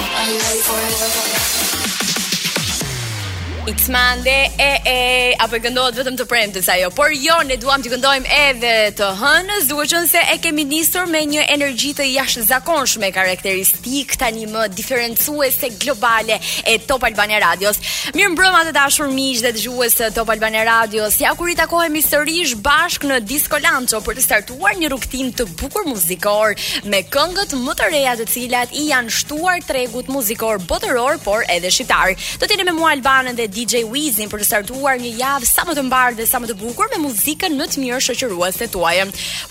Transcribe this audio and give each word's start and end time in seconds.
It's 3.69 3.89
Monday, 3.89 4.49
e 4.61 4.91
e, 5.33 5.35
apo 5.43 5.57
e 5.59 5.59
këndohet 5.61 5.97
vetëm 5.99 6.15
të 6.21 6.25
premtës 6.31 6.69
ajo. 6.71 6.87
Por 6.95 7.11
jo, 7.11 7.35
ne 7.49 7.57
duam 7.59 7.83
të 7.83 7.91
këndojmë 7.97 8.29
edhe 8.37 8.71
të 9.01 9.07
hënës, 9.19 9.65
duke 9.67 10.03
se 10.07 10.21
e 10.31 10.37
kemi 10.45 10.63
njësër 10.71 11.09
me 11.11 11.25
një 11.33 11.49
energji 11.51 11.91
të 11.99 12.07
jashtë 12.13 12.45
zakonshme, 12.47 13.09
karakteristik 13.17 14.15
të 14.21 14.29
një 14.37 14.45
më 14.53 14.67
diferencuese 14.79 15.73
globale 15.83 16.37
e 16.63 16.77
Top 16.87 17.09
Albania 17.09 17.41
Radios. 17.43 17.81
Mirë 18.15 18.31
mbrëma 18.37 18.61
të 18.69 18.77
dashur 18.77 19.11
miqë 19.11 19.43
dhe 19.49 19.53
të 19.59 19.65
gjuhës 19.65 19.99
Top 20.15 20.31
Albania 20.37 20.63
Radios, 20.71 21.19
ja 21.19 21.35
kur 21.35 21.51
i 21.51 21.59
takohem 21.59 21.99
i 21.99 22.05
sërish 22.07 22.55
bashk 22.63 23.09
në 23.11 23.19
Disco 23.27 23.59
Lancho 23.67 23.99
për 24.07 24.21
të 24.21 24.27
startuar 24.29 24.79
një 24.79 24.93
rukëtim 24.95 25.35
të 25.41 25.49
bukur 25.59 25.91
muzikor 25.91 26.55
me 26.87 27.03
këngët 27.03 27.59
më 27.67 27.77
të 27.83 27.91
reja 27.97 28.15
të 28.23 28.31
cilat 28.31 28.79
i 28.79 28.87
janë 28.93 29.19
shtuar 29.19 29.59
tregut 29.67 30.07
muzikor 30.15 30.63
botëror, 30.71 31.19
por 31.27 31.43
edhe 31.51 31.75
shqiptar. 31.75 32.15
Do 32.39 32.47
t'jene 32.47 32.71
me 32.71 32.79
mua 32.79 32.95
Albanën 32.95 33.35
DJ 33.57 33.87
Wizin 33.89 34.29
për 34.29 34.43
të 34.43 34.47
startuar 34.51 34.99
një 35.01 35.15
javë 35.17 35.47
sa 35.49 35.63
më 35.65 35.75
të 35.79 35.83
mbarë 35.87 36.17
dhe 36.19 36.25
sa 36.29 36.39
më 36.43 36.51
të 36.51 36.57
bukur 36.61 36.91
me 36.93 36.99
muzikën 37.07 37.55
më 37.57 37.67
të 37.73 37.81
mirë 37.83 38.01
shoqëruese 38.05 38.67
tuaj. 38.75 38.97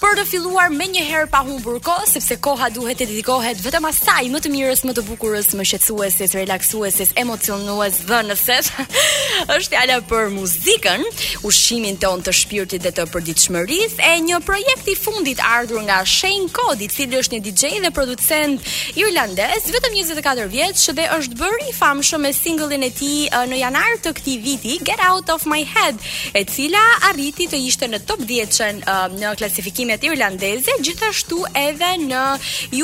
Por 0.02 0.14
të 0.20 0.26
filluar 0.30 0.68
me 0.74 0.86
një 0.94 1.04
herë 1.08 1.30
pa 1.34 1.42
humbur 1.48 1.80
kohë, 1.84 2.06
sepse 2.12 2.38
koha 2.46 2.68
duhet 2.76 3.00
të 3.02 3.08
dedikohet 3.10 3.62
vetëm 3.64 3.88
asaj 3.90 4.28
më 4.30 4.44
të 4.46 4.52
mirës, 4.54 4.84
më 4.86 4.94
të 4.98 5.04
bukurës, 5.10 5.50
më 5.58 5.66
shqetësueses, 5.70 6.36
relaksueses, 6.38 7.14
emocionues, 7.22 7.98
dhënëses. 8.10 8.70
Është 9.56 9.74
fjala 9.74 9.98
për 10.12 10.30
muzikën, 10.36 11.08
ushqimin 11.48 11.98
ton 12.02 12.22
të 12.26 12.36
shpirtit 12.44 12.86
dhe 12.86 12.94
të 13.00 13.08
përditshmërisë, 13.14 14.02
e 14.06 14.14
një 14.28 14.40
projekt 14.46 14.92
i 14.94 14.98
fundit 15.00 15.42
ardhur 15.46 15.82
nga 15.90 16.04
Shane 16.06 16.52
Cody, 16.54 16.86
i 16.86 16.94
cili 16.94 17.18
është 17.22 17.40
një 17.40 17.42
DJ 17.48 17.64
dhe 17.86 17.94
producent 17.96 18.70
irlandez, 19.02 19.66
vetëm 19.74 19.98
24 19.98 20.48
vjeç 20.54 20.88
dhe 20.98 21.10
është 21.18 21.42
bërë 21.42 21.72
i 21.72 21.76
famshëm 21.80 22.26
me 22.28 22.34
singullin 22.38 22.86
e 22.86 22.92
tij 23.00 23.28
uh, 23.30 23.44
në 23.50 23.64
janar 23.64 23.95
të 24.04 24.12
këtij 24.18 24.38
viti 24.44 24.76
Get 24.86 25.00
Out 25.04 25.30
of 25.32 25.46
My 25.50 25.62
Head, 25.68 26.00
e 26.36 26.44
cila 26.50 26.82
arriti 27.10 27.46
të 27.52 27.60
ishte 27.68 27.88
në 27.92 28.02
top 28.10 28.24
10 28.28 28.60
uh, 28.62 29.04
në 29.16 29.32
klasifikimet 29.40 30.04
irlandeze, 30.08 30.76
gjithashtu 30.84 31.44
edhe 31.60 31.92
në 32.04 32.24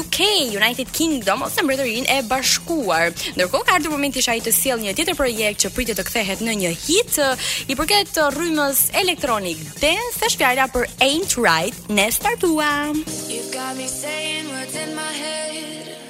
UK, 0.02 0.20
United 0.58 0.92
Kingdom 0.96 1.44
ose 1.48 1.64
Mbretërinë 1.66 2.10
e 2.16 2.20
Bashkuar. 2.30 3.12
Ndërkohë 3.38 3.68
ka 3.68 3.78
ardhur 3.80 3.96
momenti 3.96 4.24
sa 4.26 4.36
i 4.38 4.44
të 4.46 4.54
sjell 4.56 4.84
një 4.86 4.96
tjetër 4.98 5.18
projekt 5.20 5.66
që 5.66 5.74
pritet 5.76 6.00
të 6.00 6.08
kthehet 6.10 6.46
në 6.48 6.56
një 6.64 6.74
hit 6.86 7.20
uh, 7.24 7.50
i 7.72 7.78
përket 7.80 8.22
rrymës 8.38 8.88
elektronik 9.02 9.60
dance, 9.82 10.18
është 10.28 10.42
fjala 10.44 10.70
për 10.72 10.88
Ain't 11.04 11.36
Right, 11.42 11.88
ne 11.90 12.08
startuam. 12.16 13.04
You 13.32 13.42
got 13.52 13.76
me 13.76 13.88
saying 13.88 14.48
in 14.72 14.96
my 14.96 15.12
head 15.14 16.01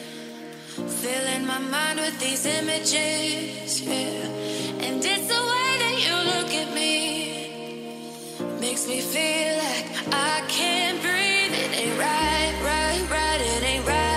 filling 1.05 1.47
my 1.47 1.57
mind 1.57 1.99
with 1.99 2.17
these 2.19 2.45
images, 2.45 3.81
yeah. 3.81 4.83
And 4.85 4.99
it's 5.13 5.27
the 5.35 5.41
way 5.51 5.69
that 5.83 5.95
you 6.03 6.13
look 6.31 6.51
at 6.63 6.69
me 6.75 6.95
makes 8.65 8.87
me 8.87 8.99
feel 9.13 9.51
like 9.67 9.87
I 10.31 10.35
can't 10.57 10.97
breathe. 11.05 11.53
It 11.63 11.71
ain't 11.81 11.97
right, 12.07 12.55
right, 12.71 13.03
right. 13.17 13.41
It 13.53 13.63
ain't 13.71 13.87
right. 13.87 14.10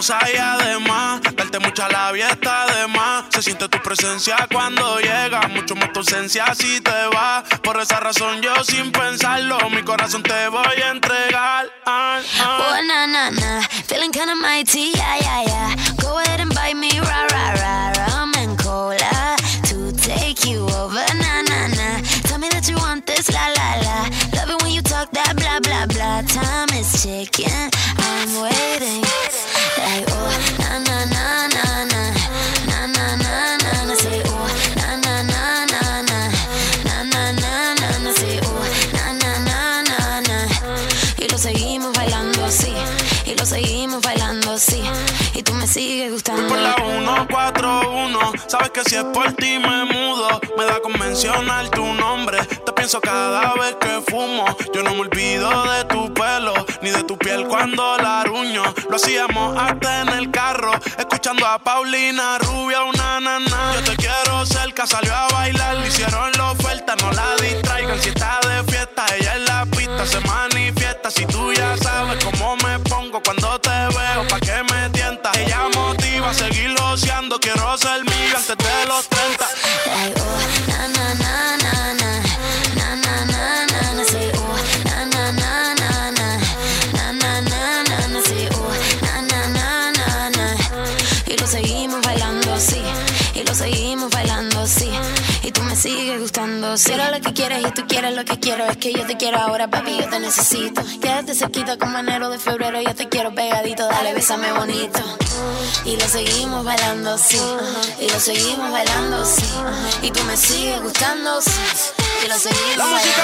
hermosa 0.00 0.18
y 0.32 0.36
además, 0.38 1.20
darte 1.34 1.58
mucha 1.58 1.86
labia 1.88 2.30
está 2.30 2.64
de 2.66 2.86
más. 2.88 3.24
Se 3.30 3.42
siente 3.42 3.68
tu 3.68 3.78
presencia 3.82 4.34
cuando 4.52 4.98
llega, 5.00 5.42
mucho 5.48 5.74
más 5.76 5.92
tu 5.92 6.02
si 6.02 6.80
te 6.80 7.06
va. 7.14 7.42
Por 7.62 7.78
esa 7.80 8.00
razón 8.00 8.40
yo 8.40 8.54
sin 8.64 8.90
pensarlo, 8.92 9.58
mi 9.70 9.82
corazón 9.82 10.22
te 10.22 10.48
voy 10.48 10.82
a 10.82 10.90
entregar. 10.92 11.66
Ah, 11.86 12.18
ah. 12.38 12.68
Oh, 12.70 12.82
na, 12.84 13.06
na, 13.06 13.30
na, 13.30 13.60
feeling 13.86 14.10
kinda 14.12 14.34
mighty, 14.34 14.92
yeah, 14.94 15.18
yeah, 15.20 15.42
yeah. 15.46 15.74
Go 16.00 16.18
ahead 16.18 16.40
and 16.40 16.54
buy 16.54 16.72
me, 16.74 16.90
ra, 17.00 17.26
ra, 17.28 17.50
rah, 17.56 18.16
rum 18.16 18.32
and 18.38 18.58
cola. 18.58 19.36
To 19.68 19.92
take 19.92 20.46
you 20.46 20.60
over, 20.78 21.04
na, 21.20 21.42
na, 21.42 21.66
na. 21.76 22.00
Tell 22.24 22.38
me 22.38 22.48
that 22.50 22.66
you 22.68 22.76
want 22.76 23.04
this, 23.06 23.30
la, 23.32 23.48
la, 23.48 23.74
la. 23.82 24.08
Love 24.36 24.50
it 24.56 24.62
when 24.62 24.72
you 24.72 24.80
talk 24.82 25.10
that 25.12 25.34
blah, 25.36 25.60
blah, 25.60 25.86
blah. 25.86 26.22
Time 26.22 26.68
is 26.78 27.02
ticking, 27.02 27.70
I'm 27.98 28.28
waiting. 28.42 29.09
Sabes 48.46 48.70
que 48.70 48.82
si 48.84 48.96
es 48.96 49.04
por 49.04 49.32
ti 49.34 49.58
me 49.58 49.84
mudo, 49.84 50.40
me 50.56 50.64
da 50.64 50.80
con 50.80 50.98
mencionar 50.98 51.68
tu 51.68 51.84
nombre. 51.94 52.38
Te 52.64 52.72
pienso 52.72 53.00
cada 53.00 53.54
vez 53.54 53.76
que 53.80 54.00
fumo. 54.10 54.44
Yo 54.74 54.82
no 54.82 54.92
me 54.94 55.02
olvido 55.02 55.50
de 55.72 55.84
tu 55.84 56.12
pelo, 56.14 56.54
ni 56.82 56.90
de 56.90 57.04
tu 57.04 57.16
piel 57.18 57.46
cuando 57.46 57.96
la 57.98 58.24
ruño. 58.24 58.62
Lo 58.88 58.96
hacíamos 58.96 59.56
hasta 59.58 60.02
en 60.02 60.08
el 60.10 60.30
carro, 60.30 60.72
escuchando 60.98 61.46
a 61.46 61.58
Paulina 61.58 62.38
Rubia, 62.38 62.82
una 62.84 63.20
nana. 63.20 63.72
Yo 63.76 63.92
te 63.92 63.96
quiero 63.96 64.44
cerca, 64.46 64.86
salió 64.86 65.14
a 65.14 65.28
bailar, 65.28 65.76
le 65.76 65.88
hicieron 65.88 66.32
la 66.32 66.52
oferta, 66.52 66.96
no 66.96 67.12
la 67.12 67.36
distraigan. 67.40 68.00
Si 68.00 68.08
está 68.08 68.40
de 68.48 68.72
fiesta, 68.72 69.04
ella 69.18 69.36
en 69.36 69.44
la 69.44 69.66
pista 69.66 70.06
se 70.06 70.20
manifiesta. 70.20 71.10
Si 71.10 71.24
tú 71.26 71.52
ya 71.52 71.76
sabes 71.78 72.24
cómo 72.24 72.56
seguir 76.34 76.70
loseando, 76.70 77.38
quiero 77.40 77.76
ser 77.76 78.00
mío 78.04 78.36
antes 78.36 78.56
de 78.56 78.86
los 78.86 79.08
30. 79.08 80.59
Si 96.30 96.92
lo 96.94 97.20
que 97.24 97.32
quieres 97.32 97.60
y 97.66 97.70
tú 97.72 97.84
quieres 97.88 98.14
lo 98.14 98.24
que 98.24 98.38
quiero. 98.38 98.64
Es 98.66 98.76
que 98.76 98.92
yo 98.92 99.04
te 99.04 99.16
quiero 99.16 99.36
ahora, 99.38 99.68
papi, 99.68 99.96
yo 99.98 100.08
te 100.08 100.20
necesito. 100.20 100.80
Quédate 101.02 101.34
cerquita 101.34 101.76
como 101.76 101.98
enero 101.98 102.30
de 102.30 102.38
febrero. 102.38 102.80
Yo 102.80 102.94
te 102.94 103.08
quiero 103.08 103.34
pegadito, 103.34 103.84
dale, 103.88 104.14
besame 104.14 104.52
bonito. 104.52 105.00
Y 105.84 105.96
lo 105.96 106.06
seguimos 106.06 106.64
bailando, 106.64 107.18
sí. 107.18 107.40
Y 108.00 108.08
lo 108.08 108.20
seguimos 108.20 108.70
bailando, 108.70 109.24
sí. 109.26 109.44
Y 110.02 110.10
tú 110.12 110.22
me 110.24 110.36
sigues 110.36 110.80
gustando, 110.80 111.40
sí. 111.40 111.50
Y 112.24 112.28
lo 112.28 112.34
seguimos 112.38 112.76
la 112.76 112.84
música 112.86 113.22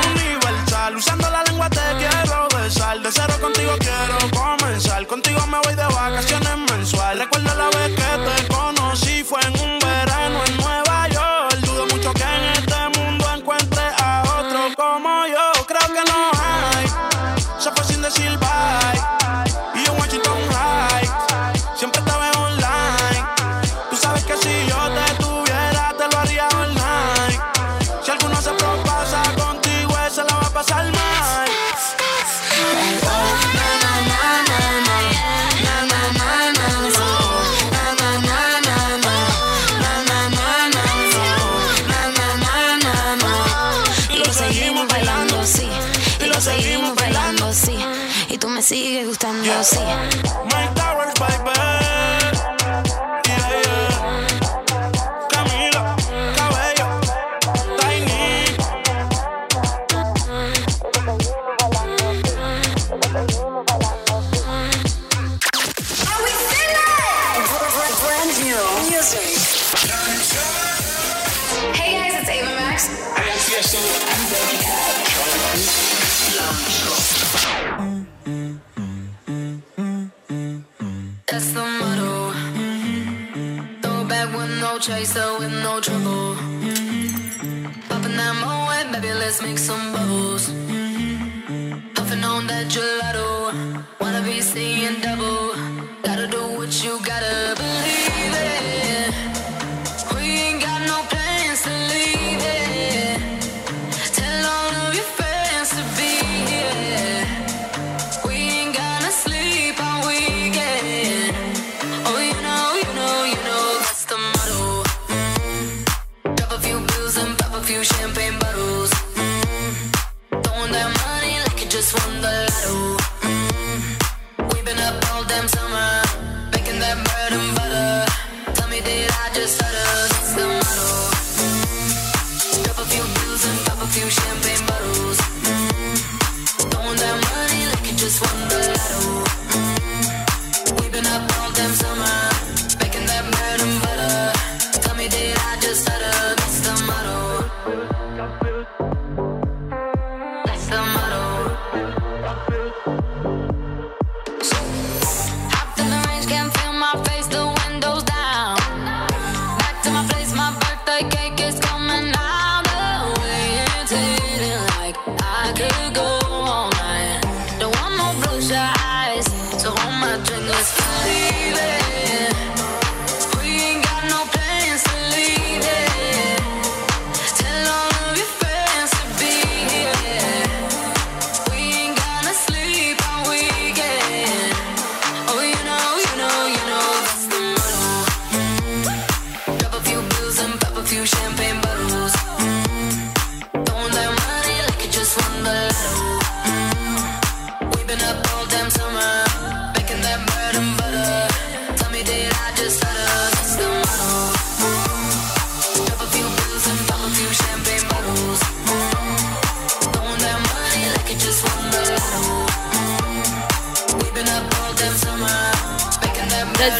es 0.00 0.06
un 0.06 0.12
universal. 0.12 0.96
Usando 0.96 1.30
la 1.30 1.42
lengua 1.42 1.68
te 1.70 1.80
quiero 1.98 2.48
besar. 2.62 3.00
De 3.00 3.10
cero 3.10 3.34
contigo 3.40 3.72
quiero 3.80 4.40
comenzar. 4.46 5.06
Contigo 5.08 5.44
me 5.48 5.58
voy 5.64 5.74
de 5.74 5.82
vacaciones 5.84 6.56
mensual. 6.70 7.18
Recuerda 7.18 7.54
la 7.56 7.66
vez 7.76 7.97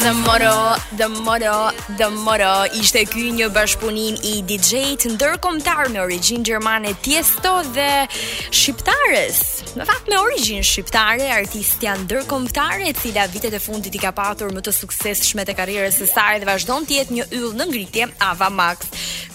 The 0.01 0.13
Moro, 0.13 0.77
The 0.97 1.09
Moro, 1.09 1.71
The 1.99 2.09
Moro 2.15 2.55
Ishte 2.79 3.03
ky 3.11 3.33
një 3.35 3.49
bashkëpunim 3.51 4.21
i 4.29 4.35
DJ-t 4.47 5.09
Ndërkomtar 5.17 5.89
me 5.91 5.99
origin 6.05 6.45
Gjermane 6.47 6.93
Tiesto 7.03 7.57
dhe 7.75 7.91
Shqiptares 8.13 9.41
Në 9.75 9.89
fakt 9.91 10.07
me 10.09 10.21
origin 10.23 10.63
Shqiptare 10.65 11.27
Artistja 11.41 11.97
ndërkomtare 12.05 12.93
Cila 13.01 13.27
vitet 13.35 13.59
e 13.59 13.63
fundit 13.63 13.99
i 13.99 14.03
ka 14.05 14.15
patur 14.15 14.55
më 14.55 14.63
të 14.69 14.77
sukses 14.79 15.25
Shmet 15.33 15.51
e 15.53 15.59
karierës 15.59 15.99
e 16.05 16.07
sare 16.13 16.39
dhe 16.39 16.47
vazhdojnë 16.49 16.91
tjetë 16.93 17.19
një 17.19 17.27
yllë 17.41 17.57
në 17.59 17.69
ngritje 17.73 18.09
Ava 18.31 18.53
Max 18.55 18.87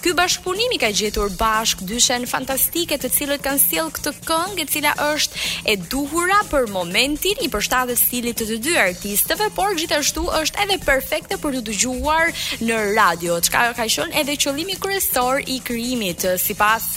Ky 0.04 0.12
bashkëpunim 0.12 0.68
i 0.76 0.76
ka 0.76 0.90
gjetur 0.92 1.30
bashk 1.32 1.80
dyshen 1.88 2.26
fantastike 2.28 2.98
të 3.00 3.08
cilët 3.14 3.40
kanë 3.44 3.60
sjell 3.62 3.86
këtë 3.96 4.10
këngë 4.28 4.58
e 4.60 4.64
cila 4.68 4.90
është 5.00 5.44
e 5.72 5.76
duhura 5.88 6.42
për 6.50 6.66
momentin 6.74 7.38
i 7.40 7.46
përshtatet 7.48 7.96
stilit 7.96 8.36
të 8.36 8.44
të 8.50 8.58
dy 8.66 8.74
artistëve, 8.82 9.46
por 9.56 9.72
gjithashtu 9.80 10.24
është 10.42 10.60
edhe 10.66 10.76
perfekte 10.84 11.38
për 11.40 11.56
të 11.56 11.62
dëgjuar 11.70 12.34
në 12.68 12.80
radio, 12.98 13.38
çka 13.48 13.62
ka 13.78 13.86
qenë 13.94 14.18
edhe 14.20 14.34
qëllimi 14.44 14.76
kryesor 14.82 15.40
i 15.54 15.56
krijimit 15.64 16.26
sipas 16.44 16.90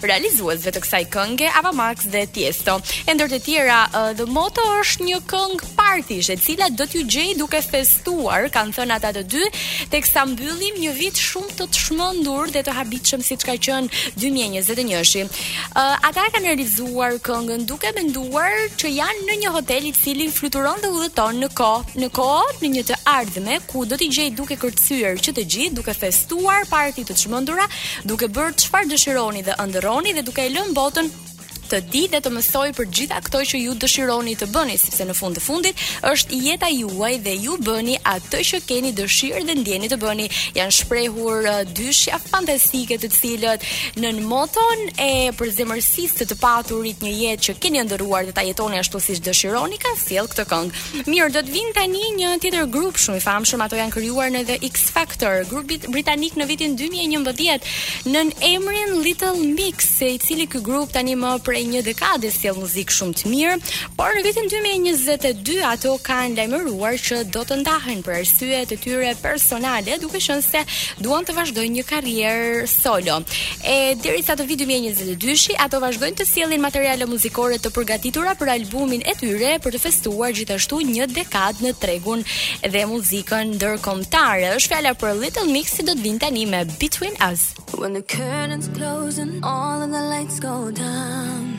realizuesve 0.00 0.72
të 0.72 0.82
kësaj 0.86 1.02
këngë, 1.18 1.50
Ava 1.60 1.74
Max 1.76 2.08
dhe 2.14 2.24
Tiesto. 2.32 2.78
E 3.04 3.12
ndër 3.12 3.34
të 3.34 3.42
tjera, 3.44 3.82
The 4.16 4.24
Moto 4.32 4.64
është 4.78 5.10
një 5.10 5.20
këngë 5.34 5.70
partish 5.76 6.32
e 6.32 6.40
cila 6.40 6.72
do 6.72 6.88
t'ju 6.88 7.04
gjej 7.12 7.36
duke 7.42 7.60
festuar, 7.60 8.48
kanë 8.56 8.76
thënë 8.80 8.96
ata 8.98 9.12
të 9.20 9.26
dy, 9.34 9.52
teksa 9.92 10.24
mbyllim 10.32 10.80
një 10.86 10.96
vit 10.96 11.20
shumë 11.28 11.58
të 11.60 11.68
çmendur 11.82 12.52
e 12.58 12.62
të 12.66 12.74
habitshëm 12.76 13.22
siç 13.26 13.44
ka 13.48 13.54
qenë 13.66 14.14
2021-shi. 14.18 15.22
Uh, 15.26 15.94
ata 16.06 16.26
kanë 16.34 16.50
realizuar 16.50 17.16
këngën 17.26 17.64
duke 17.70 17.90
menduar 17.96 18.54
që 18.80 18.92
janë 18.98 19.26
në 19.28 19.38
një 19.42 19.52
hotel 19.56 19.88
i 19.90 19.92
cili 19.98 20.28
fluturon 20.34 20.80
dhe 20.84 20.92
udhëton 20.94 21.40
në 21.44 21.50
kohë, 21.58 21.98
në 22.04 22.10
kohë 22.20 22.56
në 22.62 22.72
një 22.76 22.86
të 22.90 23.00
ardhme 23.16 23.58
ku 23.70 23.84
do 23.90 23.98
t'i 24.00 24.10
gjej 24.16 24.28
duke 24.38 24.58
kërcyer 24.64 25.20
që 25.24 25.36
të 25.38 25.46
gjithë, 25.56 25.76
duke 25.80 25.94
festuar 25.98 26.66
parti 26.70 27.06
të 27.08 27.18
çmendura, 27.24 27.66
duke 28.06 28.28
bërë 28.34 28.56
çfarë 28.64 28.92
dëshironi 28.94 29.44
dhe 29.48 29.58
ëndërroni 29.66 30.16
dhe 30.18 30.26
duke 30.30 30.44
e 30.46 30.52
lënë 30.56 30.76
botën 30.78 31.12
të 31.70 31.80
di 31.92 32.02
dhe 32.12 32.20
të 32.22 32.30
mësoj 32.32 32.66
për 32.76 32.88
gjitha 32.96 33.20
këto 33.26 33.40
që 33.50 33.60
ju 33.62 33.74
dëshironi 33.82 34.34
të 34.40 34.48
bëni, 34.52 34.76
sepse 34.80 35.04
në 35.08 35.14
fund 35.16 35.38
të 35.38 35.42
fundit 35.44 35.82
është 36.10 36.38
jeta 36.46 36.68
juaj 36.72 37.14
dhe 37.26 37.34
ju 37.44 37.56
bëni 37.66 37.96
atë 38.12 38.40
që 38.50 38.60
keni 38.68 38.92
dëshirë 38.98 39.44
dhe 39.48 39.56
ndjeni 39.60 39.88
të 39.90 39.98
bëni. 40.04 40.26
Janë 40.58 40.74
shprehur 40.78 41.48
uh, 41.48 41.60
dyshja 41.76 42.18
fantastike 42.28 42.98
të 43.02 43.10
cilët 43.16 43.66
në 44.02 44.12
moton 44.28 44.84
e 45.00 45.10
përzemërsisë 45.38 46.20
të 46.22 46.28
të 46.32 46.38
paturit 46.42 47.02
një 47.04 47.14
jetë 47.22 47.46
që 47.48 47.56
keni 47.64 47.82
ndëruar 47.88 48.28
dhe 48.28 48.34
ta 48.36 48.44
jetoni 48.46 48.80
ashtu 48.80 49.00
si 49.00 49.16
që 49.18 49.26
dëshironi 49.30 49.80
ka 49.82 49.94
fjell 50.00 50.28
këtë 50.32 50.46
këngë. 50.52 50.84
Mirë, 51.08 51.30
do 51.38 51.42
të 51.48 51.54
vinë 51.56 51.74
tani 51.80 52.04
një 52.20 52.30
tjetër 52.44 52.68
grup 52.76 52.98
shumë 53.00 53.20
i 53.20 53.24
famë 53.24 53.50
shumë, 53.50 53.66
ato 53.66 53.80
janë 53.80 53.94
krijuar 53.96 54.32
në 54.34 54.44
The 54.50 54.58
X 54.68 54.88
Factor, 54.94 55.42
grupit 55.50 55.88
britanik 55.94 56.36
në 56.38 56.48
vitin 56.50 56.74
2011 56.78 57.72
në 58.12 58.24
emrin 58.52 58.96
Little 59.04 59.34
Mix, 59.56 59.88
se 59.98 60.12
i 60.16 60.20
cili 60.20 60.44
ky 60.50 60.60
grup 60.64 60.92
tani 60.94 61.14
më 61.18 61.34
një 61.70 61.82
dekade 61.86 62.30
sjell 62.32 62.56
muzikë 62.60 62.94
shumë 62.94 63.18
të 63.20 63.30
mirë, 63.32 63.56
por 63.98 64.14
në 64.16 64.22
vitin 64.26 64.48
2022 64.52 65.56
ato 65.66 65.94
kanë 66.04 66.38
lajmëruar 66.38 66.98
që 67.06 67.20
do 67.34 67.44
të 67.48 67.58
ndahen 67.62 68.02
për 68.06 68.18
arsye 68.20 68.62
të 68.70 68.78
tyre 68.84 69.12
personale, 69.22 69.96
duke 70.02 70.20
qenë 70.22 70.44
se 70.44 70.64
duan 71.02 71.26
të 71.26 71.36
vazhdojnë 71.38 71.74
një 71.78 71.86
karrierë 71.90 72.66
solo. 72.70 73.18
E 73.64 73.78
derisa 74.04 74.36
të 74.38 74.46
vitin 74.50 74.70
2022-shi, 74.74 75.56
ato 75.64 75.80
vazhdojnë 75.84 76.18
të 76.20 76.28
sjellin 76.28 76.62
materiale 76.64 77.08
muzikore 77.10 77.58
të 77.62 77.72
përgatitura 77.76 78.34
për 78.40 78.54
albumin 78.58 79.04
e 79.10 79.16
tyre 79.20 79.56
për 79.64 79.76
të 79.76 79.82
festuar 79.86 80.34
gjithashtu 80.36 80.82
një 80.88 81.08
dekadë 81.16 81.68
në 81.68 81.74
tregun 81.82 82.24
dhe 82.72 82.84
muzikën 82.90 83.54
ndërkombëtare. 83.56 84.54
Është 84.58 84.74
fjala 84.74 84.94
për 85.00 85.16
Little 85.22 85.48
Mix 85.52 85.78
si 85.78 85.86
do 85.86 85.96
të 85.98 86.04
vinë 86.08 86.24
tani 86.24 86.46
me 86.50 86.64
Between 86.80 87.16
Us. 87.22 87.52
When 87.74 87.92
the 87.92 88.02
curtains 88.02 88.68
close 88.76 89.18
and 89.18 89.44
all 89.44 89.82
of 89.82 89.90
the 89.90 90.00
lights 90.02 90.38
go 90.40 90.70
down 90.70 91.53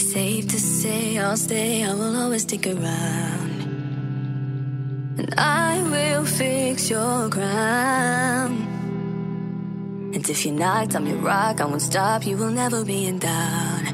Safe 0.00 0.48
to 0.48 0.58
say, 0.58 1.18
I'll 1.18 1.36
stay, 1.36 1.84
I 1.84 1.94
will 1.94 2.16
always 2.20 2.42
stick 2.42 2.66
around. 2.66 3.50
And 5.18 5.32
I 5.38 5.80
will 5.88 6.24
fix 6.24 6.90
your 6.90 7.28
crown. 7.30 8.62
And 10.12 10.28
if 10.28 10.44
you're 10.44 10.54
not, 10.54 10.96
I'm 10.96 11.06
your 11.06 11.18
rock, 11.18 11.60
I 11.60 11.66
won't 11.66 11.80
stop, 11.82 12.26
you 12.26 12.36
will 12.36 12.50
never 12.50 12.84
be 12.84 13.06
in 13.06 13.20
doubt. 13.20 13.92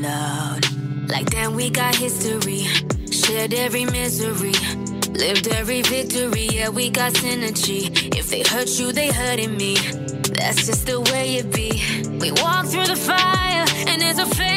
loud, 0.00 0.64
Like 1.08 1.28
then 1.30 1.56
we 1.56 1.70
got 1.70 1.96
history, 1.96 2.64
shared 3.10 3.52
every 3.54 3.84
misery. 3.84 4.52
Lived 5.12 5.48
every 5.48 5.82
victory, 5.82 6.48
yeah, 6.52 6.68
we 6.68 6.88
got 6.88 7.12
synergy. 7.14 8.16
If 8.16 8.30
they 8.30 8.44
hurt 8.44 8.68
you, 8.78 8.92
they 8.92 9.10
hurting 9.10 9.56
me. 9.56 9.74
That's 10.34 10.66
just 10.66 10.86
the 10.86 11.00
way 11.00 11.34
it 11.36 11.52
be. 11.52 11.70
We 12.18 12.30
walk 12.42 12.66
through 12.66 12.86
the 12.86 12.96
fire, 12.96 13.64
and 13.88 14.00
there's 14.00 14.18
a 14.18 14.26
flame. 14.26 14.52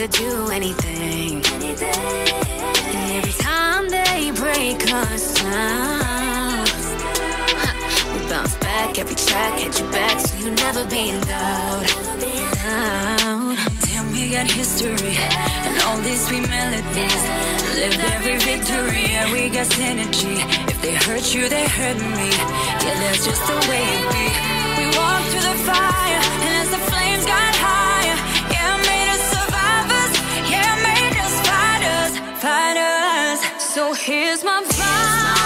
to 0.00 0.08
do 0.08 0.48
anything. 0.48 1.34
And 1.44 2.96
every 3.18 3.32
time 3.52 3.84
they 3.96 4.30
break 4.42 4.80
us 5.04 5.24
down, 5.34 6.64
we 8.14 8.20
bounce 8.32 8.54
back 8.66 8.98
every 9.02 9.14
track, 9.26 9.58
hit 9.58 9.74
you 9.78 9.86
back, 9.98 10.16
so 10.24 10.30
you 10.42 10.50
never 10.64 10.84
be 10.86 11.04
out. 11.28 11.84
Damn, 13.84 14.06
we 14.14 14.22
got 14.36 14.50
history 14.50 15.12
and 15.68 15.78
all 15.86 15.98
these 15.98 16.22
sweet 16.26 16.46
melodies. 16.56 17.22
Live 17.80 17.96
every 18.16 18.38
victory, 18.48 19.04
and 19.20 19.26
we 19.34 19.50
got 19.56 19.66
synergy. 19.76 20.34
If 20.72 20.78
they 20.80 20.94
hurt 20.94 21.24
you, 21.34 21.46
they 21.54 21.66
hurt 21.76 21.98
me. 22.16 22.28
Yeah, 22.32 22.96
that's 23.04 23.22
just 23.28 23.42
the 23.50 23.56
way 23.70 23.84
it 23.98 24.04
be. 24.14 24.26
We 24.80 24.84
walked 24.98 25.26
through 25.30 25.46
the 25.52 25.56
fire, 25.68 26.22
and 26.40 26.48
as 26.60 26.68
the 26.74 26.80
flames 26.90 27.24
got 27.26 27.52
higher. 27.64 28.29
fighters. 32.40 33.40
So 33.62 33.92
here's 33.92 34.42
my 34.42 34.62
vibe. 34.66 35.39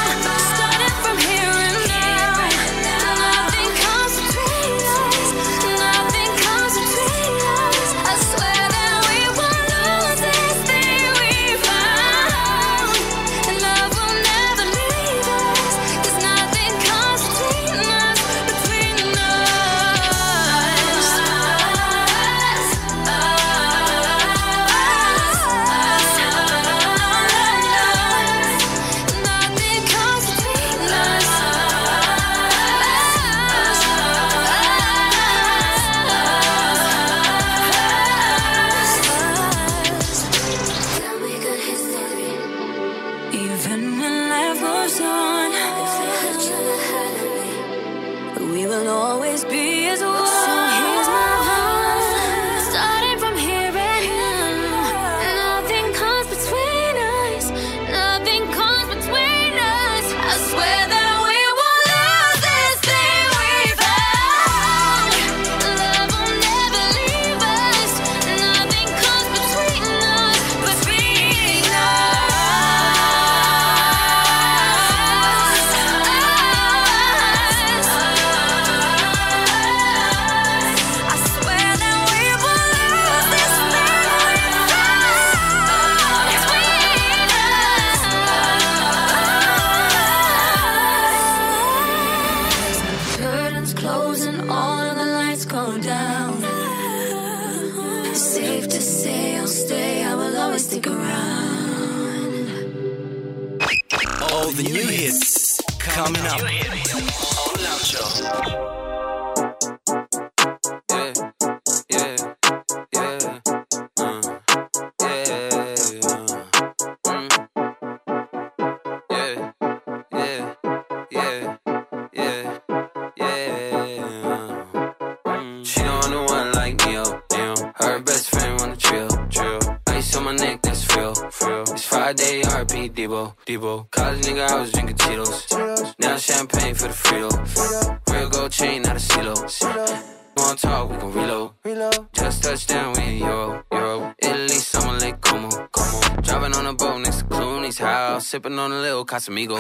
Pablo 149.05 149.05
Casamigo. 149.05 149.57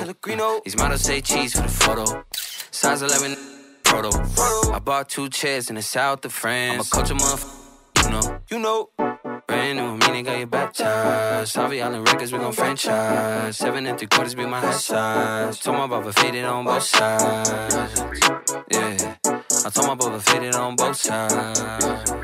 These 0.65 0.77
models 0.77 1.03
say 1.03 1.21
cheese 1.21 1.53
for 1.55 1.63
the 1.63 1.69
photo. 1.69 2.25
Size 2.71 3.03
11, 3.03 3.37
proto. 3.83 4.11
I 4.73 4.79
bought 4.79 5.09
two 5.09 5.29
chairs 5.29 5.69
in 5.69 5.77
the 5.77 5.83
south 5.83 6.25
of 6.25 6.33
France. 6.33 6.75
I'm 6.75 6.81
a 6.81 6.85
culture 6.85 7.15
motherfucker, 7.15 8.05
you 8.05 8.11
know. 8.11 8.41
You 8.51 8.59
know. 9.07 9.11
Brand 9.47 9.79
new, 9.79 9.97
meaning 10.07 10.25
got 10.25 10.39
your 10.39 10.47
baptized. 10.47 11.53
Savvy 11.53 11.83
Island 11.83 12.07
Records, 12.09 12.33
we 12.33 12.39
gon' 12.39 12.53
franchise. 12.53 13.57
Seven 13.57 13.87
and 13.87 13.99
three 13.99 14.09
quarters 14.09 14.35
be 14.35 14.47
my 14.47 14.59
high 14.61 14.71
size. 14.73 15.61
Told 15.61 15.79
my 15.79 15.87
brother, 15.87 16.13
faded 16.13 16.45
on 16.45 16.65
both 16.65 16.83
sides. 16.83 17.51
Yeah. 18.73 19.17
I 19.67 19.71
told 19.71 19.87
my 19.87 19.95
brother, 19.95 20.19
faded 20.21 20.55
on 20.55 20.77
both 20.77 20.97
sides. 20.97 22.15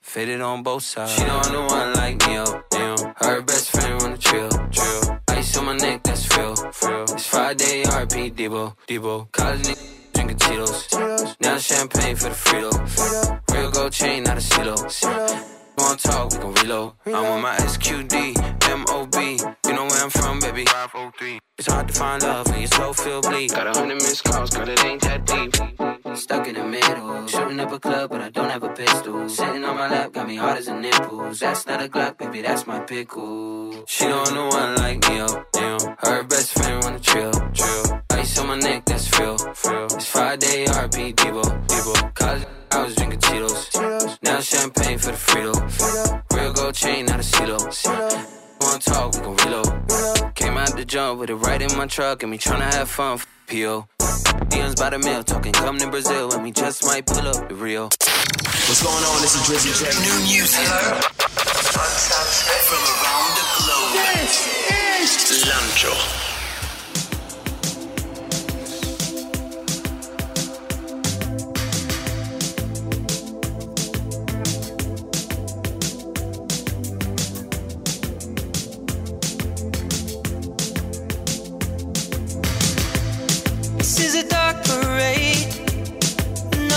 Faded 0.00 0.40
on 0.42 0.62
both 0.64 0.82
sides. 0.82 1.12
She 1.12 1.24
don't 1.24 1.52
know 1.52 1.64
one 1.66 1.94
like 1.94 2.18
me, 2.26 2.36
up, 2.36 2.48
oh, 2.48 2.62
damn. 2.70 3.14
Her 3.16 3.40
best 3.42 3.70
friend 3.70 4.02
on 4.02 4.10
the 4.12 4.18
trail, 4.18 4.50
trail 4.70 5.01
ice 5.42 5.58
on 5.58 5.64
my 5.66 5.76
neck, 5.76 6.00
that's 6.04 6.24
real. 6.36 6.52
It's 6.52 7.26
Friday, 7.26 7.82
RP 7.84 8.32
Debo, 8.34 8.74
Debo. 8.88 9.16
College 9.32 9.62
nigga 9.66 10.12
drinking 10.14 10.38
Cheetos. 10.38 11.36
Now 11.40 11.58
champagne 11.58 12.14
for 12.16 12.28
the 12.28 12.38
Frito. 12.44 12.70
Real 13.52 13.70
gold 13.72 13.92
chain, 13.92 14.22
not 14.22 14.38
a 14.38 14.44
Cito 14.50 14.76
wanna 15.82 15.96
talk, 15.96 16.32
we 16.32 16.38
gon' 16.38 16.54
reload. 16.54 16.92
I'm 17.06 17.14
on 17.32 17.42
my 17.42 17.56
SQD, 17.56 18.14
MOB. 18.80 19.16
You 19.66 19.72
know 19.76 19.84
where 19.90 20.02
I'm 20.04 20.10
from, 20.10 20.38
baby. 20.40 20.64
503. 20.66 21.38
It's 21.58 21.70
hard 21.72 21.88
to 21.88 21.94
find 21.94 22.22
love 22.22 22.48
when 22.50 22.60
you 22.60 22.66
soul 22.68 22.92
feel 22.92 23.20
bleed. 23.20 23.50
Got 23.50 23.66
a 23.74 23.78
hundred 23.78 23.96
missed 23.96 24.24
calls, 24.24 24.50
girl, 24.50 24.68
it 24.68 24.82
ain't 24.84 25.00
that 25.02 25.24
deep. 25.26 25.50
Stuck 26.16 26.46
in 26.46 26.54
the 26.54 26.64
middle, 26.64 27.26
shooting 27.26 27.58
up 27.60 27.72
a 27.72 27.80
club, 27.80 28.10
but 28.10 28.20
I 28.20 28.30
don't 28.30 28.50
have 28.50 28.62
a 28.62 28.68
pistol. 28.68 29.28
Sitting 29.28 29.64
on 29.64 29.76
my 29.76 29.88
lap, 29.88 30.12
got 30.12 30.26
me 30.28 30.36
hard 30.36 30.58
as 30.58 30.68
a 30.68 30.74
nipples. 30.78 31.40
That's 31.40 31.66
not 31.66 31.82
a 31.82 31.88
Glock, 31.88 32.16
baby, 32.18 32.42
that's 32.42 32.66
my 32.66 32.78
pickle. 32.80 33.84
She 33.86 34.04
don't 34.04 34.32
know 34.34 34.48
one 34.48 34.76
like 34.76 35.00
oh, 35.10 35.14
Neo, 35.14 35.26
Neo. 35.56 35.96
Her 35.98 36.22
best 36.22 36.52
friend 36.52 36.82
wanna 36.84 37.00
chill, 37.00 37.32
chill 37.52 38.01
ice 38.22 38.38
on 38.38 38.46
my 38.46 38.56
neck, 38.56 38.84
that's 38.84 39.06
real. 39.18 39.34
It's 39.36 40.06
Friday, 40.06 40.64
RP, 40.66 41.12
Bebo. 41.14 41.44
College, 42.14 42.46
I 42.70 42.84
was 42.84 42.94
drinking 42.94 43.18
Cheetos. 43.20 44.18
Now 44.22 44.38
champagne 44.40 44.98
for 44.98 45.10
the 45.10 45.18
Frito. 45.26 45.54
Real 46.34 46.52
gold 46.52 46.74
chain, 46.74 47.06
not 47.06 47.18
a 47.20 47.24
Cito 47.34 47.56
wanna 48.60 48.78
talk, 48.78 49.12
we 49.14 49.20
gon' 49.22 49.36
reload. 49.42 49.70
Came 50.36 50.56
out 50.56 50.76
the 50.76 50.84
jump 50.84 51.18
with 51.18 51.30
it 51.30 51.34
right 51.34 51.60
in 51.60 51.76
my 51.76 51.86
truck, 51.86 52.22
and 52.22 52.30
me 52.30 52.38
tryna 52.38 52.72
have 52.76 52.88
fun. 52.88 53.14
F- 53.14 53.26
P.O. 53.48 53.88
Dion's 54.50 54.76
by 54.76 54.88
the 54.90 54.98
mill, 55.00 55.24
talking 55.24 55.52
come 55.52 55.76
to 55.78 55.88
Brazil, 55.90 56.32
and 56.32 56.44
we 56.44 56.52
just 56.52 56.84
might 56.86 57.04
pull 57.04 57.26
up 57.26 57.48
the 57.48 57.56
Rio. 57.56 57.84
What's 57.88 58.82
going 58.84 59.04
on? 59.10 59.20
This 59.20 59.34
is 59.34 59.42
Drizzy 59.48 59.72
J. 59.76 59.82
New 60.06 60.18
music. 60.32 60.60
Hello. 60.62 60.94
From 62.70 62.82
around 62.92 63.32
the 63.36 63.44
globe. 63.58 63.92
This 64.14 65.32
is 65.32 65.42
Lancho. 65.50 66.30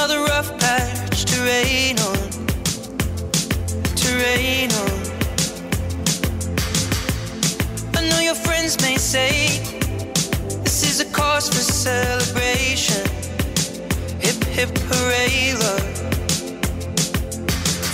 another 0.06 0.24
rough 0.26 0.56
patch 0.60 1.26
to 1.26 1.42
rain 1.42 1.98
on, 2.02 2.16
to 3.96 4.08
rain 4.24 4.70
on. 4.84 4.98
I 7.98 8.08
know 8.10 8.20
your 8.20 8.36
friends 8.36 8.80
may 8.84 8.98
say 8.98 9.32
this 10.62 10.84
is 10.84 11.00
a 11.00 11.06
cause 11.12 11.48
for 11.50 11.56
celebration. 11.88 13.04
Hip 14.20 14.40
hip 14.56 14.78
hooray, 14.90 15.54
love. 15.62 15.98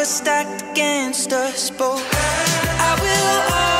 stacked 0.07 0.63
against 0.71 1.33
us 1.33 1.69
both. 1.71 2.03
I 2.15 2.95
will 3.03 3.76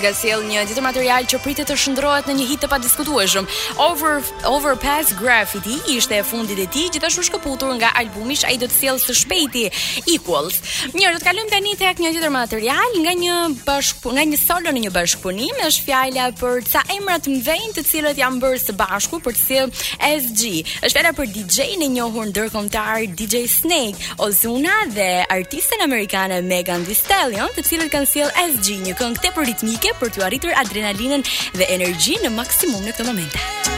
nga 0.00 0.12
sjell 0.16 0.42
një 0.46 0.64
ditë 0.68 0.82
material 0.84 1.26
që 1.30 1.40
pritet 1.44 1.68
të 1.70 1.76
shndrohet 1.80 2.26
në 2.28 2.34
një 2.38 2.46
hit 2.50 2.62
të 2.64 2.68
pa 2.70 2.78
diskutueshëm. 2.82 3.46
Overpass 4.50 5.14
Graffiti 5.18 5.78
ishte 5.94 6.18
e 6.20 6.24
fundit 6.26 6.58
e 6.60 6.66
tij 6.72 6.90
gjithashtu 6.94 7.24
shkëputur 7.28 7.72
nga 7.78 7.92
albumi 8.02 8.36
i 8.52 8.58
do 8.60 8.68
të 8.68 8.76
sjellë 8.76 9.02
së 9.04 9.14
shpejti 9.22 9.62
Equals. 10.16 10.58
Mirë, 10.94 11.14
do 11.16 11.20
të 11.22 11.26
kalojmë 11.28 11.52
tani 11.52 11.72
tek 11.80 12.00
një 12.02 12.10
tjetër 12.14 12.32
material 12.34 12.92
nga 13.02 13.12
një 13.22 13.36
bashk, 13.64 14.04
nga 14.12 14.24
një 14.30 14.38
solo 14.40 14.72
në 14.74 14.82
një 14.86 14.92
bashkëpunim 14.96 15.60
është 15.68 15.86
fjala 15.86 16.28
për 16.40 16.60
ca 16.70 16.82
emrat 16.96 17.28
më 17.30 17.40
vejnë 17.46 17.72
të 17.78 17.86
cilët 17.90 18.20
janë 18.20 18.40
bërë 18.42 18.60
së 18.66 18.76
bashku 18.80 19.20
për 19.24 19.36
të 19.36 19.42
sjellë 19.44 20.18
SG. 20.26 20.52
Është 20.84 20.92
fjala 20.98 21.14
për 21.16 21.30
dj 21.38 21.68
në 21.80 21.88
e 21.88 21.90
njohur 21.96 22.28
ndërkombëtar 22.30 23.06
DJ 23.18 23.44
Snake, 23.50 24.14
Ozuna 24.26 24.76
dhe 24.94 25.08
artisten 25.32 25.82
amerikane 25.88 26.42
Megan 26.44 26.84
Distallion 26.88 27.50
të 27.56 27.64
cilët 27.70 27.92
kanë 27.94 28.10
sjellë 28.12 28.46
SG 28.52 28.78
një 28.86 28.96
këngë 29.00 29.84
për 30.00 30.12
të 30.16 30.22
arritur 30.26 30.56
adrenalinën 30.58 31.24
dhe 31.54 31.68
energjinë 31.78 32.26
në 32.28 32.34
maksimum 32.38 32.86
në 32.86 32.94
këtë 32.98 33.10
moment. 33.10 33.74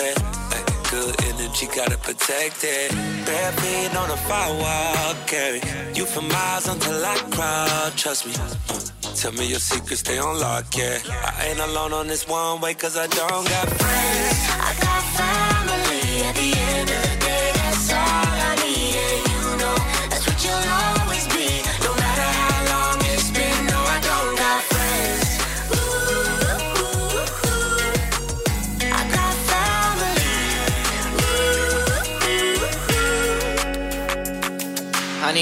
friend. 0.00 0.18
Like 0.50 0.90
good 0.90 1.14
energy, 1.28 1.66
gotta 1.66 1.96
protect 1.98 2.64
it. 2.64 2.90
Bare 3.26 3.52
feet 3.60 3.96
on 3.96 4.10
a 4.10 4.16
firewall, 4.28 5.14
carry 5.26 5.60
you 5.94 6.04
for 6.06 6.22
miles 6.22 6.66
until 6.68 7.04
I 7.04 7.16
crawl. 7.34 7.90
Trust 8.02 8.26
me. 8.26 8.32
Mm. 8.32 9.20
tell 9.20 9.32
me 9.32 9.46
your 9.46 9.58
secrets, 9.58 10.02
they 10.02 10.18
on 10.18 10.38
lock, 10.40 10.66
yeah. 10.76 10.98
I 11.38 11.46
ain't 11.48 11.60
alone 11.60 11.92
on 11.92 12.06
this 12.06 12.26
one 12.26 12.60
way, 12.60 12.74
cause 12.74 12.96
I 12.96 13.06
don't 13.08 13.44
got 13.52 13.66
friends. 13.80 14.40
I 14.66 14.70
got 14.80 15.02
family 15.20 16.22
at 16.28 16.34
the 16.36 16.59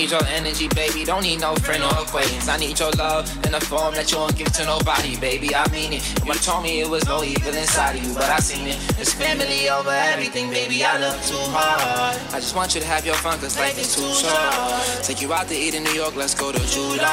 need 0.08 0.20
your 0.20 0.26
energy, 0.30 0.68
baby. 0.68 1.04
Don't 1.04 1.22
need 1.22 1.40
no 1.40 1.54
friend 1.56 1.82
or 1.82 1.90
acquaintance. 1.92 2.48
I 2.48 2.56
need 2.56 2.78
your 2.80 2.90
love 2.92 3.28
in 3.46 3.54
a 3.54 3.60
form 3.60 3.92
that 3.94 4.10
you 4.10 4.16
won't 4.18 4.36
give 4.36 4.50
to 4.52 4.64
nobody, 4.64 5.20
baby. 5.20 5.54
I 5.54 5.68
mean 5.70 5.92
it. 5.94 6.02
You 6.24 6.32
told 6.34 6.62
me 6.62 6.80
it 6.80 6.88
was 6.88 7.04
no 7.04 7.22
evil 7.22 7.52
inside 7.54 7.96
of 7.96 8.02
you, 8.02 8.14
but 8.14 8.24
I 8.24 8.38
seen 8.38 8.68
it. 8.68 8.78
It's 8.98 9.12
family 9.12 9.68
over 9.68 9.90
everything, 9.90 10.48
baby. 10.50 10.82
I 10.82 10.96
love 10.98 11.20
too 11.26 11.36
hard. 11.52 12.16
I 12.34 12.40
just 12.40 12.56
want 12.56 12.74
you 12.74 12.80
to 12.80 12.86
have 12.86 13.04
your 13.04 13.16
fun, 13.16 13.38
cause 13.40 13.58
life 13.58 13.78
is 13.78 13.94
too 13.94 14.08
short. 14.14 15.04
Take 15.04 15.20
you 15.20 15.30
out 15.34 15.46
to 15.48 15.54
eat 15.54 15.74
in 15.74 15.84
New 15.84 15.92
York, 15.92 16.16
let's 16.16 16.34
go 16.34 16.52
to 16.52 16.60
Judah. 16.68 17.04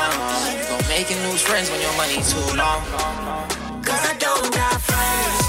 Don't 0.70 0.88
make 0.88 1.10
new 1.10 1.36
friends 1.38 1.70
when 1.70 1.82
your 1.82 1.96
money 1.98 2.22
too 2.24 2.56
long. 2.58 2.80
Cause 3.84 4.06
I 4.08 4.16
don't 4.20 4.54
got 4.54 4.82
friends. 4.82 5.45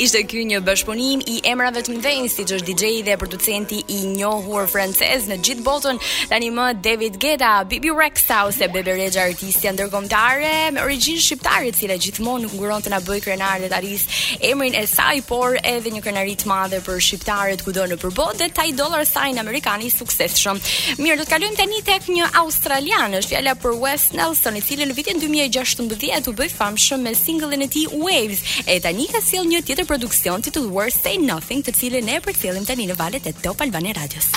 ishte 0.00 0.20
ky 0.24 0.46
një 0.48 0.58
bashkëpunim 0.64 1.20
i 1.28 1.40
emrave 1.50 1.82
të 1.84 1.92
mëdhenj 1.92 2.28
siç 2.32 2.52
është 2.56 2.72
DJ 2.80 3.00
dhe 3.04 3.14
producenti 3.20 3.80
i 3.92 3.98
njohur 4.08 4.64
francez 4.72 5.26
në 5.28 5.36
gjithë 5.44 5.64
botën, 5.66 5.98
tani 6.30 6.46
më 6.56 6.68
David 6.86 7.18
Guetta, 7.20 7.50
Bibi 7.68 7.92
Rexha 7.98 8.46
ose 8.48 8.70
Bebe 8.72 8.94
Rexha 8.96 9.26
artistja 9.26 9.74
ndërkombëtare 9.76 10.52
me 10.72 10.80
origjinë 10.86 11.20
shqiptare, 11.20 11.68
e 11.68 11.74
cila 11.76 11.98
gjithmonë 12.00 12.48
nguron 12.54 12.80
të 12.86 12.94
na 12.94 13.00
bëj 13.04 13.18
krenar 13.26 13.60
dhe 13.60 13.68
taris 13.74 14.06
emrin 14.52 14.78
e 14.80 14.86
saj, 14.88 15.18
por 15.28 15.58
edhe 15.68 15.92
një 15.92 16.00
krenari 16.06 16.32
të 16.40 16.48
madhe 16.48 16.80
për 16.86 17.04
shqiptarët 17.08 17.66
kudo 17.68 17.84
në 17.92 18.00
botë 18.00 18.38
dhe 18.40 18.48
taj 18.56 18.66
dollar 18.80 19.04
sign 19.04 19.36
amerikani 19.44 19.90
i 19.90 19.92
suksesshëm. 19.92 20.62
Mirë, 21.02 21.18
do 21.20 21.28
të 21.28 21.34
kalojmë 21.34 21.60
tani 21.60 21.84
tek 21.90 22.08
një 22.16 22.30
australian, 22.40 23.18
është 23.20 23.34
fjala 23.34 23.52
për 23.60 23.76
Wes 23.84 24.08
Nelson, 24.16 24.56
i 24.56 24.64
cili 24.64 24.88
në 24.88 24.96
vitin 24.96 25.20
2016 25.20 26.32
u 26.32 26.36
bë 26.40 26.48
famshëm 26.56 27.04
me 27.04 27.12
singullin 27.18 27.68
e 27.68 27.72
tij 27.76 27.84
Waves, 27.92 28.40
e 28.64 28.80
tani 28.80 29.04
ka 29.12 29.20
sjell 29.26 29.44
një 29.52 29.60
tjetër 29.60 29.88
produksion 29.90 30.38
titulluar 30.38 30.86
Say 30.94 31.18
Nothing, 31.18 31.64
të 31.66 31.72
cilin 31.74 32.06
e 32.14 32.20
përcjellim 32.22 32.62
tani 32.66 32.84
në 32.86 32.94
valët 32.98 33.24
e 33.26 33.32
Top 33.42 33.58
Albania 33.64 33.96
Radios. 33.98 34.28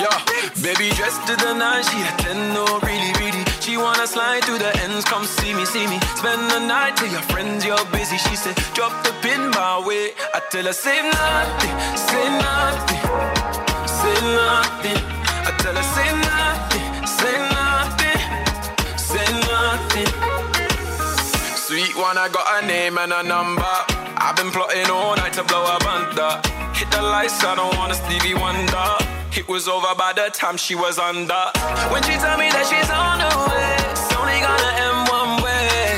Yo, 0.00 0.08
baby 0.64 0.88
dressed 0.96 1.20
to 1.28 1.34
the 1.36 1.52
nines, 1.58 1.84
she 1.90 1.98
a 2.08 2.12
10, 2.22 2.54
no, 2.56 2.62
oh, 2.68 2.80
really, 2.88 3.12
really. 3.20 3.44
She 3.60 3.76
wanna 3.76 4.06
slide 4.06 4.44
through 4.44 4.60
the 4.64 4.72
ends, 4.84 5.04
come 5.04 5.26
see 5.26 5.52
me, 5.52 5.66
see 5.66 5.84
me. 5.86 5.98
Spend 6.16 6.40
the 6.50 6.60
night 6.60 6.96
till 6.96 7.12
your 7.12 7.24
friends, 7.32 7.66
you're 7.68 7.84
busy. 7.92 8.16
She 8.16 8.34
said, 8.36 8.56
drop 8.72 8.94
the 9.04 9.12
pin 9.20 9.50
my 9.52 9.84
way. 9.86 10.14
I 10.36 10.40
tell 10.48 10.64
her, 10.64 10.72
say 10.72 10.96
nothing, 11.20 11.76
say 12.08 12.24
nothing, 12.48 13.02
say 13.98 14.16
nothing. 14.40 15.00
I 15.44 15.50
tell 15.60 15.76
her, 15.76 15.88
say 15.96 16.08
nothing, 16.32 16.86
say 17.18 17.34
nothing, 17.54 18.22
say 18.96 19.26
nothing 19.52 20.31
one, 22.02 22.18
I 22.18 22.28
got 22.36 22.46
a 22.62 22.66
name 22.66 22.98
and 22.98 23.12
a 23.12 23.22
number. 23.22 23.72
I've 24.24 24.34
been 24.34 24.50
plotting 24.50 24.90
all 24.90 25.14
night 25.16 25.34
to 25.38 25.44
blow 25.50 25.62
a 25.74 25.78
bunda. 25.86 26.42
Hit 26.76 26.90
the 26.90 27.00
lights, 27.00 27.38
I 27.48 27.54
don't 27.54 27.74
wanna 27.78 27.94
Stevie 27.94 28.34
Wonder. 28.34 28.88
It 29.40 29.46
was 29.52 29.64
over 29.74 29.92
by 30.02 30.10
the 30.20 30.26
time 30.40 30.56
she 30.66 30.74
was 30.84 30.98
under. 30.98 31.42
When 31.92 32.02
she 32.02 32.14
tell 32.24 32.36
me 32.42 32.48
that 32.56 32.66
she's 32.70 32.90
on 33.04 33.14
the 33.24 33.32
way, 33.46 33.74
it's 33.94 34.10
only 34.20 34.38
gonna 34.46 34.72
end 34.86 35.00
one 35.18 35.32
way. 35.44 35.88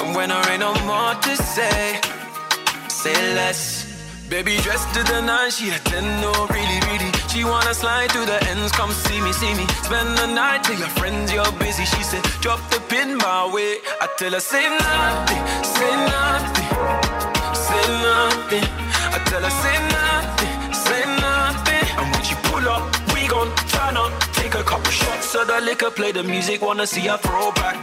And 0.00 0.06
when 0.16 0.28
there 0.32 0.44
ain't 0.52 0.62
no 0.68 0.72
more 0.90 1.12
to 1.26 1.32
say, 1.54 1.80
say 3.02 3.16
less. 3.38 3.62
Baby 4.28 4.54
dressed 4.66 4.90
to 4.96 5.02
the 5.10 5.18
nines, 5.30 5.52
she 5.56 5.66
a 5.70 5.78
ten, 5.88 6.04
no, 6.24 6.30
really, 6.52 6.78
really 6.88 7.13
she 7.34 7.42
wanna 7.42 7.74
slide 7.74 8.12
through 8.12 8.26
the 8.26 8.38
ends, 8.48 8.70
come 8.70 8.92
see 8.92 9.20
me, 9.20 9.32
see 9.32 9.54
me. 9.54 9.66
Spend 9.82 10.16
the 10.16 10.28
night 10.28 10.62
till 10.62 10.78
your 10.78 10.86
friends, 11.00 11.32
you're 11.32 11.42
busy. 11.58 11.84
She 11.84 12.00
said, 12.04 12.22
drop 12.40 12.60
the 12.70 12.78
pin 12.88 13.16
my 13.18 13.52
way. 13.52 13.78
I 14.00 14.06
tell 14.16 14.30
her, 14.30 14.38
say 14.52 14.64
nothing, 14.70 15.42
say 15.74 15.90
nothing, 16.14 16.70
say 17.66 17.86
nothing. 18.06 18.66
I 19.14 19.18
tell 19.26 19.42
her, 19.48 19.54
say 19.64 19.76
nothing, 19.96 20.72
say 20.86 21.02
nothing. 21.26 21.86
And 21.98 22.06
when 22.12 22.22
she 22.22 22.36
pull 22.46 22.68
up, 22.68 22.84
we 23.12 23.26
gon' 23.26 23.50
turn 23.66 23.96
up. 23.96 24.12
Take 24.38 24.54
a 24.54 24.62
couple 24.62 24.92
shots 24.92 25.34
of 25.34 25.48
the 25.48 25.60
liquor, 25.60 25.90
play 25.90 26.12
the 26.12 26.22
music, 26.22 26.62
wanna 26.62 26.86
see 26.86 27.08
her 27.08 27.18
throw 27.18 27.50
back. 27.50 27.74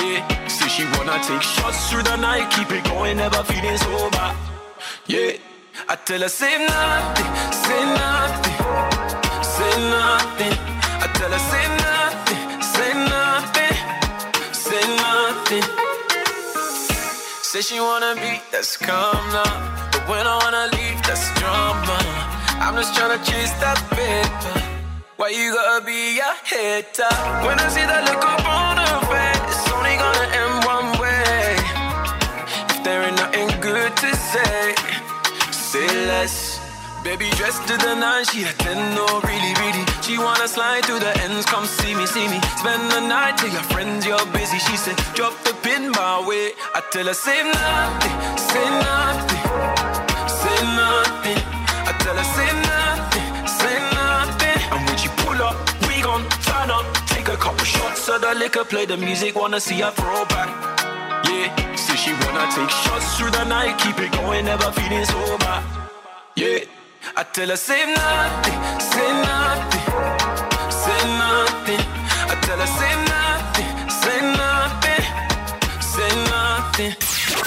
Yeah, 0.00 0.46
see 0.46 0.70
she 0.70 0.84
wanna 0.96 1.22
take 1.22 1.42
shots 1.42 1.90
through 1.90 2.04
the 2.04 2.16
night, 2.16 2.50
keep 2.50 2.72
it 2.72 2.84
going, 2.84 3.18
never 3.18 3.44
feeling 3.44 3.76
sober. 3.76 4.34
Yeah, 5.06 5.32
I 5.86 5.96
tell 5.96 6.20
her, 6.22 6.30
say 6.30 6.56
nothing, 6.66 7.30
say 7.52 7.78
nothing 8.00 8.49
nothing. 9.80 10.56
I 11.04 11.06
tell 11.16 11.32
her, 11.36 11.44
say 11.52 11.64
nothing, 11.88 12.40
say 12.74 12.90
nothing, 13.16 13.76
say 14.66 14.82
nothing. 15.04 15.66
Say 17.50 17.60
she 17.68 17.78
wanna 17.88 18.12
be, 18.24 18.32
that's 18.52 18.74
now, 18.82 19.38
But 19.92 20.02
when 20.10 20.24
I 20.32 20.34
wanna 20.42 20.64
leave, 20.76 20.98
that's 21.08 21.26
drama. 21.40 21.98
I'm 22.64 22.74
just 22.80 22.92
trying 22.96 23.14
to 23.16 23.20
chase 23.30 23.54
that 23.64 23.78
paper. 23.98 24.56
Why 25.18 25.28
you 25.40 25.46
gotta 25.58 25.84
be 25.84 26.00
a 26.30 26.32
hater? 26.50 27.14
When 27.46 27.56
I 27.64 27.66
see 27.74 27.86
that 27.92 28.02
look 28.08 28.22
up 28.34 28.44
on 28.60 28.74
her 28.86 28.98
face, 29.10 29.44
it's 29.52 29.66
only 29.76 29.94
gonna 30.04 30.28
end 30.40 30.54
one 30.74 30.88
way. 31.02 31.50
If 32.72 32.78
there 32.86 33.02
ain't 33.06 33.18
nothing 33.22 33.50
good 33.68 33.92
to 34.02 34.10
say, 34.32 34.62
say 35.70 35.88
less. 36.10 36.49
Baby 37.04 37.30
dressed 37.30 37.66
to 37.66 37.78
the 37.78 37.94
nines, 37.94 38.28
she 38.30 38.42
a 38.42 38.52
ten, 38.60 38.76
no 38.94 39.06
really, 39.24 39.52
really. 39.62 39.84
She 40.02 40.18
wanna 40.18 40.46
slide 40.46 40.82
to 40.82 40.98
the 40.98 41.12
ends, 41.22 41.46
come 41.46 41.64
see 41.64 41.94
me, 41.94 42.04
see 42.04 42.28
me. 42.28 42.38
Spend 42.60 42.92
the 42.92 43.00
night 43.00 43.38
till 43.38 43.48
your 43.48 43.62
friends, 43.72 44.04
you're 44.04 44.20
busy. 44.36 44.58
She 44.58 44.76
said, 44.76 44.96
drop 45.14 45.32
the 45.42 45.54
pin 45.62 45.90
my 45.92 46.28
way. 46.28 46.52
I 46.74 46.82
tell 46.92 47.06
her, 47.06 47.14
say 47.14 47.40
nothing, 47.56 48.16
say 48.48 48.66
nothing, 48.84 49.44
say 50.40 50.60
nothing. 50.80 51.40
I 51.88 51.92
tell 52.04 52.16
her, 52.20 52.28
say 52.36 52.50
nothing, 52.68 53.30
say 53.48 53.76
nothing. 53.96 54.60
And 54.74 54.80
when 54.86 54.96
she 55.00 55.08
pull 55.24 55.40
up, 55.40 55.56
we 55.88 56.02
gon' 56.02 56.28
turn 56.44 56.70
up. 56.70 56.84
Take 57.08 57.28
a 57.28 57.36
couple 57.38 57.64
shots 57.64 58.06
of 58.10 58.20
the 58.20 58.34
liquor, 58.34 58.64
play 58.64 58.84
the 58.84 58.98
music, 58.98 59.36
wanna 59.36 59.58
see 59.58 59.80
her 59.80 59.90
throw 59.92 60.26
back. 60.26 60.52
Yeah, 61.30 61.56
say 61.76 61.96
so 61.96 61.96
she 61.96 62.12
wanna 62.12 62.44
take 62.52 62.68
shots 62.68 63.16
through 63.16 63.30
the 63.30 63.44
night, 63.44 63.78
keep 63.78 63.98
it 63.98 64.12
going, 64.12 64.44
never 64.44 64.70
feeling 64.72 65.06
sober. 65.06 65.64
Yeah. 66.36 66.64
I 67.16 67.22
tell 67.24 67.48
her, 67.48 67.56
say 67.56 67.86
nothing, 67.94 68.60
say 68.78 69.10
nothing, 69.24 69.88
say 70.70 71.02
nothing. 71.18 71.82
I 72.28 72.38
tell 72.42 72.58
her, 72.58 72.66
say 72.66 72.92
nothing, 73.10 73.70
say 74.00 74.18
nothing, 74.40 75.04
say 75.80 76.10
nothing. 76.28 76.92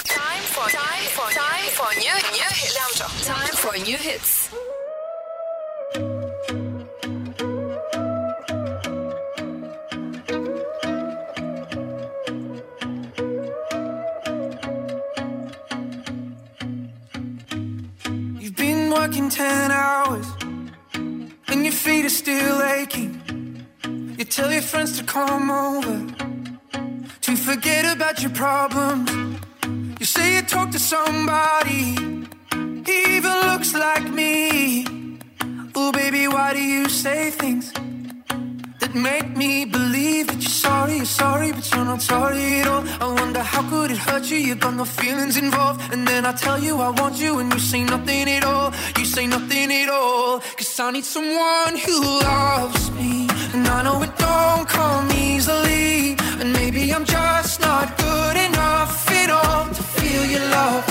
Time 0.04 0.44
for, 0.44 0.70
time 0.70 1.06
for, 1.16 1.30
time 1.32 1.70
for 1.78 1.94
new, 1.96 2.16
new 2.36 2.50
hits. 2.50 3.26
Time 3.26 3.56
for 3.56 3.78
new 3.84 3.98
hits. 3.98 4.54
working 18.94 19.28
10 19.28 19.72
hours 19.72 20.28
and 20.94 21.64
your 21.66 21.72
feet 21.72 22.06
are 22.06 22.10
still 22.24 22.62
aching. 22.62 23.10
You 24.18 24.24
tell 24.26 24.52
your 24.54 24.62
friends 24.62 24.98
to 25.00 25.04
come 25.04 25.50
over 25.50 25.96
to 27.22 27.36
forget 27.36 27.86
about 27.96 28.22
your 28.22 28.32
problems. 28.32 29.10
You 30.00 30.06
say 30.06 30.36
you 30.36 30.42
talk 30.44 30.70
to 30.72 30.80
somebody, 30.80 31.84
he 32.88 32.98
even 33.18 33.36
looks 33.48 33.74
like 33.74 34.08
me. 34.12 34.86
Oh, 35.76 35.92
baby, 35.92 36.28
why 36.28 36.54
do 36.54 36.60
you 36.62 36.88
say 36.90 37.32
things? 37.32 37.74
could 38.94 39.02
make 39.12 39.30
me 39.36 39.66
believe 39.66 40.28
that 40.28 40.36
you're 40.42 40.60
sorry, 40.66 40.98
you're 40.98 41.06
sorry, 41.24 41.52
but 41.52 41.66
you're 41.74 41.86
not 41.86 42.02
sorry 42.02 42.62
at 42.62 42.68
all. 42.68 42.84
I 43.02 43.08
wonder 43.20 43.42
how 43.42 43.64
could 43.70 43.92
it 43.92 43.98
hurt 43.98 44.26
you? 44.32 44.38
You 44.38 44.56
got 44.56 44.76
no 44.76 44.86
feelings 44.86 45.36
involved. 45.38 45.80
And 45.94 46.08
then 46.08 46.26
I 46.26 46.34
tell 46.34 46.60
you 46.66 46.74
I 46.80 46.90
want 47.02 47.16
you, 47.20 47.40
and 47.40 47.52
you 47.54 47.60
say 47.60 47.82
nothing 47.84 48.30
at 48.38 48.44
all. 48.44 48.72
You 48.98 49.06
say 49.06 49.26
nothing 49.28 49.72
at 49.72 49.90
all. 49.90 50.40
Cause 50.60 50.80
I 50.80 50.92
need 50.92 51.06
someone 51.06 51.74
who 51.86 51.98
loves 52.30 52.84
me. 52.92 53.28
And 53.54 53.68
I 53.78 53.80
know 53.86 54.02
it 54.06 54.14
don't 54.26 54.68
come 54.78 55.08
easily. 55.30 56.16
And 56.42 56.50
maybe 56.60 56.82
I'm 56.96 57.06
just 57.06 57.62
not 57.62 57.86
good 57.98 58.38
enough 58.50 59.10
at 59.22 59.30
all 59.40 59.66
to 59.78 59.84
feel 59.98 60.24
your 60.36 60.46
love. 60.58 60.84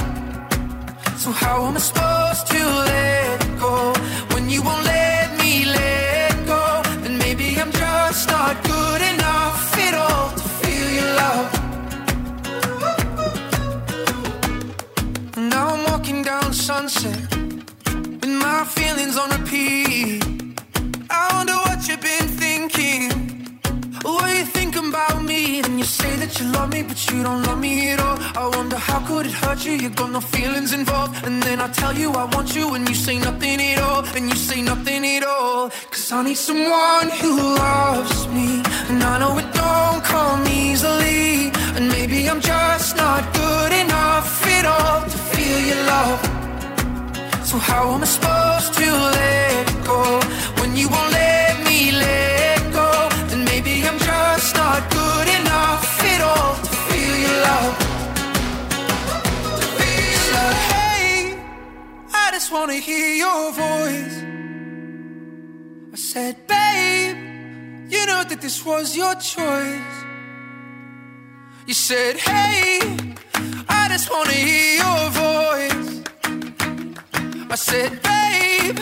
So 1.23 1.29
how 1.43 1.67
am 1.67 1.77
I 1.77 1.81
supposed 1.81 2.12
that 26.23 26.39
you 26.41 26.47
love 26.57 26.71
me, 26.77 26.83
but 26.91 27.01
you 27.11 27.19
don't 27.27 27.43
love 27.49 27.61
me 27.67 27.75
at 27.95 27.99
all. 28.07 28.17
I 28.43 28.47
wonder 28.57 28.79
how 28.89 29.01
could 29.09 29.25
it 29.31 29.37
hurt 29.43 29.61
you? 29.67 29.73
You 29.85 29.89
got 30.01 30.11
no 30.17 30.21
feelings 30.37 30.71
involved. 30.81 31.13
And 31.27 31.37
then 31.47 31.59
I 31.65 31.69
tell 31.81 31.95
you 32.03 32.09
I 32.25 32.27
want 32.35 32.49
you, 32.59 32.65
and 32.77 32.85
you 32.89 32.95
say 33.07 33.17
nothing 33.29 33.59
at 33.71 33.81
all. 33.87 34.03
And 34.17 34.25
you 34.31 34.37
say 34.51 34.59
nothing 34.73 35.03
at 35.17 35.25
all. 35.35 35.63
Cause 35.93 36.07
I 36.17 36.19
need 36.29 36.41
someone 36.49 37.09
who 37.23 37.31
loves 37.67 38.21
me. 38.37 38.49
And 38.91 38.99
I 39.13 39.15
know 39.23 39.33
it 39.43 39.51
don't 39.63 40.01
come 40.15 40.41
easily. 40.67 41.25
And 41.77 41.85
maybe 41.97 42.19
I'm 42.31 42.41
just 42.55 42.91
not 43.05 43.23
good 43.43 43.73
enough 43.85 44.29
at 44.57 44.65
all 44.77 44.99
to 45.13 45.19
feel 45.35 45.61
your 45.71 45.83
love. 45.95 46.19
So 47.51 47.55
how 47.69 47.85
am 47.95 48.01
I 48.07 48.09
supposed 48.17 48.71
to 48.81 48.89
let 49.19 49.65
go 49.91 50.01
when 50.59 50.71
you 50.81 50.87
won't 50.95 51.13
let 51.21 51.55
me 51.69 51.79
let 52.05 52.61
go? 52.81 52.89
Then 53.31 53.41
maybe 53.51 53.73
I'm 53.89 53.99
just 54.11 54.51
not 54.63 54.81
good 54.99 55.29
enough 55.41 55.52
to 56.31 56.35
feel 56.87 57.17
your 57.25 57.39
love. 57.49 57.75
hey, 60.69 61.35
I 62.23 62.25
just 62.37 62.49
wanna 62.55 62.79
hear 62.89 63.09
your 63.25 63.43
voice. 63.67 64.17
I 65.95 65.99
said, 66.11 66.35
babe, 66.55 67.17
you 67.95 68.03
know 68.11 68.23
that 68.31 68.41
this 68.47 68.59
was 68.69 68.87
your 69.03 69.15
choice. 69.35 69.97
You 71.71 71.75
said, 71.89 72.13
hey, 72.31 72.61
I 73.81 73.81
just 73.93 74.07
wanna 74.15 74.39
hear 74.51 74.71
your 74.85 75.03
voice. 75.27 75.72
I 77.53 77.55
said, 77.55 78.01
babe, 78.03 78.79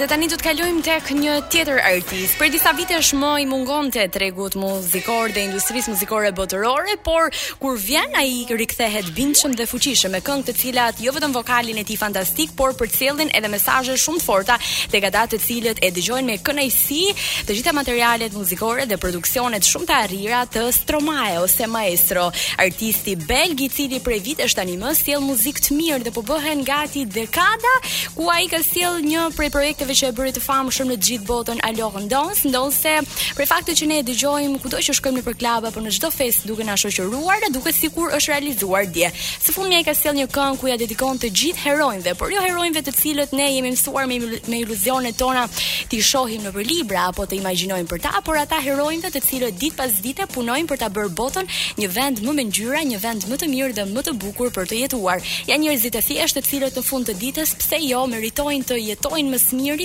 dhe 0.00 0.06
tani 0.08 0.30
do 0.32 0.36
të 0.40 0.44
kalojmë 0.46 0.82
tek 0.86 1.08
një 1.12 1.32
tjetër 1.52 1.78
artist. 1.84 2.38
Për 2.40 2.48
disa 2.54 2.70
vitesh 2.72 3.10
më 3.20 3.30
i 3.42 3.46
mungonte 3.50 4.06
tregut 4.14 4.54
muzikor 4.56 5.28
dhe 5.34 5.42
industrisë 5.50 5.92
muzikore 5.92 6.30
botërore, 6.38 6.94
por 7.04 7.26
kur 7.60 7.76
vjen 7.76 8.14
ai 8.16 8.46
rikthehet 8.48 9.10
bindshëm 9.18 9.52
dhe 9.58 9.66
fuqishëm 9.68 10.14
me 10.16 10.22
këngë 10.24 10.46
të 10.48 10.54
cilat 10.56 11.02
jo 11.04 11.12
vetëm 11.12 11.34
vokalin 11.36 11.82
e 11.82 11.84
tij 11.84 11.98
fantastik, 12.00 12.54
por 12.56 12.72
përcjellin 12.80 13.28
edhe 13.36 13.50
mesazhe 13.52 13.98
shumë 14.00 14.22
forta 14.24 14.56
tek 14.92 15.04
gata 15.04 15.26
të 15.34 15.40
cilët 15.44 15.82
e 15.84 15.92
dëgjojnë 15.98 16.30
me 16.32 16.38
kënaqësi 16.48 17.02
të 17.50 17.58
gjitha 17.58 17.76
materialet 17.76 18.32
muzikore 18.40 18.88
dhe 18.88 18.96
produksionet 19.02 19.68
shumë 19.68 19.90
të 19.90 19.98
arrira 20.06 20.40
të 20.54 20.64
Stromae 20.78 21.36
ose 21.44 21.68
Maestro, 21.68 22.30
artisti 22.62 23.18
belg 23.28 23.60
i 23.60 23.68
cili 23.68 24.00
prej 24.00 24.22
vitesh 24.30 24.56
tani 24.56 24.80
më 24.80 24.96
sjell 25.04 25.28
muzikë 25.28 25.68
të 25.68 25.76
mirë 25.82 26.02
dhe 26.08 26.16
po 26.16 26.24
bëhen 26.32 26.64
gati 26.64 27.04
dekada 27.20 27.76
ku 28.16 28.32
ai 28.32 28.48
ka 28.48 28.64
sjell 28.64 29.02
një 29.04 29.26
prej 29.36 29.52
projekteve 29.52 29.88
gjërave 29.90 29.90
që 29.90 30.08
e 30.10 30.16
bëri 30.16 30.34
të 30.34 30.42
famshëm 30.44 30.88
në 30.90 30.96
të 30.96 31.04
gjithë 31.06 31.26
botën 31.26 31.60
Alohën 31.66 32.06
Dons, 32.08 32.40
ndonse 32.46 32.92
për 33.36 33.46
faktin 33.50 33.76
që 33.78 33.86
ne 33.90 33.96
e 34.00 34.04
dëgjojmë 34.06 34.60
kudo 34.62 34.78
që 34.86 34.94
shkojmë 34.96 35.18
nëpër 35.18 35.36
klub 35.40 35.66
apo 35.70 35.80
në 35.82 35.90
çdo 35.96 36.10
fest 36.14 36.44
duke 36.46 36.64
na 36.66 36.76
shoqëruar, 36.78 37.40
na 37.42 37.50
duket 37.52 37.74
sikur 37.74 38.12
është 38.16 38.32
realizuar 38.32 38.86
dje. 38.94 39.08
Së 39.14 39.54
fundmi 39.54 39.78
ai 39.78 39.86
ka 39.86 39.94
sjell 39.94 40.16
një 40.18 40.28
këngë 40.34 40.58
ku 40.60 40.70
ja 40.70 40.76
dedikon 40.80 41.18
të 41.20 41.30
gjithë 41.40 41.62
heronjve, 41.64 42.14
por 42.18 42.30
jo 42.34 42.42
heronjve 42.44 42.82
të 42.86 42.94
cilët 43.00 43.34
ne 43.36 43.48
jemi 43.56 43.72
mësuar 43.74 44.06
me, 44.10 44.18
me 44.50 44.60
iluzionet 44.64 45.18
tona 45.18 45.46
ti 45.90 46.00
shohim 46.10 46.46
nëpër 46.46 46.70
libra 46.70 47.08
apo 47.10 47.26
të 47.28 47.38
imagjinojmë 47.40 47.90
për 47.90 48.04
ta, 48.06 48.14
por 48.24 48.38
ata 48.40 48.60
heronjve 48.62 49.10
të 49.14 49.22
cilët 49.26 49.58
ditë 49.60 49.78
pas 49.80 49.98
dite 50.04 50.28
punojnë 50.34 50.70
për 50.70 50.80
ta 50.84 50.90
bërë 50.92 51.12
botën 51.18 51.50
një 51.80 51.90
vend 51.96 52.22
më 52.26 52.36
me 52.38 52.44
ngjyra, 52.52 52.84
një 52.92 53.02
vend 53.02 53.28
më 53.30 53.40
të 53.42 53.50
mirë 53.54 53.76
dhe 53.80 53.88
më 53.90 54.06
të 54.08 54.16
bukur 54.22 54.52
për 54.54 54.70
të 54.70 54.80
jetuar. 54.84 55.20
Ja 55.50 55.56
njerëzit 55.58 55.96
e 55.98 56.02
thjeshtë 56.06 56.42
të 56.44 56.52
cilët 56.52 56.78
në 56.80 56.86
fund 56.86 57.10
të 57.10 57.16
ditës 57.22 57.56
pse 57.60 57.82
jo 57.88 58.04
meritojnë 58.10 58.68
të 58.70 58.80
jetojnë 58.84 59.34
më 59.34 59.40
së 59.42 59.58
miri 59.60 59.79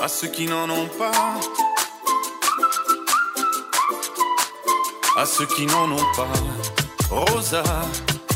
À 0.00 0.08
ceux 0.08 0.28
qui 0.28 0.44
n'en 0.44 0.68
ont 0.68 0.86
pas, 0.98 1.12
à 5.16 5.24
ceux 5.24 5.46
qui 5.46 5.64
n'en 5.64 5.90
ont 5.90 5.96
pas, 6.14 6.26
Rosa, 7.10 7.62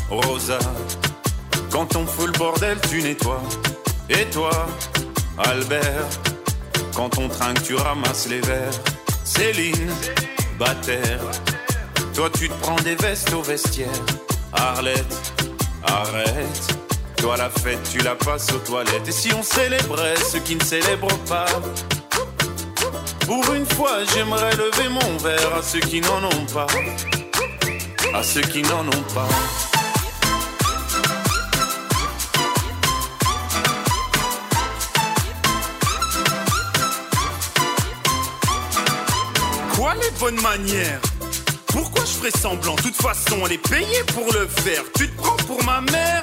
Rosa, 0.09 0.57
quand 1.71 1.95
on 1.97 2.07
fout 2.07 2.25
le 2.25 2.31
bordel, 2.31 2.77
tu 2.89 3.03
nettoies. 3.03 3.43
Et 4.09 4.25
toi, 4.31 4.51
Albert, 5.37 6.07
quand 6.95 7.19
on 7.19 7.29
trinque, 7.29 7.61
tu 7.61 7.75
ramasses 7.75 8.27
les 8.27 8.41
verres. 8.41 8.79
Céline, 9.23 9.75
Céline. 10.01 11.48
Toi 12.13 12.29
tu 12.37 12.49
te 12.49 12.53
prends 12.61 12.75
des 12.77 12.95
vestes 12.95 13.33
au 13.33 13.41
vestiaire. 13.41 13.87
Arlette, 14.53 15.33
arrête. 15.87 16.77
Toi 17.17 17.37
la 17.37 17.49
fête, 17.49 17.79
tu 17.91 17.99
la 17.99 18.15
passes 18.15 18.51
aux 18.51 18.57
toilettes. 18.59 19.07
Et 19.07 19.11
si 19.11 19.33
on 19.33 19.43
célébrait 19.43 20.15
ceux 20.31 20.39
qui 20.39 20.55
ne 20.55 20.63
célèbrent 20.63 21.17
pas 21.27 21.45
Pour 23.25 23.53
une 23.53 23.65
fois, 23.65 23.99
j'aimerais 24.13 24.51
lever 24.55 24.89
mon 24.89 25.17
verre 25.17 25.55
à 25.57 25.61
ceux 25.61 25.79
qui 25.81 26.01
n'en 26.01 26.23
ont 26.23 26.45
pas. 26.53 26.67
À 28.13 28.23
ceux 28.23 28.41
qui 28.41 28.61
n'en 28.63 28.85
ont 28.87 29.05
pas. 29.13 29.27
Quoi 39.75 39.93
les 39.95 40.11
bonnes 40.19 40.41
manières 40.41 40.99
pourquoi 41.81 42.03
je 42.03 42.11
ferais 42.11 42.39
semblant 42.41 42.75
De 42.75 42.81
toute 42.81 42.97
façon, 43.01 43.39
elle 43.45 43.53
est 43.53 43.69
payée 43.69 44.03
pour 44.13 44.25
le 44.33 44.47
faire. 44.49 44.83
Tu 44.97 45.07
te 45.09 45.15
prends 45.17 45.37
pour 45.37 45.63
ma 45.63 45.79
mère 45.79 46.21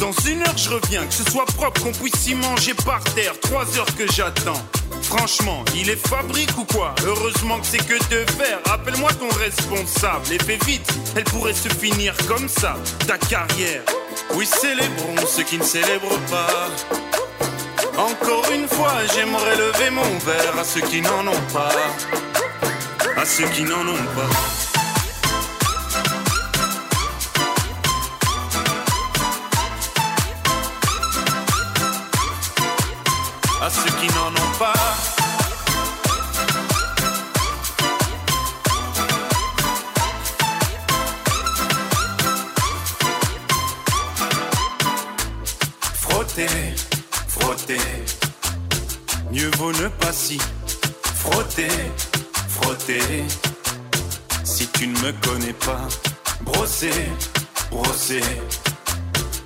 Dans 0.00 0.10
une 0.28 0.42
heure, 0.42 0.56
je 0.56 0.68
reviens. 0.70 1.06
Que 1.06 1.14
ce 1.14 1.22
soit 1.30 1.44
propre, 1.44 1.80
qu'on 1.80 1.92
puisse 1.92 2.26
y 2.26 2.34
manger 2.34 2.74
par 2.84 2.98
terre. 3.14 3.38
Trois 3.40 3.62
heures 3.78 3.94
que 3.96 4.04
j'attends. 4.12 4.60
Franchement, 5.02 5.64
il 5.76 5.88
est 5.90 6.06
fabrique 6.08 6.58
ou 6.58 6.64
quoi 6.64 6.92
Heureusement 7.06 7.60
que 7.60 7.66
c'est 7.66 7.86
que 7.86 7.94
de 8.10 8.18
verre. 8.36 8.58
Appelle-moi 8.74 9.12
ton 9.12 9.28
responsable 9.38 10.26
et 10.32 10.38
fais 10.42 10.58
vite. 10.66 10.92
Elle 11.14 11.22
pourrait 11.22 11.54
se 11.54 11.68
finir 11.68 12.12
comme 12.26 12.48
ça, 12.48 12.76
ta 13.06 13.16
carrière. 13.16 13.82
Oui, 14.34 14.44
célébrons 14.44 15.24
ceux 15.24 15.44
qui 15.44 15.58
ne 15.58 15.62
célèbrent 15.62 16.18
pas. 16.28 16.68
Encore 17.96 18.50
une 18.52 18.66
fois, 18.66 18.94
j'aimerais 19.14 19.54
lever 19.54 19.90
mon 19.90 20.18
verre 20.18 20.58
à 20.58 20.64
ceux 20.64 20.80
qui 20.80 21.00
n'en 21.00 21.28
ont 21.28 21.46
pas. 21.54 21.70
À 23.16 23.24
ceux 23.24 23.46
qui 23.50 23.62
n'en 23.62 23.86
ont 23.86 24.06
pas. 24.16 24.65
n'en 34.14 34.58
pas. 34.58 34.72
Frotter, 46.00 46.46
frotter, 47.28 47.78
mieux 49.32 49.50
vaut 49.58 49.72
ne 49.72 49.88
pas 49.88 50.12
si 50.12 50.38
frotter, 51.02 51.68
frotter. 52.48 53.24
Si 54.44 54.68
tu 54.68 54.88
ne 54.88 54.98
me 55.00 55.12
connais 55.26 55.52
pas, 55.52 55.88
brosser, 56.42 56.92
brosser, 57.70 58.22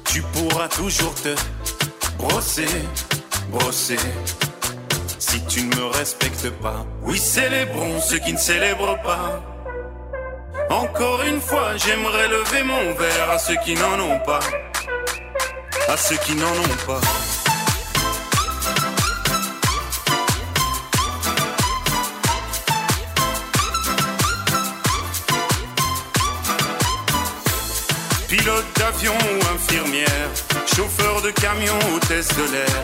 tu 0.04 0.22
pourras 0.22 0.68
toujours 0.68 1.14
te 1.14 1.34
brosser, 2.18 2.66
brosser 3.50 3.96
si 5.30 5.40
tu 5.46 5.62
ne 5.62 5.76
me 5.76 5.84
respectes 5.92 6.50
pas. 6.60 6.84
Oui, 7.02 7.16
célébrons 7.16 8.00
ceux 8.00 8.18
qui 8.18 8.32
ne 8.32 8.38
célèbrent 8.38 9.00
pas. 9.02 9.40
Encore 10.68 11.22
une 11.22 11.40
fois, 11.40 11.76
j'aimerais 11.76 12.26
lever 12.28 12.64
mon 12.64 12.94
verre 12.94 13.30
à 13.30 13.38
ceux 13.38 13.54
qui 13.64 13.74
n'en 13.74 13.96
ont 14.00 14.18
pas. 14.26 14.40
À 15.88 15.96
ceux 15.96 16.16
qui 16.26 16.34
n'en 16.34 16.48
ont 16.50 16.80
pas. 16.84 17.00
Pilote 28.28 28.64
d'avion 28.74 29.12
ou 29.14 29.36
infirmière, 29.54 30.28
chauffeur 30.74 31.22
de 31.22 31.30
camion, 31.30 31.78
ou 31.92 31.96
hôtesse 31.96 32.28
de 32.36 32.52
l'air 32.52 32.82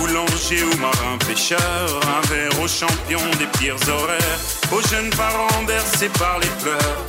boulanger 0.00 0.62
ou 0.64 0.76
marin 0.80 1.18
pêcheur, 1.26 1.86
un 2.18 2.20
verre 2.28 2.60
aux 2.60 2.68
champions 2.68 3.20
des 3.38 3.46
pires 3.58 3.76
horaires, 3.88 4.38
aux 4.72 4.80
jeunes 4.88 5.10
parents 5.10 5.62
bercés 5.66 6.08
par 6.18 6.38
les 6.38 6.46
pleurs, 6.62 7.06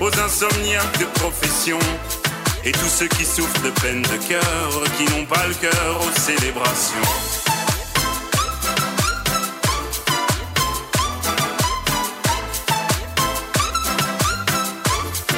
aux 0.00 0.12
insomniaques 0.20 0.98
de 0.98 1.04
profession, 1.20 1.78
et 2.64 2.72
tous 2.72 2.88
ceux 2.88 3.08
qui 3.08 3.24
souffrent 3.24 3.60
de 3.62 3.70
peine 3.82 4.02
de 4.02 4.16
cœur, 4.28 4.66
qui 4.96 5.04
n'ont 5.12 5.26
pas 5.26 5.46
le 5.46 5.54
cœur 5.54 6.00
aux 6.00 6.18
célébrations. 6.20 7.14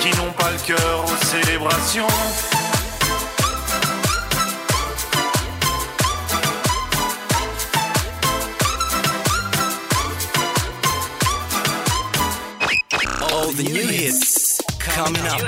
qui 0.00 0.10
n'ont 0.18 0.32
pas 0.32 0.50
le 0.50 0.58
cœur 0.74 1.04
aux 1.04 1.24
célébrations. 1.24 2.51
the 13.64 13.70
new 13.72 13.86
hits 13.86 14.60
coming 14.78 15.22
up 15.32 15.40
I 15.40 15.42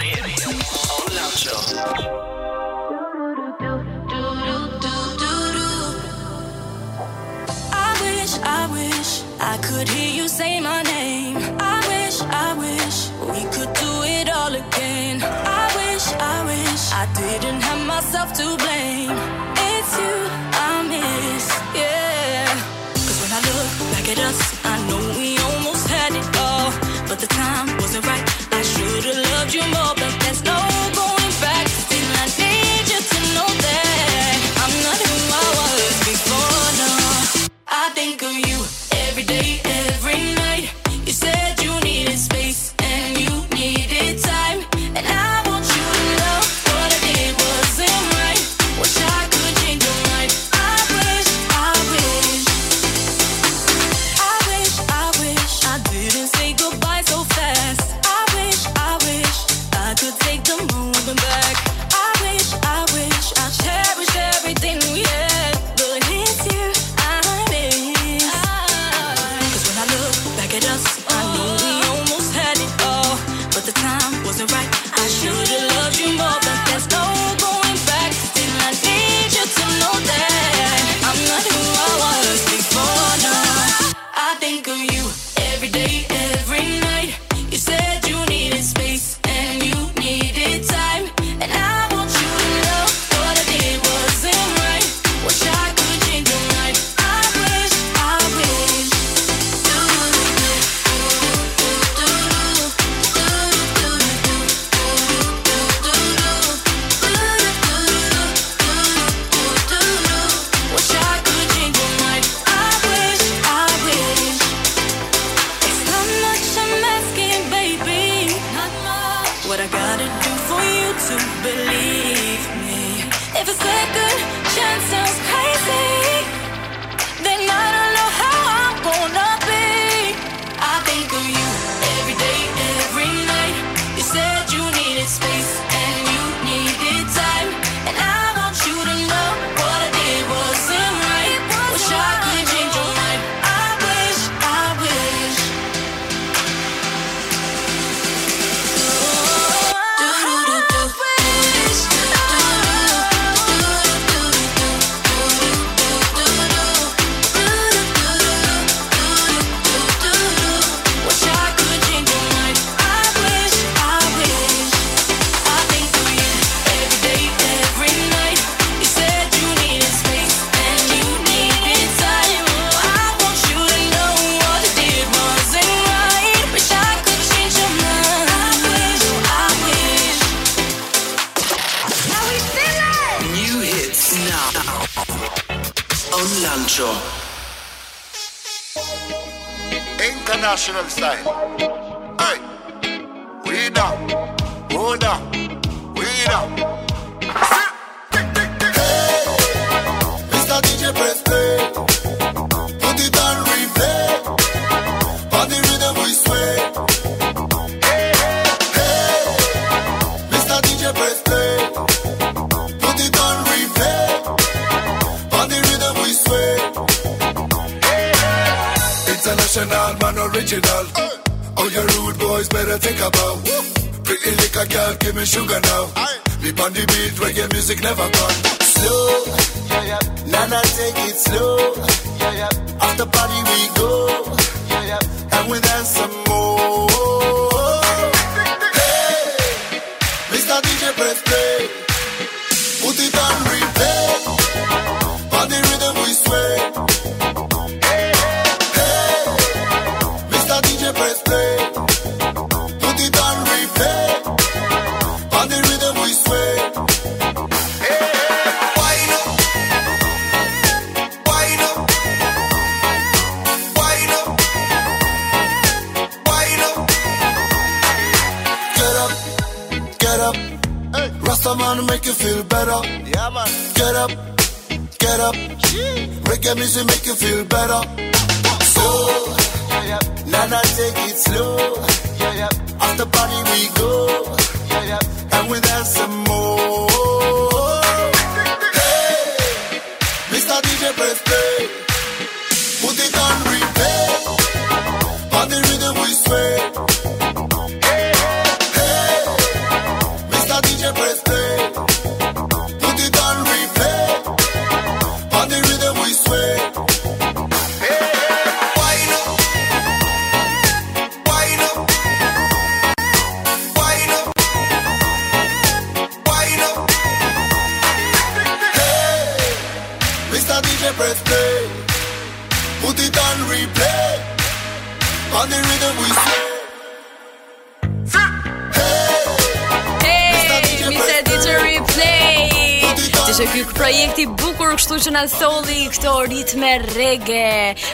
wish, 8.03 8.39
I 8.57 8.59
wish 8.77 9.11
I 9.53 9.57
could 9.67 9.89
hear 9.89 10.11
you 10.23 10.27
say 10.29 10.61
my 10.61 10.83
name. 10.83 11.37
I 11.61 11.77
wish, 11.93 12.21
I 12.47 12.49
wish 12.65 13.11
we 13.33 13.41
could 13.55 13.73
do 13.85 13.91
it 14.17 14.27
all 14.31 14.53
again. 14.63 15.17
I 15.23 15.27
wish, 15.81 16.07
I 16.35 16.37
wish 16.51 16.83
I 17.03 17.05
didn't 17.21 17.61
have 17.61 17.83
myself 17.87 18.29
to 18.39 18.45
blame. 18.65 19.11
It's 19.73 19.93
you 20.01 20.15
I 20.67 20.69
miss, 20.93 21.47
yeah. 21.83 22.47
Cause 23.07 23.19
when 23.23 23.33
I 23.39 23.41
look 23.49 23.69
back 23.93 24.07
at 24.13 24.19
us, 24.19 24.39
I 24.65 24.67
know 24.89 25.04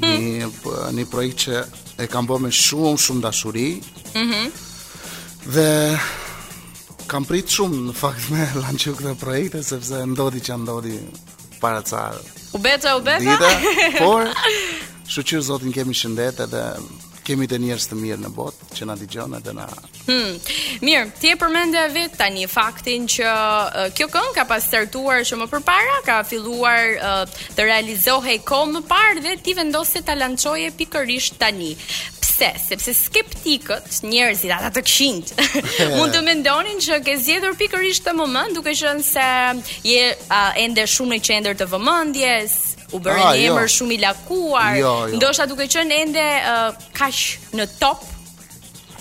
hmm. 0.00 0.06
një, 0.22 0.48
po, 0.62 0.74
një 0.96 1.04
projekt 1.12 1.44
që 1.46 1.58
e 2.00 2.06
kam 2.10 2.28
bërë 2.28 2.44
me 2.46 2.52
shumë 2.54 2.96
shumë 3.06 3.26
dashuri. 3.26 3.66
Mhm. 4.14 4.50
dhe 5.40 5.66
kam 7.08 7.24
prit 7.24 7.48
shumë 7.50 7.78
në 7.88 7.94
fakt 7.96 8.26
me 8.30 8.44
lançu 8.64 8.92
këtë 8.98 9.14
projekt 9.20 9.56
sepse 9.66 9.96
ndodhi 10.12 10.40
që 10.44 10.56
ndodhi 10.62 10.98
para 11.60 11.82
çar. 11.82 12.18
U 12.54 12.58
beta, 12.58 12.96
u 12.96 13.00
beta. 13.00 13.18
Dita, 13.18 13.48
por, 14.04 14.28
shuqyr 15.10 15.40
zotin 15.48 15.72
kemi 15.72 15.96
shëndet 15.96 16.40
edhe 16.44 16.60
kemi 17.30 17.46
të 17.46 17.60
njerëz 17.62 17.84
të 17.90 17.96
mirë 18.00 18.16
në 18.24 18.30
botë 18.34 18.74
që 18.76 18.86
na 18.90 18.94
dëgjojnë 18.98 19.38
edhe 19.38 19.52
na. 19.54 19.66
Hmm. 20.08 20.36
Mirë, 20.82 21.10
ti 21.20 21.30
e 21.30 21.36
përmendave 21.38 21.90
vet 21.94 22.16
tani 22.18 22.46
faktin 22.50 23.04
që 23.14 23.26
uh, 23.30 23.82
kjo 23.94 24.08
këngë 24.10 24.32
ka 24.40 24.46
pastartuar 24.50 25.22
shumë 25.28 25.46
përpara, 25.52 26.00
ka 26.08 26.16
filluar 26.26 26.96
uh, 26.96 27.20
të 27.54 27.66
realizohej 27.68 28.40
kohë 28.48 28.72
më 28.74 28.82
parë 28.90 29.22
dhe 29.28 29.36
ti 29.46 29.54
vendose 29.60 30.02
ta 30.06 30.18
lançoje 30.18 30.72
pikërisht 30.80 31.38
tani. 31.42 31.70
Pse? 32.20 32.50
Sepse 32.66 32.94
skeptikët, 32.98 34.00
njerëzit 34.10 34.50
ata 34.56 34.72
të 34.78 34.82
qind, 34.88 35.30
mund 35.98 36.16
të 36.16 36.24
mendonin 36.26 36.82
që 36.82 36.98
ke 37.04 37.14
zgjedhur 37.20 37.54
pikërisht 37.60 38.08
të 38.08 38.16
moment, 38.16 38.56
duke 38.56 38.74
qenë 38.82 39.06
se 39.06 39.30
je 39.86 40.10
uh, 40.16 40.50
ende 40.58 40.86
shumë 40.96 41.18
në 41.20 41.24
qendër 41.30 41.60
të 41.62 41.70
vëmendjes, 41.76 42.58
u 42.92 42.98
bërë 43.00 43.22
ah, 43.22 43.32
një 43.36 43.44
jo. 43.44 43.52
emër 43.54 43.68
jo. 43.68 43.72
shumë 43.76 43.94
i 43.94 43.98
lakuar. 44.02 44.76
Jo, 44.78 44.92
jo. 45.10 45.16
Ndoshta 45.18 45.46
duke 45.50 45.66
qenë 45.70 45.98
ende 46.04 46.24
uh, 46.24 46.86
kaq 46.96 47.20
në 47.58 47.66
top. 47.80 48.04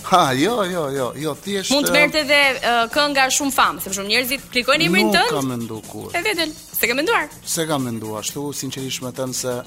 Ha, 0.09 0.21
jo, 0.37 0.57
jo, 0.65 0.83
jo, 0.95 1.07
jo, 1.21 1.35
thjesht. 1.43 1.71
Mund 1.75 1.85
të 1.89 1.91
eh, 1.91 1.95
merret 1.97 2.19
edhe 2.23 2.37
uh, 2.39 2.59
eh, 2.59 2.83
kënga 2.93 3.27
shumë 3.35 3.53
famë, 3.53 3.83
sepse 3.83 3.99
shumë 3.99 4.11
njerëzit 4.13 4.45
klikojnë 4.53 4.87
emrin 4.89 5.11
tënd. 5.13 5.29
Nuk 5.29 5.37
kam 5.37 5.51
menduar 5.53 5.83
kur. 5.91 6.07
E 6.17 6.21
vetën, 6.25 6.53
se 6.79 6.87
kam 6.89 6.97
menduar? 6.99 7.27
Se 7.45 7.65
kam 7.69 7.85
menduar, 7.85 8.23
ashtu 8.23 8.47
sinqerisht 8.57 9.03
me 9.05 9.11
tan 9.13 9.33
se 9.37 9.57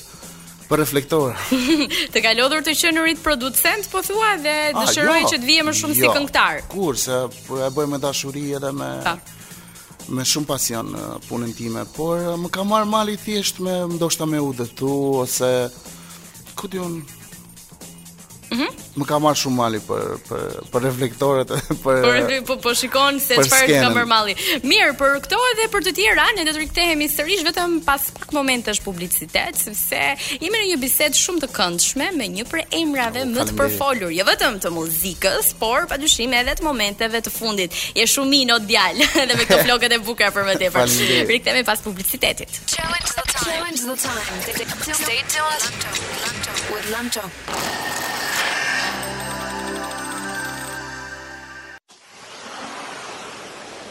për 0.68 0.76
reflektor. 0.82 1.30
të 2.12 2.18
ka 2.24 2.30
lodhur 2.38 2.62
të 2.64 2.72
qenë 2.80 3.02
rit 3.04 3.20
producent, 3.22 3.84
po 3.92 3.98
thua 4.02 4.32
dhe 4.44 4.54
ah, 4.74 4.80
dëshiroj 4.80 5.20
jo, 5.22 5.28
që 5.30 5.36
të 5.42 5.46
vije 5.50 5.62
më 5.68 5.72
shumë 5.80 5.94
jo, 5.94 6.00
si 6.00 6.06
këngëtar. 6.16 6.54
Kurse 6.76 7.16
po 7.46 7.60
e 7.66 7.68
bëj 7.76 7.86
me 7.92 7.98
dashuri 7.98 8.44
edhe 8.56 8.70
me 8.80 8.90
me 10.12 10.24
shumë 10.26 10.46
pasion 10.48 10.90
në 10.92 11.02
punën 11.28 11.52
time, 11.56 11.84
por 11.96 12.20
më 12.40 12.50
ka 12.54 12.64
marrë 12.68 12.88
mali 12.90 13.14
thjesht 13.24 13.60
me 13.64 13.74
ndoshta 13.94 14.26
me 14.28 14.40
udhëtu 14.42 14.90
ose 15.24 15.52
ku 16.56 16.68
diun 16.70 17.00
-hmm. 18.54 18.82
Më 19.00 19.06
ka 19.08 19.18
marrë 19.22 19.38
shumë 19.40 19.58
mali 19.58 19.80
për 19.84 20.10
për 20.28 20.56
për 20.72 20.84
reflektorët, 20.86 21.52
për 21.84 22.40
Por 22.50 22.60
po 22.64 22.74
shikon 22.78 23.18
se 23.22 23.38
çfarë 23.42 23.80
ka 23.84 23.90
për 23.98 24.08
mali. 24.10 24.34
Mirë, 24.70 24.94
për 25.00 25.16
këto 25.26 25.40
edhe 25.52 25.66
për 25.72 25.86
të 25.88 25.94
tjera, 25.98 26.26
ne 26.36 26.44
do 26.48 26.54
të 26.54 26.62
rikthehemi 26.64 27.08
sërish 27.10 27.44
vetëm 27.48 27.76
pas 27.86 28.06
pak 28.18 28.32
është 28.74 28.84
publicitet, 28.84 29.58
sepse 29.60 30.02
ime 30.44 30.52
në 30.60 30.66
një 30.72 30.78
bisedë 30.84 31.20
shumë 31.24 31.42
të 31.44 31.50
këndshme 31.56 32.08
me 32.18 32.28
një 32.36 32.46
prej 32.50 32.64
emrave 32.80 33.24
më 33.30 33.46
të 33.50 33.56
përfolur, 33.58 34.12
jo 34.14 34.24
vetëm 34.30 34.60
të 34.62 34.72
muzikës, 34.74 35.52
por 35.62 35.86
padyshim 35.90 36.32
edhe 36.40 36.54
të 36.58 36.66
momenteve 36.66 37.20
të 37.26 37.30
fundit. 37.34 37.74
Je 37.98 38.06
shumë 38.14 38.42
i 38.42 38.46
në 38.50 38.58
djal, 38.68 39.02
edhe 39.24 39.38
me 39.38 39.44
këto 39.48 39.62
flokët 39.66 39.96
e 39.98 40.00
bukura 40.04 40.30
për 40.36 40.48
më 40.50 40.56
tepër. 40.64 40.98
Rikthehemi 41.32 41.64
pas 41.66 41.80
publicitetit. 41.82 42.60
Challenge 42.70 43.10
the 43.10 43.26
time. 43.32 43.50
Challenge 43.50 43.86
the 43.88 43.96
time. 44.06 44.98
Stay 45.04 45.20
tuned. 45.32 45.94
With 46.72 46.90
Lanto. 46.94 47.24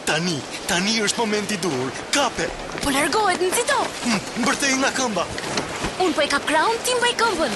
Tani, 0.04 0.36
tani 0.68 0.98
është 1.04 1.20
momenti 1.24 1.58
dur. 1.64 1.88
Kape. 2.12 2.48
Po 2.84 2.92
largohet, 2.92 3.40
nxito. 3.42 3.78
Hm, 4.04 4.20
mbërtej 4.44 4.74
nga 4.82 4.90
këmba. 4.98 5.24
Un 6.04 6.12
po 6.16 6.22
e 6.24 6.28
kap 6.32 6.44
kraun, 6.50 6.76
ti 6.84 6.92
mbaj 7.00 7.14
këmbën. 7.22 7.54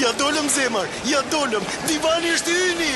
Ja 0.00 0.10
dolëm 0.16 0.48
Zemar, 0.52 0.88
ja 1.10 1.20
dolëm. 1.34 1.66
Divani 1.90 2.32
është 2.38 2.56
hyni. 2.58 2.90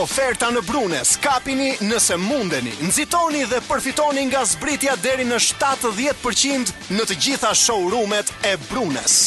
Oferta 0.00 0.48
në 0.50 0.64
Brunes, 0.66 1.14
kapini 1.22 1.74
nëse 1.86 2.16
mundeni. 2.22 2.72
Nxitoni 2.88 3.44
dhe 3.52 3.60
përfitoni 3.68 4.24
nga 4.32 4.44
zbritja 4.48 4.96
deri 5.04 5.26
në 5.28 5.38
70% 5.52 6.72
në 6.96 7.04
të 7.10 7.20
gjitha 7.26 7.52
showroomet 7.54 8.32
e 8.48 8.56
Brunes. 8.70 9.26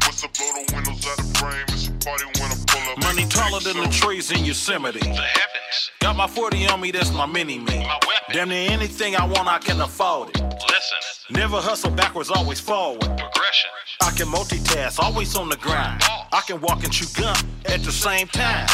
to 0.21 0.29
blow 0.29 0.51
the 0.53 0.73
windows 0.73 1.07
out 1.07 1.37
frame. 1.37 1.65
It's 1.69 1.87
a 1.87 1.91
party 2.05 2.25
when 2.39 2.51
I 2.51 2.55
pull 2.67 2.91
up. 2.91 2.99
Money 3.03 3.27
taller 3.27 3.59
than 3.59 3.77
the 3.77 3.89
trees 3.89 4.31
in 4.31 4.45
Yosemite. 4.45 4.99
The 4.99 5.05
heavens. 5.07 5.91
Got 5.99 6.15
my 6.15 6.27
40 6.27 6.67
on 6.67 6.81
me, 6.81 6.91
that's 6.91 7.11
my 7.13 7.25
mini 7.25 7.57
man. 7.57 7.79
My 7.87 7.99
weapon. 8.07 8.19
Damn 8.33 8.49
near 8.49 8.69
anything 8.71 9.15
I 9.15 9.25
want, 9.25 9.47
I 9.47 9.57
can 9.59 9.81
afford 9.81 10.29
it. 10.29 10.41
Listen. 10.41 10.97
Never 11.31 11.57
hustle 11.57 11.91
backwards, 11.91 12.29
always 12.29 12.59
forward. 12.59 13.01
Progression. 13.01 13.69
I 14.01 14.11
can 14.11 14.27
multitask, 14.27 14.99
always 14.99 15.35
on 15.35 15.49
the 15.49 15.57
grind. 15.57 16.01
I 16.31 16.41
can 16.45 16.61
walk 16.61 16.83
and 16.83 16.91
chew 16.93 17.05
gum 17.19 17.35
at 17.65 17.83
the 17.83 17.91
same 17.91 18.27
time. 18.27 18.67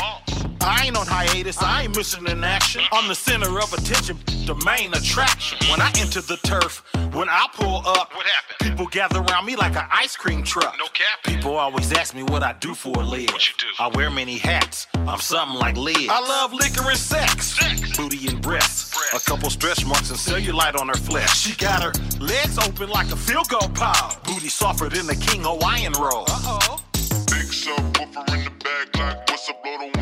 I 0.61 0.85
ain't 0.85 0.97
on 0.97 1.05
hiatus, 1.07 1.61
I 1.61 1.83
ain't 1.83 1.95
missing 1.95 2.27
an 2.29 2.43
action. 2.43 2.81
I'm 2.91 3.07
the 3.07 3.15
center 3.15 3.49
of 3.59 3.71
attention, 3.73 4.17
the 4.45 4.55
main 4.65 4.93
attraction. 4.93 5.57
When 5.69 5.81
I 5.81 5.91
enter 5.97 6.21
the 6.21 6.37
turf, 6.43 6.83
when 7.13 7.29
I 7.29 7.47
pull 7.53 7.77
up, 7.85 8.13
what 8.13 8.25
happened? 8.25 8.57
People 8.71 8.87
gather 8.87 9.21
around 9.21 9.45
me 9.45 9.55
like 9.55 9.75
an 9.75 9.85
ice 9.91 10.15
cream 10.15 10.43
truck. 10.43 10.75
No 10.77 10.85
cap. 10.87 11.23
People 11.25 11.55
always 11.55 11.91
ask 11.93 12.15
me 12.15 12.23
what 12.23 12.43
I 12.43 12.53
do 12.53 12.73
for 12.73 12.91
a 12.95 13.03
living. 13.03 13.27
What 13.31 13.47
you 13.47 13.53
do? 13.57 13.65
I 13.79 13.87
wear 13.95 14.09
many 14.09 14.37
hats. 14.37 14.87
I'm 14.95 15.19
something 15.19 15.57
like 15.57 15.77
Liz. 15.77 16.07
I 16.09 16.19
love 16.19 16.53
liquor 16.53 16.89
and 16.89 16.97
sex. 16.97 17.57
sex. 17.59 17.97
Booty 17.97 18.27
and 18.27 18.41
breasts. 18.41 18.93
breasts. 18.93 19.27
A 19.27 19.29
couple 19.29 19.49
stretch 19.49 19.85
marks 19.85 20.09
and 20.09 20.19
cellulite 20.19 20.79
on 20.79 20.87
her 20.89 20.95
flesh. 20.95 21.39
She 21.41 21.55
got 21.55 21.83
her 21.83 21.91
legs 22.19 22.57
open 22.59 22.89
like 22.89 23.07
a 23.11 23.15
field 23.15 23.47
goal 23.49 23.69
pile. 23.73 24.17
Booty 24.25 24.49
softer 24.49 24.89
than 24.89 25.07
the 25.07 25.15
King 25.15 25.43
Hawaiian 25.43 25.93
roll. 25.93 26.25
Uh 26.27 26.59
oh. 26.59 26.83
Big 26.93 27.47
subwoofer 27.47 28.33
in 28.33 28.43
the 28.43 28.99
like 29.03 29.29
what's 29.29 29.49
up, 29.49 29.61
blow 29.63 29.77
the 29.91 29.96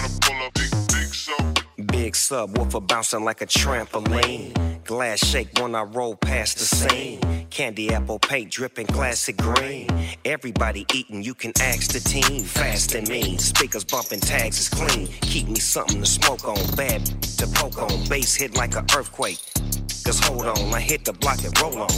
Big 2.06 2.16
sub 2.16 2.54
bouncing 2.88 3.26
like 3.26 3.42
a 3.42 3.48
trampoline. 3.48 4.54
Glass 4.84 5.18
shake 5.28 5.50
when 5.60 5.74
I 5.74 5.82
roll 5.82 6.14
past 6.16 6.60
the 6.60 6.64
scene. 6.64 7.48
Candy 7.50 7.92
apple 7.92 8.20
paint 8.20 8.52
dripping 8.52 8.86
classic 8.86 9.38
green. 9.38 9.90
Everybody 10.24 10.86
eating, 10.94 11.24
you 11.24 11.34
can 11.34 11.52
ask 11.60 11.94
the 11.94 12.00
team. 12.00 12.44
Fast 12.44 12.94
and 12.94 13.08
mean, 13.10 13.40
speakers 13.40 13.84
bumping, 13.84 14.20
tags 14.20 14.60
is 14.60 14.70
clean. 14.70 15.08
Keep 15.22 15.48
me 15.48 15.58
something 15.60 16.00
to 16.02 16.06
smoke 16.06 16.48
on, 16.48 16.64
bad 16.76 17.04
to 17.40 17.48
poke 17.48 17.82
on. 17.82 18.08
Bass 18.08 18.36
hit 18.36 18.54
like 18.56 18.76
an 18.76 18.86
earthquake. 18.96 19.40
Cause 20.06 20.20
hold 20.22 20.46
on, 20.46 20.76
I 20.76 20.82
hit 20.82 21.06
the 21.06 21.14
block 21.14 21.44
and 21.44 21.60
roll 21.60 21.76
on. 21.82 21.96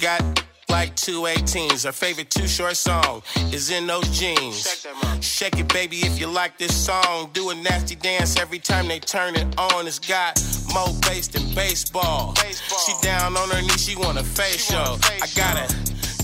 Got 0.00 0.24
like 0.72 0.96
218s. 0.96 1.84
Our 1.84 1.92
favorite 1.92 2.30
two 2.30 2.48
short 2.48 2.76
song 2.78 3.22
is 3.52 3.68
in 3.70 3.86
those 3.86 4.08
jeans. 4.18 4.86
Shake 5.20 5.58
it, 5.58 5.68
baby, 5.68 5.98
if 5.98 6.18
you 6.18 6.26
like 6.26 6.56
this 6.56 6.74
song. 6.74 7.28
Do 7.34 7.50
a 7.50 7.54
nasty 7.54 7.94
dance 7.94 8.38
every 8.40 8.58
time 8.58 8.88
they 8.88 8.98
turn 8.98 9.36
it 9.36 9.46
on. 9.58 9.86
It's 9.86 9.98
got 9.98 10.42
more 10.72 10.88
bass 11.02 11.28
than 11.28 11.44
baseball. 11.54 12.34
She 12.86 12.92
down 13.02 13.36
on 13.36 13.50
her 13.50 13.60
knees, 13.60 13.84
she 13.86 13.96
want 13.96 14.18
a 14.18 14.24
face 14.24 14.64
show. 14.72 14.96
I 15.20 15.26
gotta 15.36 15.66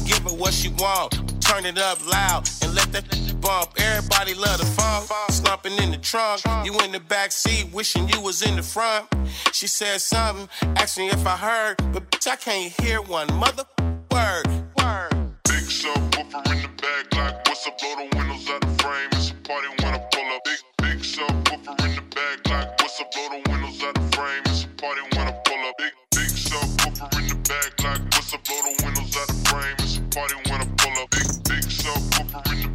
give 0.06 0.20
her 0.24 0.30
what 0.42 0.54
she 0.54 0.70
want. 0.70 1.12
Turn 1.42 1.66
it 1.66 1.76
up 1.78 1.98
loud 2.10 2.48
and 2.62 2.74
let 2.74 2.90
that 2.92 3.04
bump. 3.42 3.68
Everybody 3.76 4.32
love 4.32 4.58
the 4.60 4.66
funk. 4.66 5.10
Slumping 5.30 5.74
in 5.76 5.90
the 5.90 5.98
trunk. 5.98 6.40
You 6.64 6.72
in 6.80 6.92
the 6.92 7.00
back 7.00 7.32
seat, 7.32 7.68
wishing 7.70 8.08
you 8.08 8.22
was 8.22 8.40
in 8.40 8.56
the 8.56 8.62
front. 8.62 9.08
She 9.52 9.66
said 9.66 10.00
something, 10.00 10.48
asked 10.78 10.96
me 10.96 11.08
if 11.10 11.26
I 11.26 11.36
heard, 11.36 11.76
but 11.92 12.10
bitch, 12.10 12.26
I 12.26 12.36
can't 12.36 12.72
hear 12.80 13.02
one. 13.02 13.26
Mother 13.34 13.64
Word. 14.10 14.44
Word. 14.78 15.10
Big 15.44 15.66
subwoofer 15.68 16.52
in 16.52 16.62
the 16.62 16.68
back, 16.80 17.14
like 17.16 17.46
what's 17.48 17.66
up? 17.66 17.78
Blow 17.78 17.94
the 17.96 18.08
windows 18.16 18.48
out 18.50 18.60
the 18.62 18.68
frame. 18.84 19.08
It's 19.12 19.30
a 19.30 19.34
party 19.46 19.68
when 19.82 19.94
I 19.94 19.96
pull 19.98 20.32
up. 20.32 20.40
Big 20.44 20.60
big 20.78 20.98
subwoofer 21.00 21.84
in 21.84 21.90
the 21.96 22.02
back, 22.14 22.48
like 22.48 22.68
what's 22.80 23.00
up? 23.00 23.12
Blow 23.12 23.28
the 23.28 23.40
windows 23.52 23.82
out 23.84 23.94
the 23.94 24.00
frame. 24.16 24.42
It's 24.46 24.62
a 24.64 24.66
party 24.80 25.02
when 25.16 25.28
I 25.28 25.30
pull 25.44 25.62
up. 25.68 25.74
Big 25.78 25.92
big 26.12 26.30
subwoofer 26.32 27.18
in 27.18 27.26
the 27.28 27.34
back, 27.48 27.80
like 27.84 28.02
what's 28.14 28.32
up? 28.32 28.40
Blow 28.46 28.60
the 28.62 28.72
windows 28.86 29.14
out 29.18 29.26
the 29.26 29.34
frame. 29.52 29.76
It's 29.82 29.94
a 29.98 30.00
party 30.16 30.36
when 30.48 30.58
I 30.62 30.64
pull 30.78 30.96
up. 31.02 31.08
Big 31.10 31.28
big 31.48 31.64
subwoofer 31.68 32.52
in 32.54 32.54
the 32.62 32.68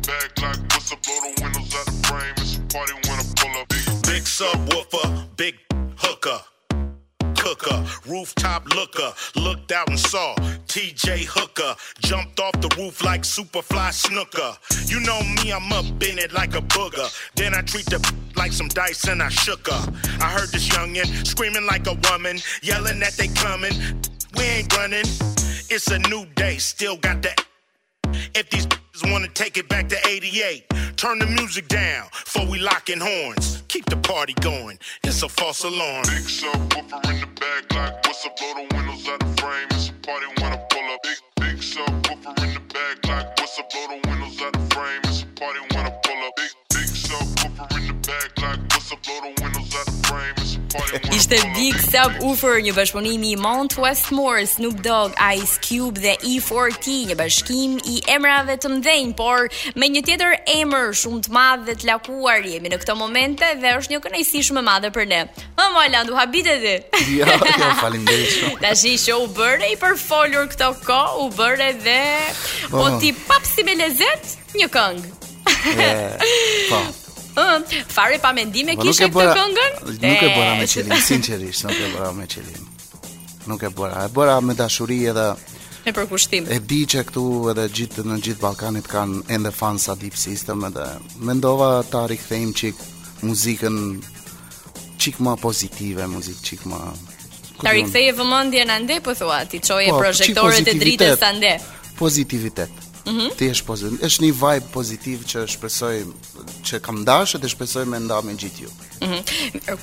frame. 2.06 2.32
It's 2.38 2.52
a 2.58 2.60
party 2.74 2.94
when 3.10 3.18
I 3.18 3.20
pull 3.38 3.56
up. 3.62 3.66
Big, 3.70 3.86
big 4.06 4.24
subwoofer, 4.30 5.08
big 5.38 5.56
hooker. 5.98 6.40
Cooker, 7.38 7.84
rooftop 8.08 8.66
looker, 8.74 9.12
looked 9.36 9.70
out 9.74 9.90
and 9.90 10.00
saw 10.00 10.34
TJ 10.74 11.26
Hooker. 11.26 11.76
Jumped 12.00 12.40
off 12.40 12.54
the 12.54 12.76
roof 12.82 13.04
like 13.04 13.22
Superfly 13.22 13.94
Snooker. 13.94 14.58
You 14.88 15.02
know 15.06 15.20
me, 15.22 15.52
I'm 15.54 15.72
up 15.72 15.86
in 16.02 16.18
it 16.18 16.34
like 16.34 16.56
a 16.56 16.62
booger. 16.64 17.06
Then 17.36 17.54
I 17.54 17.62
treat 17.62 17.86
the 17.86 18.00
like 18.36 18.52
some 18.52 18.70
dice 18.70 19.04
and 19.08 19.22
I 19.22 19.30
shook 19.30 19.68
her. 19.68 19.94
I 20.20 20.32
heard 20.32 20.50
this 20.50 20.68
youngin' 20.70 21.28
screaming 21.28 21.68
like 21.68 21.86
a 21.86 21.94
woman, 22.10 22.40
yelling 22.64 22.98
that 23.02 23.14
they 23.14 23.28
coming. 23.28 23.74
We 24.36 24.46
ain't 24.46 24.76
running. 24.76 25.06
It's 25.70 25.92
a 25.92 26.00
new 26.10 26.26
day, 26.34 26.58
still 26.58 26.98
got 26.98 27.22
that. 27.22 27.40
If 28.34 28.50
these 28.50 28.68
wanna 29.04 29.28
take 29.28 29.58
it 29.58 29.70
back 29.70 29.90
to 29.90 29.98
88, 30.08 30.66
turn 30.98 31.20
the 31.20 31.28
music 31.28 31.68
down 31.68 32.08
before 32.10 32.48
we 32.48 32.58
locking 32.58 33.00
horns. 33.00 33.63
Keep 33.74 33.86
the 33.86 33.98
party 33.98 34.34
going. 34.40 34.78
It's 35.04 35.24
a 35.24 35.28
false 35.30 35.64
alarm. 35.64 36.04
Big 36.04 36.30
subwoofer 36.30 37.10
in 37.10 37.22
the 37.22 37.26
back, 37.26 37.74
like 37.74 38.06
what's 38.06 38.24
up? 38.24 38.38
Blow 38.38 38.54
the 38.54 38.76
windows 38.76 39.08
out 39.10 39.20
the 39.20 39.26
frame. 39.42 39.66
It's 39.72 39.90
a 39.90 39.94
party 40.06 40.28
when 40.44 40.54
I 40.54 40.58
pull 40.58 40.84
up. 40.94 41.00
Big 41.02 41.18
big 41.40 41.58
subwoofer 41.58 42.38
in 42.46 42.54
the 42.54 42.60
back, 42.72 43.08
like 43.08 43.40
what's 43.40 43.58
up? 43.58 43.72
Blow 43.74 43.88
the 43.98 44.08
windows 44.08 44.40
out 44.44 44.54
the 44.54 44.76
frame. 44.76 45.02
It's 45.06 45.24
a 45.24 45.26
party 45.40 45.60
when 45.74 45.86
I 45.88 45.90
pull 45.90 46.24
up. 46.24 46.34
Big 46.36 46.54
big 46.70 46.86
subwoofer 46.86 47.78
in 47.80 47.88
the 47.88 47.94
back, 48.08 48.42
like 48.44 48.60
what's 48.74 48.92
up? 48.92 49.02
Blow 49.02 49.22
the 49.22 49.42
windows 49.42 49.53
Ishte 51.14 51.38
Big 51.54 51.76
Sub 51.78 52.12
Ufer, 52.26 52.58
një 52.66 52.74
bashkëpunimi 52.74 53.34
i 53.36 53.38
Mount 53.38 53.76
Westmore, 53.78 54.46
Snoop 54.50 54.80
Dogg, 54.86 55.14
Ice 55.38 55.60
Cube 55.62 56.02
dhe 56.02 56.16
E40, 56.18 57.12
një 57.12 57.18
bashkim 57.20 57.76
i 57.94 58.00
emrave 58.10 58.56
të 58.62 58.72
mëdhenj, 58.74 59.12
por 59.20 59.48
me 59.78 59.90
një 59.94 60.04
tjetër 60.08 60.34
emër 60.56 60.94
shumë 60.98 61.22
të 61.28 61.34
madh 61.38 61.68
dhe 61.68 61.76
të 61.84 61.90
lakuar 61.92 62.48
jemi 62.48 62.72
në 62.74 62.80
këto 62.84 62.96
momente 63.00 63.52
dhe 63.62 63.76
është 63.82 63.94
një 63.96 64.02
kënaqësi 64.08 64.42
shumë 64.50 64.64
e 64.64 64.68
madhe 64.70 64.92
për 64.98 65.10
ne. 65.14 65.22
Më 65.60 65.70
mola, 65.78 66.02
u 66.10 66.18
habite 66.18 66.58
ti. 66.64 66.74
Jo, 67.20 67.30
jo, 67.30 67.72
faleminderit 67.84 68.34
shumë. 68.40 68.60
Tashi 68.66 68.96
show 69.06 69.28
u 69.28 69.30
bëre 69.38 69.70
i 69.76 69.78
përfolur 69.84 70.50
këto 70.56 70.72
kohë, 70.90 71.14
u 71.22 71.30
bëre 71.38 71.70
dhe 71.86 72.00
oh. 72.24 72.74
o 72.74 72.74
po. 72.74 72.90
po 72.96 72.98
ti 73.04 73.14
papsi 73.30 73.68
me 73.70 73.78
lezet 73.84 74.36
një 74.58 74.72
këngë. 74.74 75.16
Yeah. 75.70 76.20
po. 76.74 76.82
Fare 77.88 78.18
pa 78.22 78.32
mendime 78.34 78.76
po, 78.78 78.86
kishe 78.86 79.08
këtë 79.10 79.34
këngën? 79.38 79.78
Nuk 80.04 80.24
e 80.26 80.30
bëra 80.36 80.54
me 80.60 80.68
qëllim, 80.70 80.94
sincerisht, 81.02 81.66
nuk 81.66 81.80
e 81.86 81.90
bëra 81.98 82.12
me 82.18 82.28
qëllim. 82.30 82.68
Nuk 83.50 83.64
e 83.64 83.72
bëra, 83.74 84.04
e 84.06 84.12
bëra 84.14 84.36
me 84.46 84.54
dashuri 84.58 85.00
edhe 85.12 85.26
e 85.90 85.94
përkushtim. 85.98 86.46
E 86.54 86.60
di 86.70 86.84
që 86.94 87.06
këtu 87.10 87.24
edhe 87.54 87.66
gjithë 87.80 88.06
në 88.10 88.20
gjithë 88.28 88.44
Ballkanit 88.44 88.86
kanë 88.92 89.24
ende 89.34 89.52
fans 89.56 89.88
sa 89.90 89.98
Deep 90.00 90.16
System 90.20 90.62
edhe 90.70 90.86
mendova 91.26 91.72
ta 91.90 92.06
rikthejm 92.14 92.54
çik 92.62 92.86
muzikën 93.26 93.80
çik 95.02 95.18
më 95.26 95.34
pozitive, 95.42 96.06
muzikë 96.14 96.46
çik 96.52 96.68
më 96.70 96.84
Ta 97.64 97.72
rikthej 97.72 98.10
vëmendjen 98.18 98.70
andaj 98.76 99.00
po 99.06 99.14
thua, 99.16 99.42
ti 99.48 99.60
çoje 99.64 99.90
po, 99.94 100.00
projektorët 100.04 100.68
e 100.68 100.74
dritës 100.80 101.22
andaj. 101.24 101.60
Pozitivitet. 101.98 102.72
-hmm. 103.08 103.36
ti 103.40 103.48
është 103.52 103.66
pozitiv. 103.68 103.98
Është 104.08 104.24
një 104.24 104.30
vibe 104.40 104.70
pozitiv 104.74 105.24
që 105.32 105.44
shpresoj 105.54 105.96
që 106.68 106.80
kam 106.86 107.04
dashur 107.08 107.42
dhe 107.44 107.50
shpresoj 107.52 107.86
me 107.90 108.00
nda 108.00 108.22
me 108.26 108.36
gjithë 108.42 108.64
ju. 108.66 108.72
Mm 109.04 109.22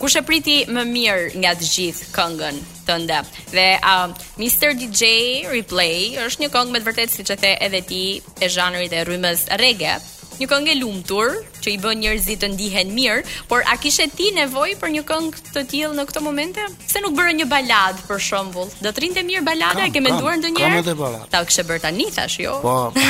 Kush 0.00 0.16
e 0.16 0.22
priti 0.28 0.56
më 0.76 0.84
mirë 0.94 1.26
nga 1.42 1.52
të 1.60 1.68
gjithë 1.74 2.08
këngën 2.16 2.60
tënde? 2.88 3.18
Dhe 3.54 3.66
uh, 3.80 4.06
Mr 4.40 4.74
DJ 4.80 5.02
Replay 5.50 6.16
është 6.26 6.44
një 6.46 6.52
këngë 6.54 6.72
me 6.72 6.80
të 6.82 6.88
vërtetë 6.88 7.16
siç 7.18 7.34
e 7.34 7.38
the 7.44 7.52
edhe 7.66 7.82
ti 7.90 8.02
e 8.44 8.48
zhanrit 8.48 8.92
e 8.96 9.04
rrymës 9.04 9.46
reggae, 9.62 9.98
një 10.40 10.48
këngë 10.50 10.72
e 10.72 10.76
lumtur 10.80 11.34
që 11.60 11.72
i 11.74 11.78
bën 11.82 12.00
njerëzit 12.02 12.40
të 12.42 12.48
ndihen 12.54 12.90
mirë, 12.96 13.20
por 13.50 13.64
a 13.68 13.74
kishe 13.80 14.06
ti 14.16 14.30
nevojë 14.38 14.78
për 14.80 14.92
një 14.94 15.02
këngë 15.10 15.42
të 15.50 15.64
tillë 15.72 15.98
në 15.98 16.06
këto 16.08 16.22
momente? 16.24 16.64
Pse 16.80 17.02
nuk 17.04 17.14
bëre 17.18 17.34
një 17.42 17.46
balad 17.50 18.00
për 18.08 18.22
shembull? 18.28 18.72
Do 18.80 18.92
të 18.96 19.04
rinte 19.04 19.24
mirë 19.28 19.44
balada, 19.50 19.82
kam, 19.82 19.90
e 19.90 19.94
ke 19.96 20.02
menduar 20.06 20.38
ndonjëherë? 20.40 20.78
Kam 20.78 20.84
edhe 20.84 20.96
balad. 21.00 21.26
Ta 21.34 21.42
kishe 21.44 21.66
bërë 21.68 21.84
tani 21.84 22.08
tash, 22.16 22.40
jo. 22.46 22.56
Po, 22.64 22.78
po. 22.96 23.04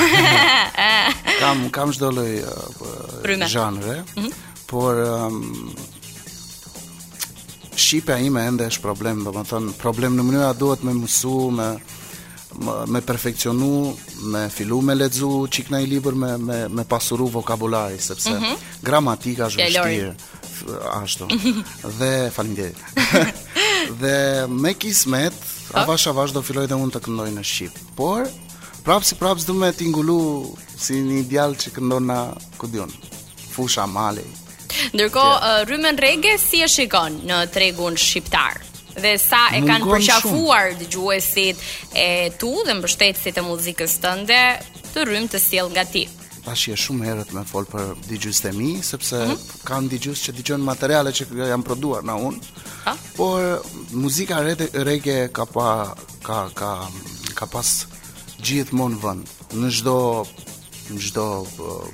kam 1.40 1.64
kam 1.78 1.94
çdo 1.94 2.10
lloj 2.16 2.42
uh, 2.42 3.46
genre. 3.54 4.00
Mm 4.02 4.22
-hmm. 4.22 4.32
Por 4.66 4.94
um, 4.94 5.74
Shqipja 7.76 8.18
ime 8.26 8.46
ende 8.46 8.66
është 8.66 8.82
problem, 8.82 9.24
do 9.24 9.30
më 9.30 9.44
thënë, 9.50 9.72
problem 9.78 10.16
në 10.18 10.22
mënyra 10.22 10.50
duhet 10.54 10.82
me 10.84 10.92
mësu, 10.94 11.50
me 11.50 11.70
me 12.86 13.00
perfekcionu, 13.00 13.96
me 14.30 14.48
fillu 14.48 14.80
me 14.80 14.94
lexu 14.94 15.46
çik 15.50 15.68
nai 15.70 15.84
libër 15.84 16.12
me 16.14 16.36
me 16.36 16.68
me 16.68 16.82
pasuru 16.84 17.24
vokabulari 17.26 17.98
sepse 17.98 18.30
mm 18.30 18.36
-hmm. 18.36 18.56
gramatika 18.82 19.46
është 19.46 19.58
vështirë 19.58 20.14
ashtu. 21.02 21.24
dhe 21.98 22.30
faleminderit. 22.34 22.76
dhe 24.02 24.16
me 24.48 24.72
kismet, 24.80 25.32
po. 25.32 25.78
avash 25.78 26.06
avash 26.10 26.32
do 26.34 26.42
filloj 26.48 26.66
dhe 26.70 26.74
unë 26.82 26.90
të 26.94 27.00
këndoj 27.04 27.28
në 27.30 27.42
Shqip. 27.50 27.72
Por 27.96 28.26
prapë 28.84 29.02
si 29.08 29.14
prapë 29.20 29.40
më 29.48 29.52
me 29.60 29.70
t'ingullu 29.78 30.18
si 30.84 30.94
një 31.06 31.22
djallë 31.30 31.56
që 31.62 31.68
këndon 31.76 32.04
na 32.10 32.20
kudion. 32.58 32.90
Fusha, 33.52 33.86
male. 33.86 34.24
Ndërko, 34.94 35.24
yeah. 35.30 35.60
Uh, 35.60 35.68
rrymen 35.68 35.96
rege, 35.98 36.32
si 36.48 36.62
e 36.64 36.68
shikon 36.68 37.12
në 37.28 37.36
tregun 37.54 37.96
shqiptarë? 37.98 38.69
dhe 38.98 39.16
sa 39.20 39.48
e 39.54 39.60
kanë 39.66 39.86
përqafuar 39.90 40.74
dëgjuesit 40.80 41.62
e 42.00 42.08
tu 42.40 42.50
dhe 42.66 42.74
mbështetësit 42.80 43.38
e 43.40 43.44
muzikës 43.46 43.94
tënde 44.02 44.40
të 44.92 45.04
rrymë 45.06 45.30
të 45.34 45.42
sjell 45.44 45.70
nga 45.74 45.84
ti. 45.86 46.06
Tash 46.40 46.70
je 46.70 46.76
shumë 46.80 47.04
herët 47.06 47.32
më 47.36 47.42
fol 47.46 47.66
për 47.70 47.90
dëgjuesit 48.08 48.48
e 48.50 48.52
mi 48.56 48.70
sepse 48.82 49.16
mm 49.20 49.30
-hmm. 49.30 49.62
kanë 49.68 49.90
dëgjues 49.92 50.22
që 50.24 50.34
dëgjojnë 50.38 50.64
materiale 50.70 51.10
që 51.12 51.26
janë 51.52 51.66
prodhuar 51.68 52.02
na 52.04 52.14
unë. 52.16 52.38
Po 53.16 53.26
muzika 53.92 54.40
reggae 54.88 55.28
ka 55.32 55.44
pa 55.54 55.94
ka 56.26 56.48
ka 56.60 56.72
ka 57.38 57.46
pas 57.46 57.86
gjithmonë 58.46 58.98
vend 59.02 59.24
në 59.60 59.68
çdo 59.76 60.26
në 60.90 61.00
çdo 61.08 61.26
uh, 61.40 61.84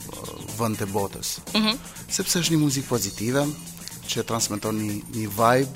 vend 0.58 0.76
të 0.80 0.86
botës. 0.96 1.28
Ëh. 1.38 1.60
Mm 1.60 1.64
-hmm. 1.66 1.76
Sepse 2.10 2.38
është 2.38 2.52
një 2.52 2.58
muzikë 2.64 2.88
pozitive 2.88 3.42
që 4.10 4.24
transmeton 4.24 4.74
një, 4.78 4.94
një 5.16 5.28
vibe 5.40 5.72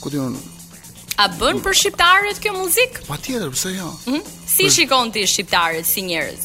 ku 0.00 0.10
ti 0.10 0.16
A 1.18 1.26
bën 1.34 1.58
për 1.64 1.74
shqiptarët 1.74 2.38
kjo 2.42 2.52
muzik? 2.54 3.00
Pa 3.10 3.16
tjetër, 3.18 3.48
pëse 3.54 3.72
jo? 3.74 3.88
Mm 4.06 4.14
-hmm. 4.14 4.22
Si 4.46 4.64
për... 4.66 4.70
shikon 4.76 5.12
ti 5.12 5.22
shqiptarët, 5.26 5.84
si 5.86 6.00
njerëz? 6.02 6.42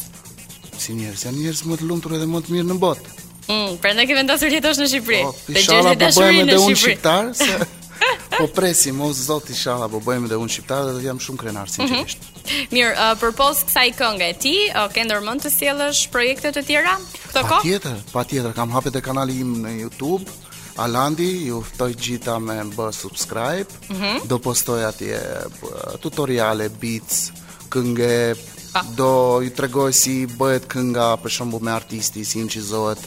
Si 0.82 0.92
njerëz, 0.98 1.22
janë 1.26 1.38
njerëz 1.44 1.62
më 1.70 1.76
të 1.80 1.84
lumëtur 1.90 2.12
edhe 2.18 2.26
më 2.34 2.40
të 2.42 2.50
mirë 2.54 2.68
në 2.72 2.78
botë. 2.84 3.06
Mm, 3.54 3.72
për 3.84 3.92
në 3.98 4.04
ke 4.08 4.14
vendasur 4.18 4.50
jetosh 4.56 4.80
në 4.82 4.88
Shqipëri. 4.92 5.20
Po, 5.24 5.32
për 5.54 5.62
shala 5.64 5.90
po 5.90 6.10
bëjmë 6.20 6.42
edhe 6.46 6.58
unë 6.66 6.78
shqiptarë, 6.82 7.30
se... 7.34 7.58
po 8.42 8.46
presim, 8.56 9.02
o 9.02 9.08
zotë 9.14 9.52
i 9.52 9.56
shala, 9.56 9.86
po 9.94 10.00
bëjmë 10.08 10.26
edhe 10.28 10.38
unë 10.44 10.52
shqiptarë, 10.54 10.94
dhe 10.98 11.02
jam 11.08 11.18
shumë 11.26 11.40
krenarë, 11.44 11.70
sinqerisht. 11.76 12.18
Mm 12.18 12.30
-hmm. 12.30 12.68
Mirë, 12.74 12.92
uh, 12.98 13.20
për 13.20 13.30
i 13.30 13.64
kësaj 13.68 13.90
kënge, 14.02 14.30
ti, 14.44 14.56
o 14.80 14.84
uh, 14.86 14.92
ke 14.94 15.02
ndërmën 15.06 15.38
të 15.44 15.50
sielësh 15.60 16.02
projekte 16.12 16.48
të 16.56 16.62
tjera? 16.68 16.96
pa 17.34 17.60
tjetër, 17.62 17.98
pa 18.14 18.24
tjetër, 18.24 18.52
kam 18.54 18.70
hapet 18.72 18.96
e 18.96 19.02
kanali 19.02 19.34
im 19.44 19.52
në 19.64 19.72
Youtube, 19.84 20.26
Alandi, 20.76 21.46
ju 21.48 21.62
ftoj 21.62 21.94
gjitha 21.94 22.40
me 22.42 22.56
bë 22.66 22.88
subscribe. 22.92 23.66
Mm 23.90 23.98
-hmm. 24.00 24.20
Do 24.28 24.40
postoj 24.40 24.84
atje 24.86 25.22
tutoriale 26.02 26.70
beats, 26.70 27.32
këngë, 27.70 28.36
ah. 28.74 28.82
do 28.96 29.42
ju 29.44 29.50
tregoj 29.50 29.94
si 29.94 30.28
bëhet 30.28 30.66
kënga 30.68 31.18
për 31.24 31.32
shemb 31.36 31.62
me 31.62 31.72
artisti 31.72 32.26
si 32.26 32.40
incizohet. 32.40 33.00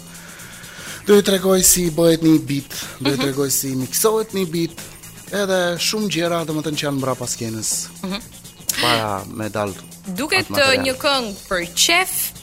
Do 1.07 1.15
ju 1.15 1.23
tregoj 1.23 1.63
si 1.63 1.91
bëhet 1.91 2.23
një 2.23 2.39
beat, 2.39 2.71
mm 2.71 2.71
-hmm. 2.71 3.05
do 3.05 3.11
ju 3.11 3.17
mhm. 3.17 3.23
tregoj 3.23 3.51
si 3.51 3.69
miksohet 3.77 4.33
një 4.35 4.47
beat. 4.51 4.75
Edhe 5.33 5.79
shumë 5.79 6.09
gjëra, 6.09 6.45
domethënë 6.45 6.77
që 6.79 6.85
janë 6.87 6.99
mbrapa 6.99 7.27
skenës. 7.27 7.87
Mm 8.03 8.11
-hmm. 8.13 8.21
Para 8.81 9.23
me 9.35 9.49
dal. 9.51 9.75
Duket 10.07 10.51
uh, 10.51 10.85
një 10.85 10.95
këngë 11.03 11.33
për 11.51 11.67
qef, 11.75 12.36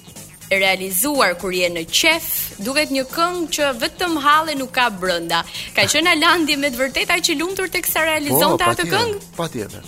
e 0.48 0.58
realizuar 0.58 1.36
kur 1.40 1.52
je 1.56 1.70
në 1.72 1.84
qef, 1.88 2.28
duket 2.64 2.92
një 2.94 3.04
këngë 3.14 3.48
që 3.56 3.70
vetëm 3.82 4.18
halli 4.24 4.56
nuk 4.60 4.74
ka 4.76 4.90
brenda. 4.90 5.44
Ka 5.76 5.86
qenë 5.90 6.14
alandi 6.18 6.58
me 6.60 6.72
të 6.74 6.82
vërtetë 6.82 7.18
aq 7.18 7.32
i 7.34 7.38
lumtur 7.40 7.72
teksa 7.74 8.04
realizon 8.08 8.58
ta 8.62 8.70
po, 8.72 8.76
atë 8.78 8.88
këngë? 8.92 9.20
Po, 9.24 9.36
patjetër. 9.42 9.86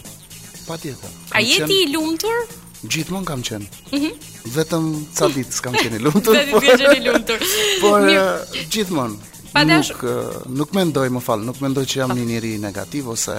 Patjetër. 0.68 1.18
A 1.36 1.44
je 1.44 1.60
ti 1.68 1.82
i 1.86 1.90
lumtur? 1.92 2.48
Gjithmonë 2.86 3.26
kam 3.28 3.42
qenë. 3.46 3.68
Mhm. 3.92 4.26
Vetëm 4.56 4.90
ca 5.18 5.30
ditë 5.36 5.58
s'kam 5.60 5.78
qenë 5.80 6.00
i 6.00 6.04
lumtur. 6.08 6.36
Vetëm 6.38 6.66
ditë 6.66 6.76
qenë 6.86 6.98
i 7.02 7.06
lumtur. 7.10 7.48
Por 7.84 8.06
eh, 8.10 8.66
gjithmonë. 8.72 9.20
Patash 9.56 9.94
nuk, 9.94 10.04
eh, 10.04 10.34
nuk 10.62 10.74
mendoj, 10.76 11.08
më 11.16 11.24
fal, 11.24 11.46
nuk 11.48 11.62
mendoj 11.64 11.86
që 11.88 12.02
jam 12.04 12.12
një 12.16 12.26
njerëz 12.34 12.60
negativ 12.64 13.10
ose 13.16 13.38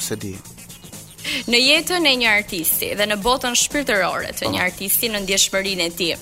se 0.00 0.16
di. 0.16 0.30
Mhm 0.34 0.49
në 1.50 1.58
jetën 1.60 2.06
e 2.08 2.14
një 2.22 2.30
artisti 2.30 2.92
dhe 2.98 3.06
në 3.10 3.16
botën 3.22 3.54
shpirtërore 3.58 4.32
të 4.38 4.50
një 4.50 4.58
po. 4.58 4.64
artisti 4.66 5.10
në 5.12 5.20
ndjeshmërinë 5.24 5.86
e 5.86 5.92
tij. 6.00 6.14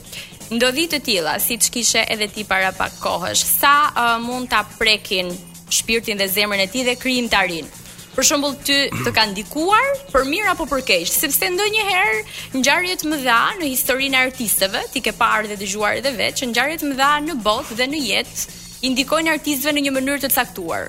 Ndodhi 0.55 0.87
të 0.93 1.01
tilla, 1.05 1.35
siç 1.45 1.67
kishe 1.75 2.05
edhe 2.09 2.29
ti 2.33 2.45
para 2.49 2.71
pak 2.73 2.95
kohësh, 3.05 3.43
sa 3.61 3.73
uh, 3.91 4.15
mund 4.25 4.49
ta 4.49 4.63
prekin 4.79 5.29
shpirtin 5.69 6.17
dhe 6.21 6.29
zemrën 6.33 6.65
e 6.65 6.69
tij 6.73 6.87
dhe 6.89 6.97
krijimtarin. 7.01 7.69
Për 8.17 8.27
shembull 8.27 8.57
ty 8.67 8.79
të 9.05 9.11
ka 9.15 9.27
ndikuar 9.31 9.91
për 10.11 10.25
mirë 10.27 10.51
apo 10.57 10.65
për 10.67 10.81
keq, 10.89 11.05
sepse 11.13 11.51
ndonjëherë 11.55 12.25
ngjarjet 12.57 13.05
më 13.07 13.21
dha 13.27 13.41
në 13.61 13.69
historinë 13.75 14.17
e 14.19 14.25
artistëve, 14.31 14.83
ti 14.93 15.05
ke 15.05 15.13
parë 15.21 15.53
dhe 15.53 15.59
dëgjuar 15.61 16.01
edhe 16.01 16.15
vetë, 16.19 16.39
që 16.41 16.49
ngjarjet 16.51 16.87
më 16.89 16.97
dha 17.03 17.11
në 17.29 17.37
botë 17.47 17.77
dhe 17.79 17.87
në 17.93 18.01
jetë 18.09 18.49
indikojnë 18.91 19.37
artistëve 19.37 19.77
në 19.77 19.85
një 19.87 19.95
mënyrë 19.99 20.25
të 20.25 20.33
caktuar 20.35 20.89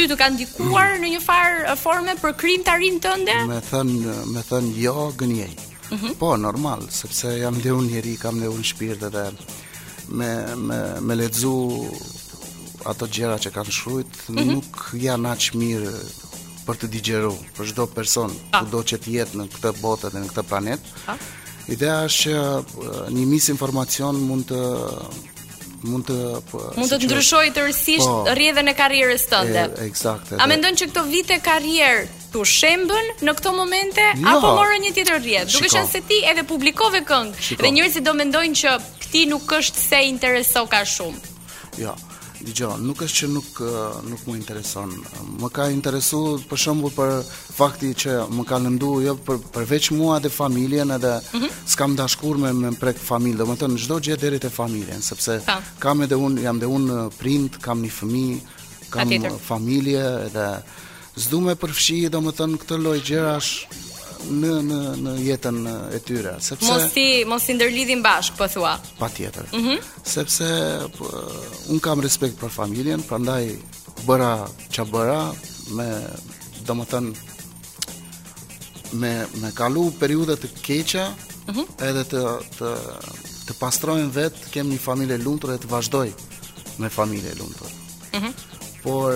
ty 0.00 0.06
të 0.08 0.16
ka 0.16 0.26
ndikuar 0.32 0.94
mm. 0.94 1.02
në 1.04 1.08
një 1.16 1.20
farë 1.24 1.74
forme 1.76 2.14
për 2.22 2.34
krim 2.40 2.62
të 2.64 2.72
arin 2.72 2.96
tënde? 3.04 3.34
Me 3.50 3.58
thënë, 3.68 4.14
me 4.32 4.42
thënë 4.46 4.70
jo, 4.80 4.94
gënjej. 5.20 5.50
Mm 5.90 5.96
-hmm. 5.98 6.14
Po, 6.20 6.30
normal, 6.40 6.86
sepse 6.94 7.34
jam 7.42 7.58
dhe 7.60 7.72
unë 7.76 7.90
njeri, 7.92 8.14
kam 8.22 8.38
dhe 8.40 8.48
unë 8.48 8.64
shpirt 8.70 9.04
dhe 9.12 9.24
me, 10.20 10.30
me, 10.68 10.78
me 11.08 11.14
ledzu 11.14 11.52
ato 12.90 13.06
gjera 13.12 13.36
që 13.38 13.50
kanë 13.58 13.74
shrujt, 13.74 14.14
mm 14.28 14.36
-hmm. 14.36 14.54
nuk 14.54 14.78
janë 15.04 15.28
aqë 15.34 15.58
mirë 15.60 15.92
për 16.66 16.80
të 16.80 16.86
digjeru, 16.94 17.34
për 17.56 17.64
shdo 17.72 17.86
person, 17.86 18.32
ah. 18.52 18.60
ku 18.60 18.70
do 18.70 18.80
që 18.90 18.96
jetë 19.18 19.36
në 19.36 19.48
këtë 19.52 19.74
botë 19.84 20.12
dhe 20.14 20.20
në 20.22 20.28
këtë 20.32 20.44
planet. 20.48 20.80
Ah. 21.10 21.16
Ideja 21.68 21.98
është 22.06 22.30
që 22.30 23.12
një 23.16 23.26
mis 23.34 23.48
informacion 23.52 24.24
mund 24.28 24.48
të 24.48 24.60
mund 25.86 26.08
të 26.08 26.16
po, 26.50 26.60
mund 26.76 26.90
të 26.92 26.98
si 27.00 27.08
ndryshoj 27.08 27.46
të 27.56 27.64
po, 28.02 28.10
rrjedhën 28.36 28.68
e 28.72 28.74
karrierës 28.76 29.24
tënde. 29.30 29.66
A 30.38 30.48
mendon 30.50 30.76
që 30.76 30.90
këto 30.90 31.04
vite 31.08 31.38
karrierë 31.44 32.06
tu 32.34 32.44
shembën 32.46 33.12
në 33.26 33.34
këto 33.40 33.54
momente 33.56 34.04
jo, 34.14 34.26
apo 34.36 34.52
morën 34.60 34.84
një 34.86 34.92
tjetër 34.98 35.18
rrjedh? 35.22 35.54
Duke 35.54 35.72
qenë 35.72 35.90
se 35.90 36.02
ti 36.12 36.20
edhe 36.32 36.44
publikove 36.48 37.02
këngë 37.08 37.58
dhe 37.62 37.72
njerëzit 37.78 38.06
do 38.06 38.14
mendojnë 38.20 38.60
që 38.62 38.76
ti 39.10 39.24
nuk 39.32 39.50
është 39.60 39.88
se 39.88 40.04
intereso 40.12 40.64
ka 40.70 40.84
shumë. 40.86 41.34
Jo. 41.82 41.90
Ja 41.94 41.98
Dgjoj, 42.40 42.78
nuk 42.80 43.02
është 43.04 43.18
që 43.20 43.26
nuk 43.34 43.58
nuk 44.08 44.20
më 44.24 44.34
intereson. 44.38 44.92
Më 45.42 45.48
ka 45.52 45.66
interesuar 45.74 46.40
për 46.48 46.60
shembull 46.62 46.92
për 46.94 47.18
fakti 47.58 47.90
që 48.02 48.14
më 48.32 48.46
ka 48.48 48.60
lënduar 48.64 49.02
jo 49.04 49.14
për 49.26 49.40
përveç 49.56 49.88
mua 49.98 50.16
dhe 50.24 50.32
familjen, 50.32 50.88
edhe 50.94 51.12
mm 51.18 51.36
-hmm. 51.42 51.50
s'kam 51.72 51.96
dashkur 51.98 52.38
me 52.40 52.52
me 52.62 52.72
prek 52.80 52.96
familjen, 52.96 53.38
domethënë 53.42 53.82
çdo 53.84 53.98
gjë 54.06 54.16
deri 54.22 54.38
te 54.40 54.48
familjen, 54.50 55.02
sepse 55.02 55.40
pa. 55.46 55.58
Po. 55.60 55.78
kam 55.78 56.00
edhe 56.02 56.16
un 56.16 56.38
jam 56.40 56.58
de 56.60 56.66
un 56.66 56.88
print, 57.18 57.58
kam 57.60 57.82
një 57.84 57.92
fëmijë, 58.00 58.38
kam 58.90 59.08
familje 59.50 60.00
edhe 60.26 60.48
s'dume 61.24 61.54
përfshi 61.62 62.08
domethënë 62.16 62.56
këtë 62.60 62.80
lloj 62.82 62.98
gjërash 63.06 63.52
në 64.28 64.50
në 64.66 64.78
në 65.04 65.12
jetën 65.24 65.58
e 65.94 66.00
tyre, 66.04 66.34
sepse 66.44 66.66
Mos 66.68 66.90
si, 66.92 67.04
mos 67.28 67.46
i 67.50 67.54
ndërlidhin 67.56 68.02
bashk, 68.04 68.36
po 68.38 68.48
thua. 68.52 68.74
Patjetër. 68.98 69.48
Ëh. 69.50 69.58
Mm 69.58 70.04
Sepse 70.06 70.46
po, 70.96 71.08
un 71.72 71.80
kam 71.84 72.00
respekt 72.04 72.38
për 72.40 72.52
familjen, 72.52 73.02
prandaj 73.06 73.46
bëra 74.06 74.32
ç'a 74.72 74.84
bëra 74.88 75.20
me 75.76 75.86
domethën 76.66 77.10
me 79.00 79.12
me 79.40 79.52
kalu 79.54 79.88
periudha 80.00 80.36
të 80.40 80.50
keqa, 80.64 81.04
ëh, 81.10 81.14
mm 81.46 81.54
-hmm. 81.54 81.66
edhe 81.88 82.04
të 82.04 82.38
të 82.58 82.72
të 83.50 83.58
pastrojm 83.58 84.10
vet, 84.14 84.34
kem 84.50 84.68
një 84.70 84.78
familje 84.78 85.18
lumtur 85.18 85.50
dhe 85.54 85.58
të 85.64 85.70
vazhdoj 85.70 86.08
me 86.78 86.88
familje 86.88 87.34
lumtur. 87.38 87.68
Ëh. 88.14 88.20
Mm 88.24 88.32
Por 88.82 89.12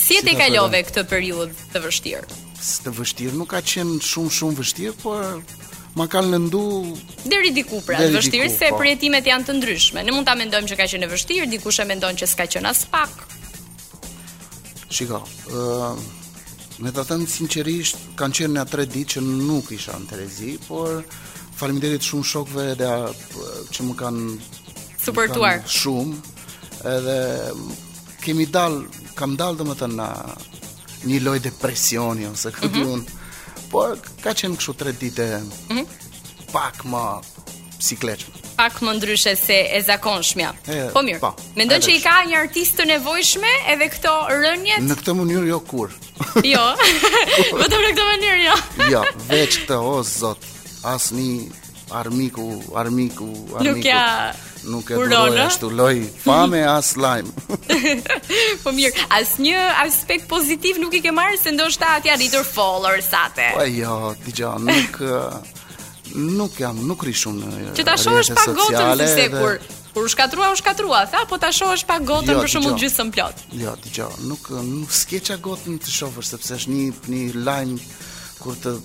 Si 0.00 0.16
e 0.16 0.34
kalove 0.34 0.82
këtë 0.82 1.04
periud 1.08 1.50
të 1.74 1.78
vështirë? 1.86 2.49
Së 2.60 2.90
vështirë, 2.92 3.38
nuk 3.40 3.50
ka 3.54 3.62
qenë 3.64 3.98
shumë 4.04 4.32
shumë 4.36 4.58
vështirë, 4.58 4.94
por 5.00 5.40
ma 5.96 6.04
kanë 6.12 6.32
lëndu 6.34 6.60
deri 7.32 7.50
diku 7.56 7.78
pra, 7.86 7.96
deri 8.02 8.12
vështirë 8.18 8.48
diku, 8.50 8.56
se 8.60 8.68
po. 8.74 8.80
përjetimet 8.82 9.26
janë 9.30 9.46
të 9.48 9.54
ndryshme. 9.56 10.02
Ne 10.04 10.12
mund 10.12 10.28
ta 10.28 10.34
mendojmë 10.38 10.68
që 10.68 10.76
ka 10.80 10.86
qenë 10.92 11.08
vështirë, 11.08 11.46
dikush 11.56 11.80
e 11.80 11.86
mendon 11.88 12.20
që 12.20 12.28
s'ka 12.34 12.46
qenë 12.52 12.68
as 12.68 12.82
pak. 12.92 13.24
Shiko, 14.92 15.22
ë 15.24 15.64
uh, 15.64 16.04
me 16.84 16.92
të 16.92 17.06
thënë 17.08 17.30
sinqerisht, 17.38 18.04
kanë 18.20 18.42
qenë 18.42 18.56
na 18.58 18.66
3 18.68 18.86
ditë 18.92 19.14
që 19.16 19.24
nuk 19.24 19.72
isha 19.76 19.96
në 20.02 20.10
Terezi, 20.12 20.54
por 20.66 21.00
faleminderit 21.60 22.04
shumë 22.10 22.28
shokëve 22.34 22.68
edhe 22.74 22.92
që 23.72 23.88
më 23.88 23.96
kanë 24.04 24.26
suportuar 25.00 25.64
shumë. 25.80 26.36
Edhe 26.92 27.16
kemi 28.20 28.46
dal, 28.52 28.82
kam 29.16 29.32
dal 29.40 29.56
të 29.56 29.92
na 29.96 30.12
një 31.08 31.20
loj 31.24 31.40
depresioni 31.42 32.26
ose 32.28 32.52
këtë 32.52 32.84
mm 32.84 33.04
-hmm. 33.70 34.00
ka 34.22 34.30
qenë 34.32 34.56
këshu 34.56 34.74
tre 34.76 34.92
dite 34.92 35.26
mm 35.68 35.76
-hmm. 35.76 35.86
pak 36.52 36.84
ma 36.84 37.20
psikleqme. 37.80 38.34
Pak 38.56 38.80
më 38.82 38.92
ndryshe 38.96 39.36
se 39.36 39.56
e 39.76 39.82
zakonshmja. 39.86 40.50
E, 40.68 40.90
po 40.92 41.00
mirë, 41.02 41.18
po, 41.20 41.30
mendon 41.56 41.78
që 41.80 41.90
i 41.96 42.00
ka 42.00 42.16
një 42.28 42.36
artist 42.40 42.76
të 42.78 42.84
nevojshme 42.86 43.50
edhe 43.72 43.88
këto 43.88 44.12
rënjet? 44.28 44.80
Në 44.84 44.94
këtë 45.00 45.12
mënyrë 45.20 45.46
jo 45.48 45.60
kur. 45.60 45.88
jo, 46.44 46.64
vetëm 47.60 47.80
në 47.84 47.90
këtë 47.92 48.04
mënyrë 48.10 48.42
jo. 48.48 48.56
jo, 48.92 49.04
veç 49.28 49.52
këtë, 49.62 49.78
o 49.78 50.02
zotë, 50.02 50.44
asë 50.92 51.14
një 51.14 51.50
armiku, 51.90 52.46
armiku, 52.76 53.28
armiku. 53.56 53.64
Nuk 53.64 53.84
ja 53.84 54.34
nuk 54.64 54.90
e 54.90 54.94
duroj 54.94 55.40
ashtu 55.40 55.70
loj 55.70 56.00
fame 56.24 56.62
as 56.70 56.96
lajm. 56.96 57.28
po 58.64 58.72
mirë, 58.74 59.04
asnjë 59.16 59.62
aspekt 59.84 60.28
pozitiv 60.30 60.80
nuk 60.82 60.94
i 60.98 61.02
ke 61.04 61.12
marrë 61.14 61.38
se 61.40 61.52
ndoshta 61.54 61.98
ti 62.04 62.12
ha 62.12 62.16
ritur 62.20 62.44
followers 62.46 63.10
atë. 63.16 63.50
Po 63.56 63.66
jo, 63.68 63.96
dëgjoj, 64.26 64.56
nuk 64.68 65.00
nuk 66.40 66.56
jam, 66.60 66.80
nuk 66.90 67.04
ri 67.06 67.12
shumë. 67.16 67.70
Që 67.78 67.84
ta 67.86 67.94
shohësh 68.00 68.32
pa 68.36 68.48
gotën 68.56 69.04
se 69.16 69.28
kur 69.36 69.60
Kur 69.90 70.04
u 70.06 70.08
shkatrua, 70.12 70.52
u 70.54 70.54
shkatrua, 70.54 71.00
tha, 71.10 71.24
po 71.26 71.34
ta 71.42 71.48
shohësh 71.50 71.82
pa 71.88 71.96
gotën 71.98 72.28
jo, 72.36 72.42
për 72.44 72.50
shkak 72.52 72.66
të 72.68 72.74
gjysëm 72.78 73.08
plot. 73.10 73.40
Jo, 73.58 73.72
dëgjoj, 73.82 74.10
nuk 74.30 74.44
nuk 74.68 74.92
skeça 74.94 75.34
gotën 75.42 75.80
të 75.82 75.90
shohësh 75.96 76.28
sepse 76.28 76.54
është 76.60 76.74
një 76.76 76.84
një 77.10 77.24
lajm 77.42 77.72
kur 78.38 78.54
të 78.62 78.76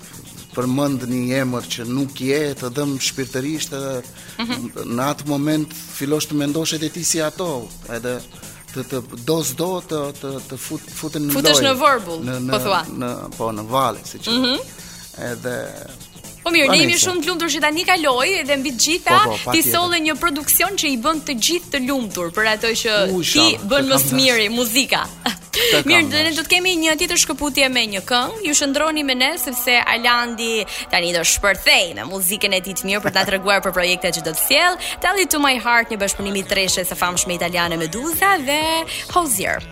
përmend 0.56 1.03
një 1.10 1.41
emër 1.41 1.66
që 1.76 1.86
nuk 1.89 2.20
je 2.24 2.39
të 2.60 2.70
dëm 2.78 2.95
shpirtërisht 3.03 3.76
mhm. 3.76 4.72
në 4.95 5.06
atë 5.08 5.30
moment 5.30 5.76
fillosh 5.76 6.30
të 6.32 6.38
mendosh 6.41 6.76
edhe 6.80 6.89
ti 6.95 7.03
si 7.08 7.22
ato 7.26 7.49
edhe 7.95 8.16
të 8.76 8.86
të 8.91 9.01
do 9.28 9.38
të 9.88 9.99
të 10.22 10.32
të 10.49 10.58
fut 10.60 11.16
në 11.16 11.30
lojë. 11.30 11.38
Futesh 11.38 11.62
në 11.64 11.76
vorbull, 11.80 12.26
në, 12.28 12.39
në, 12.47 12.51
po 12.51 12.60
thua. 12.66 12.82
Në 13.03 13.12
po 13.38 13.51
në 13.56 13.64
vale, 13.72 14.03
siç. 14.10 14.28
që. 14.28 14.36
Mm 14.36 14.74
edhe 15.16 15.51
Po 16.43 16.51
mirë, 16.51 16.66
ne 16.74 16.82
jemi 16.82 16.97
shumë 16.99 17.22
të 17.24 17.30
lumtur 17.32 17.49
që 17.53 17.62
tani 17.64 17.86
kaloi 17.88 18.41
dhe 18.49 18.58
mbi 18.60 18.74
gjitha 18.76 19.20
po, 19.24 19.38
po, 19.45 19.53
ti 19.56 19.62
solle 19.64 20.01
një 20.03 20.18
produksion 20.20 20.76
që 20.76 20.91
i 20.91 20.97
bën 21.01 21.24
të 21.30 21.38
gjithë 21.47 21.72
të 21.78 21.82
lumtur 21.88 22.34
për 22.36 22.49
ato 22.58 22.74
që 22.84 22.97
ti 23.30 23.45
bën 23.64 23.88
më 23.93 24.01
së 24.03 24.18
miri 24.20 24.49
muzika. 24.53 25.06
Mirë, 25.86 26.09
dhe 26.13 26.20
ne 26.28 26.32
do 26.36 26.43
të 26.45 26.51
kemi 26.55 26.74
një 26.80 26.95
tjetër 26.99 27.20
shkëputje 27.22 27.68
me 27.74 27.84
një 27.95 28.01
këngë. 28.09 28.43
Ju 28.47 28.55
shëndroni 28.57 29.03
me 29.07 29.16
ne 29.18 29.32
sepse 29.41 29.78
Alandi 29.93 30.66
tani 30.93 31.11
do 31.16 31.24
shpërthej 31.26 31.95
me 31.97 32.05
muzikën 32.11 32.55
e 32.57 32.61
tij 32.66 32.76
të 32.82 32.89
mirë 32.91 33.01
për 33.05 33.16
ta 33.18 33.26
treguar 33.30 33.63
për 33.66 33.74
projektet 33.78 34.20
që 34.20 34.26
do 34.28 34.36
të 34.38 34.45
sjell. 34.45 34.80
Tell 35.03 35.24
it 35.24 35.34
to 35.34 35.41
my 35.41 35.55
heart, 35.57 35.89
një 35.91 35.99
bashkëpunim 36.05 36.38
i 36.41 36.45
treshe 36.45 36.86
së 36.88 36.99
famshme 37.01 37.38
italiane 37.39 37.80
Medusa 37.82 38.36
dhe 38.45 38.61
Hozier. 39.16 39.72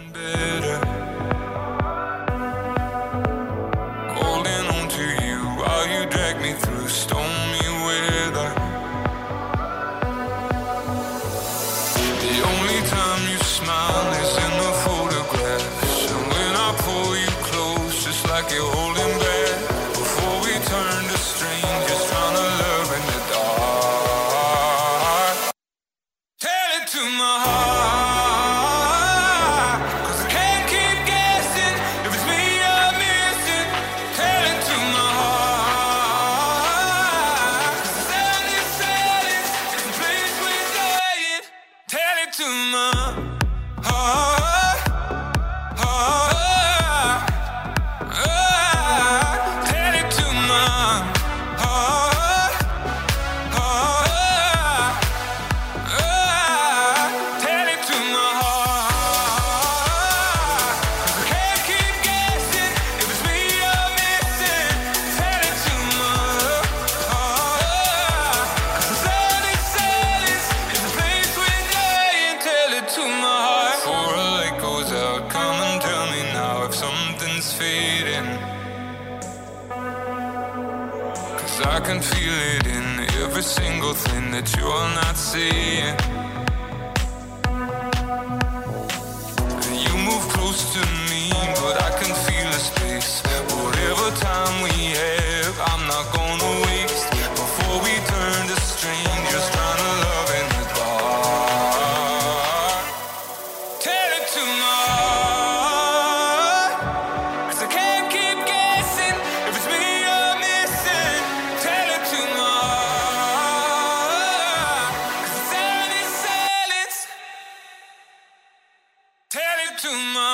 to 119.84 119.90
my 119.92 120.33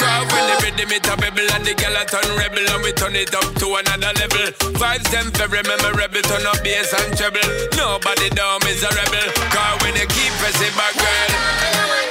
Cause 0.00 0.24
when 0.32 0.44
the 0.48 0.54
rhythm 0.64 0.92
it 0.92 1.06
a 1.08 1.14
pebble 1.16 1.48
and 1.56 1.64
the 1.64 1.72
girl 1.76 1.96
a 1.96 2.04
turn 2.04 2.28
rebel 2.36 2.60
and 2.74 2.82
we 2.84 2.92
turn 2.92 3.16
it 3.16 3.32
up 3.34 3.48
to 3.60 3.66
another 3.80 4.12
level. 4.20 4.46
Vibes 4.76 5.08
them 5.10 5.30
very 5.40 5.62
memorable, 5.64 6.20
turn 6.28 6.44
up 6.46 6.60
bass 6.60 6.92
and 6.92 7.16
treble. 7.16 7.40
Nobody 7.80 8.28
down 8.36 8.60
is 8.68 8.82
a 8.84 8.90
rebel. 8.92 9.26
Cause 9.48 9.76
when 9.82 9.94
you 9.96 10.04
keep 10.12 10.32
pressing 10.44 10.72
back, 10.76 10.92
girl, 10.96 11.30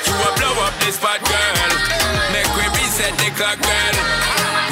you 0.09 0.13
will 0.17 0.33
blow 0.41 0.53
up 0.65 0.73
this 0.81 0.97
spot, 0.97 1.21
girl. 1.25 1.53
Make 2.33 2.49
we 2.57 2.65
reset 2.73 3.13
the 3.21 3.29
clock, 3.37 3.61
girl. 3.61 3.95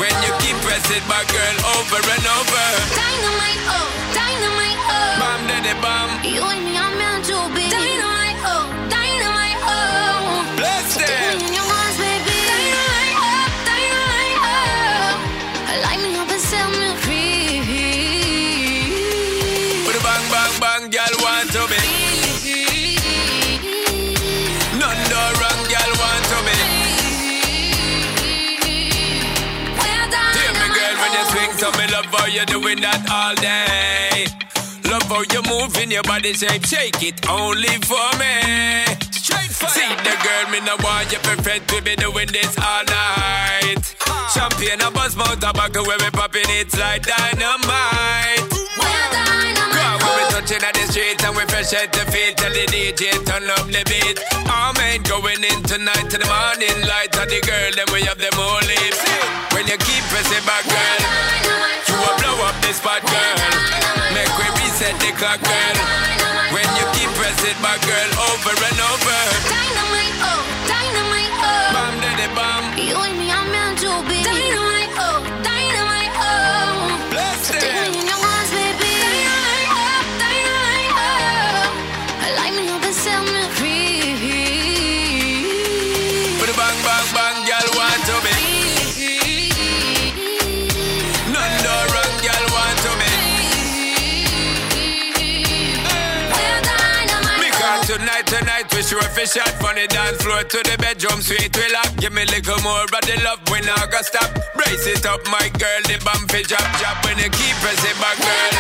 When 0.01 0.13
you 0.25 0.33
keep 0.41 0.57
pressing 0.65 1.05
back, 1.05 1.29
girl, 1.29 1.55
over 1.77 2.01
and 2.01 2.25
over. 2.33 2.65
Dynamite, 2.97 3.63
oh, 3.69 3.85
dynamite, 4.17 4.81
oh. 4.89 5.21
Bam, 5.21 5.39
daddy, 5.45 5.75
bam. 5.81 6.09
You 6.25 6.43
and 6.49 6.63
me 6.65 6.76
doing 32.77 32.81
that 32.81 33.03
all 33.09 33.33
day. 33.35 34.27
Love 34.89 35.03
how 35.11 35.21
you 35.33 35.41
moving 35.51 35.91
your 35.91 36.03
body 36.03 36.33
shape, 36.33 36.65
shake 36.65 37.01
it 37.03 37.27
only 37.29 37.67
for 37.83 38.07
me. 38.19 38.85
Straight 39.11 39.51
fire. 39.51 39.69
See 39.69 39.89
the 40.07 40.13
girl, 40.23 40.45
me 40.53 40.59
no 40.65 40.75
want 40.83 41.11
your 41.11 41.21
perfect. 41.21 41.71
We 41.73 41.81
be 41.81 41.95
doing 41.97 42.29
this 42.31 42.57
all 42.57 42.83
night. 42.85 43.81
Huh. 43.99 44.29
Champagne, 44.31 44.79
a 44.81 44.89
buzz, 44.91 45.15
mouth 45.17 45.39
tobacco, 45.39 45.83
where 45.83 45.97
we 45.99 46.09
popping 46.11 46.47
it 46.55 46.71
like 46.77 47.03
dynamite. 47.03 48.47
We're 48.55 49.07
dynamite. 49.11 49.75
Girl, 49.75 49.95
when 50.07 50.13
we 50.23 50.23
touching 50.31 50.63
at 50.63 50.71
the 50.73 50.87
street 50.87 51.19
and 51.25 51.35
we 51.35 51.43
fresh 51.51 51.73
at 51.75 51.91
the 51.91 52.07
feet, 52.07 52.37
tell 52.39 52.53
the 52.53 52.63
DJ 52.71 53.11
turn 53.27 53.43
up 53.59 53.67
the 53.67 53.83
beat. 53.91 54.17
All 54.47 54.71
men 54.79 55.03
going 55.03 55.43
in 55.43 55.59
tonight 55.67 56.07
to 56.15 56.17
the 56.19 56.27
morning 56.31 56.79
light. 56.87 57.11
Of 57.17 57.27
the 57.27 57.41
girl, 57.43 57.69
then 57.75 57.87
we 57.91 58.07
have 58.07 58.19
them 58.23 58.37
all 58.39 58.61
lips. 58.63 59.03
When 59.51 59.67
you 59.67 59.75
keep 59.83 60.03
pressing 60.13 60.45
back, 60.47 60.63
girl 60.63 61.36
this 62.67 62.83
bad 62.83 62.99
girl. 63.07 63.33
Make 64.11 64.27
we 64.35 64.43
reset 64.59 64.91
the 64.99 65.15
clock, 65.15 65.39
girl. 65.39 65.75
When 66.51 66.67
you 66.77 66.85
keep 66.99 67.09
pressing, 67.15 67.55
my 67.63 67.75
girl, 67.87 68.09
over 68.27 68.51
and 68.59 68.76
sure 98.87 98.99
if 99.03 99.11
fish 99.11 99.35
out 99.35 99.51
from 99.59 99.75
the 99.75 99.85
dance 99.91 100.15
floor 100.23 100.39
to 100.47 100.57
the 100.63 100.75
bedroom, 100.79 101.19
sweet 101.21 101.51
we 101.59 101.67
lock. 101.75 101.91
Give 101.99 102.13
me 102.15 102.23
a 102.23 102.29
little 102.31 102.55
more 102.63 102.81
of 102.87 103.03
the 103.03 103.19
love 103.19 103.43
when 103.51 103.67
I 103.67 103.75
got 103.91 104.05
stop. 104.05 104.31
Brace 104.55 104.87
it 104.87 105.03
up, 105.11 105.19
my 105.27 105.43
girl, 105.59 105.79
the 105.91 105.99
bump 106.07 106.31
it 106.31 106.47
drop, 106.47 106.63
drop 106.79 106.95
when 107.03 107.19
you 107.19 107.27
keep 107.27 107.55
pressing 107.59 107.97
back, 107.99 108.15
girl. 108.15 108.53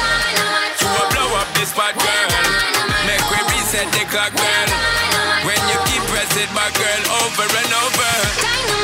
You 0.83 0.89
will 0.91 1.07
blow 1.15 1.29
up 1.39 1.47
this 1.55 1.71
spot, 1.71 1.95
girl. 1.95 2.27
Make 3.07 3.23
we 3.31 3.39
reset 3.55 3.87
the 3.95 4.03
clock, 4.11 4.35
girl. 4.35 4.67
When 5.47 5.61
you 5.71 5.79
keep 5.91 6.03
pressing 6.11 6.51
back, 6.51 6.75
girl, 6.75 7.01
over 7.23 7.47
and 7.47 7.71
over. 7.87 8.76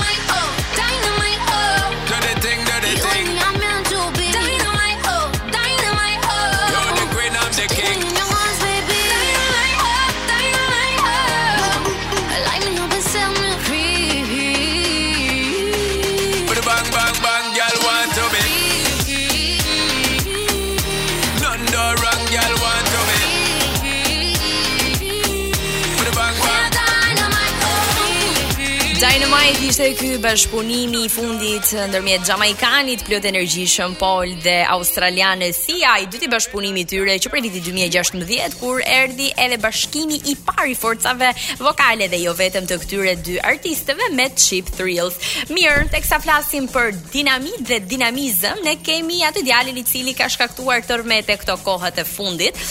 ishte 29.74 29.94
ky 29.98 30.10
bashkëpunimi 30.22 31.00
i 31.08 31.10
fundit 31.10 31.70
ndërmjet 31.90 32.28
Jamaikanit 32.30 33.02
plot 33.08 33.24
energjishëm 33.26 33.96
Paul 33.98 34.36
dhe 34.44 34.58
australiane 34.70 35.48
Sia, 35.58 35.96
i 35.98 36.06
dyti 36.06 36.28
bashkëpunimi 36.30 36.84
i 36.84 36.86
tyre 36.92 37.16
që 37.26 37.32
prej 37.34 37.42
vitit 37.48 37.66
2016 37.72 38.60
kur 38.60 38.84
erdhi 38.86 39.32
edhe 39.42 39.58
bashkimi 39.64 40.20
i 40.30 40.36
parë 40.46 40.68
i 40.76 40.76
forcave 40.78 41.32
vokale 41.64 42.06
dhe 42.12 42.20
jo 42.22 42.36
vetëm 42.38 42.68
të 42.70 42.78
këtyre 42.84 43.14
dy 43.26 43.40
artisteve 43.50 44.12
me 44.14 44.28
Chip 44.36 44.70
Thrills. 44.78 45.18
Mirë, 45.50 45.88
teksa 45.96 46.22
flasim 46.22 46.70
për 46.70 46.94
dinamit 47.16 47.66
dhe 47.66 47.82
dinamizëm, 47.96 48.62
ne 48.68 48.76
kemi 48.84 49.24
atë 49.32 49.42
djalin 49.48 49.82
i 49.82 49.86
cili 49.90 50.14
ka 50.20 50.30
shkaktuar 50.30 50.86
tërmet 50.86 51.34
e 51.34 51.40
këto 51.42 51.58
kohët 51.66 51.98
e 51.98 52.06
fundit. 52.06 52.62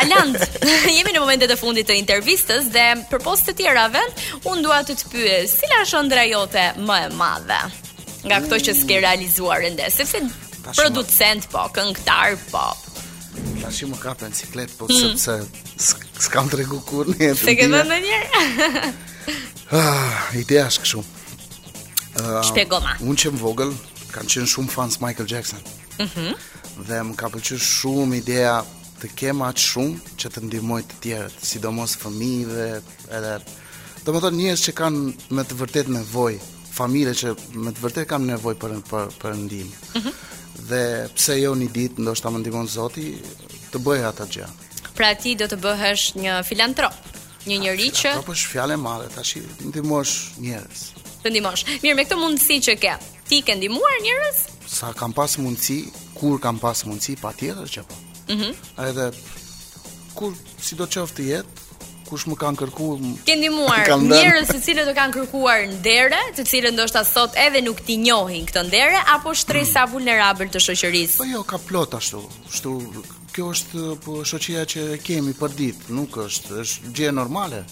Aland, 0.00 0.38
jemi 0.96 1.12
në 1.16 1.20
momentet 1.20 1.52
e 1.52 1.60
fundit 1.60 1.84
të 1.88 2.00
intervistës 2.00 2.72
dhe 2.72 2.88
për 3.12 3.26
të 3.36 3.56
tjerave, 3.60 4.00
unë 4.48 4.64
dua 4.64 4.80
të 4.88 4.96
të 5.02 5.12
pyes, 5.12 5.56
cila 5.60 5.82
është 5.84 6.36
jote 6.38 6.64
më 6.88 6.96
e 7.08 7.14
madhe 7.20 7.60
nga 8.26 8.36
ato 8.40 8.58
që 8.66 8.72
s'ke 8.80 8.98
realizuar 9.02 9.62
ende. 9.68 9.86
Sepse 9.94 10.20
producent 10.78 11.44
po, 11.52 11.60
këngëtar 11.76 12.34
po. 12.50 12.64
Tashi 13.62 13.86
më 13.90 13.98
ka 14.02 14.12
pranë 14.18 14.38
ciklet 14.40 14.72
po 14.78 14.88
hmm. 14.90 15.14
sepse 15.14 16.02
s'kam 16.26 16.50
tregu 16.50 16.80
kur 16.88 17.08
ne. 17.12 17.30
Se 17.38 17.54
ke 17.58 17.68
në 17.74 17.98
një? 18.06 18.20
Ah, 19.68 20.30
ideja 20.32 20.62
është 20.70 20.80
kështu. 20.80 21.00
Ah, 22.22 22.38
Shpegoma. 22.48 22.94
Unë 23.04 23.28
më 23.34 23.40
vogël, 23.42 23.74
kanë 24.14 24.30
qenë 24.32 24.48
shumë 24.48 24.72
fans 24.72 24.94
Michael 25.02 25.28
Jackson. 25.28 25.60
Mhm. 26.00 26.30
Dhe 26.88 27.00
më 27.10 27.12
ka 27.20 27.28
pëlqyer 27.34 27.60
shumë 27.66 28.16
ideja 28.22 28.54
të 29.02 29.10
kema 29.20 29.50
atë 29.52 29.66
shumë 29.66 30.14
që 30.24 30.30
të 30.32 30.44
ndihmoj 30.46 30.80
të 30.88 31.00
tjerët, 31.04 31.36
sidomos 31.50 31.98
fëmijëve, 32.00 32.70
edhe 33.18 33.34
Do 34.08 34.14
më 34.16 34.20
thonë 34.24 34.38
njës 34.40 34.62
që 34.64 34.72
kanë 34.72 35.00
me 35.36 35.42
të 35.44 35.56
vërtet 35.58 35.88
nevoj, 35.92 36.38
familje 36.72 37.12
që 37.20 37.32
me 37.60 37.72
të 37.76 37.82
vërtet 37.82 38.06
kanë 38.08 38.28
nevoj 38.30 38.54
për, 38.62 38.76
për, 38.88 39.10
për 39.20 39.34
ndimë. 39.36 39.80
Mhm. 40.00 40.14
Dhe 40.70 40.78
pse 41.12 41.34
jo 41.36 41.50
një 41.60 41.66
ditë, 41.74 42.00
ndo 42.00 42.14
ta 42.16 42.32
më 42.32 42.40
ndimon 42.40 42.70
zoti, 42.72 43.04
të 43.68 43.82
bëhe 43.84 44.06
ata 44.08 44.24
gjë. 44.32 44.46
Pra 44.96 45.10
ti 45.20 45.34
do 45.36 45.44
të 45.50 45.58
bëhesh 45.60 46.06
një 46.24 46.38
filantrop, 46.48 46.96
një 46.96 47.04
pra, 47.58 47.62
njëri 47.66 47.90
që... 48.00 48.06
Filantrop 48.06 48.32
është 48.32 48.52
fjale 48.54 48.80
madhe, 48.86 49.10
ta 49.12 49.26
shi, 49.28 49.44
të 49.58 49.68
ndimosh 49.74 50.14
njërës. 50.40 50.86
Të 51.26 51.34
ndimosh. 51.34 51.68
Mirë, 51.84 51.98
me 52.00 52.08
këto 52.08 52.16
mundësi 52.24 52.60
që 52.64 52.78
ke, 52.86 52.96
ti 53.28 53.42
ke 53.44 53.58
ndimuar 53.60 54.00
njërës? 54.08 54.40
Sa 54.78 54.94
kam 54.96 55.12
pas 55.20 55.36
mundësi, 55.44 55.82
kur 56.16 56.40
kam 56.46 56.56
pas 56.64 56.86
mundësi, 56.88 57.20
pa 57.20 57.36
tjetër 57.36 57.68
që 57.76 57.84
po. 57.90 58.00
Mm 58.32 58.56
A 58.80 58.88
Edhe, 58.88 59.10
kur, 60.16 60.32
si 60.64 60.80
do 60.80 60.88
qoftë 60.88 61.28
jetë, 61.28 61.67
kush 62.08 62.26
më 62.30 62.36
kanë 62.40 62.60
kërkuar. 62.62 63.04
Ke 63.26 63.34
ndihmuar 63.38 63.84
njerëz 64.06 64.50
se 64.54 64.58
cilët 64.64 64.88
do 64.88 64.94
kanë 64.96 65.16
kërkuar 65.16 65.64
ndere, 65.78 66.20
të 66.36 66.44
cilët 66.50 66.76
ndoshta 66.76 67.02
sot 67.08 67.36
edhe 67.44 67.60
nuk 67.64 67.82
ti 67.86 67.98
njohin 68.02 68.46
këtë 68.48 68.64
ndere 68.70 69.02
apo 69.16 69.34
shtresa 69.36 69.84
mm. 69.84 69.92
vulnerabël 69.94 70.50
të 70.52 70.62
shoqërisë. 70.64 71.18
Po 71.20 71.28
jo, 71.32 71.44
ka 71.52 71.58
plot 71.68 71.98
ashtu. 71.98 72.22
Kështu 72.48 72.74
kjo 73.34 73.50
është 73.54 73.96
po 74.04 74.22
shoqëria 74.28 74.64
që 74.72 74.86
kemi 75.06 75.34
për 75.38 75.56
ditë, 75.60 75.90
nuk 75.98 76.18
është, 76.26 76.62
është 76.64 76.94
gjë 76.98 77.12
normale. 77.20 77.62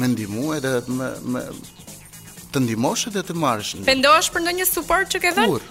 Me 0.00 0.08
ndihmu 0.12 0.52
edhe 0.58 0.76
me, 0.94 1.10
me 1.34 1.44
të 2.54 2.64
ndihmosh 2.64 3.08
edhe 3.10 3.24
të 3.26 3.36
marrësh. 3.44 3.74
Vendosh 3.88 4.30
për 4.34 4.46
ndonjë 4.46 4.70
suport 4.70 5.12
që 5.14 5.24
ke 5.26 5.36
dhënë? 5.36 5.66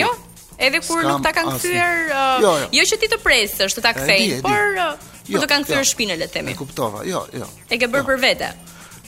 Jo. 0.00 0.12
Edhe 0.58 0.80
kur 0.84 1.02
nuk 1.04 1.22
ta 1.24 1.32
kanë 1.34 1.56
kthyer, 1.56 2.04
uh, 2.10 2.20
jo, 2.42 2.52
jo. 2.62 2.68
jo 2.80 2.84
që 2.90 2.98
ti 3.02 3.08
të 3.10 3.18
presësh 3.22 3.74
të 3.78 3.82
ta 3.84 3.92
kthej, 3.96 4.36
por 4.44 4.52
uh, 4.52 4.78
jo, 4.78 5.16
nuk 5.24 5.32
jo, 5.34 5.42
të 5.42 5.48
kanë 5.50 5.62
jo. 5.64 5.68
kthyer 5.68 5.82
jo, 5.82 5.88
shpinën 5.90 6.20
le 6.20 6.28
të 6.30 6.36
themi. 6.38 6.54
E 6.54 6.58
kuptova. 6.58 7.02
Jo, 7.08 7.24
jo. 7.34 7.48
E 7.68 7.78
ke 7.80 7.88
bër 7.90 8.04
jo. 8.04 8.08
për 8.12 8.20
vete. 8.22 8.52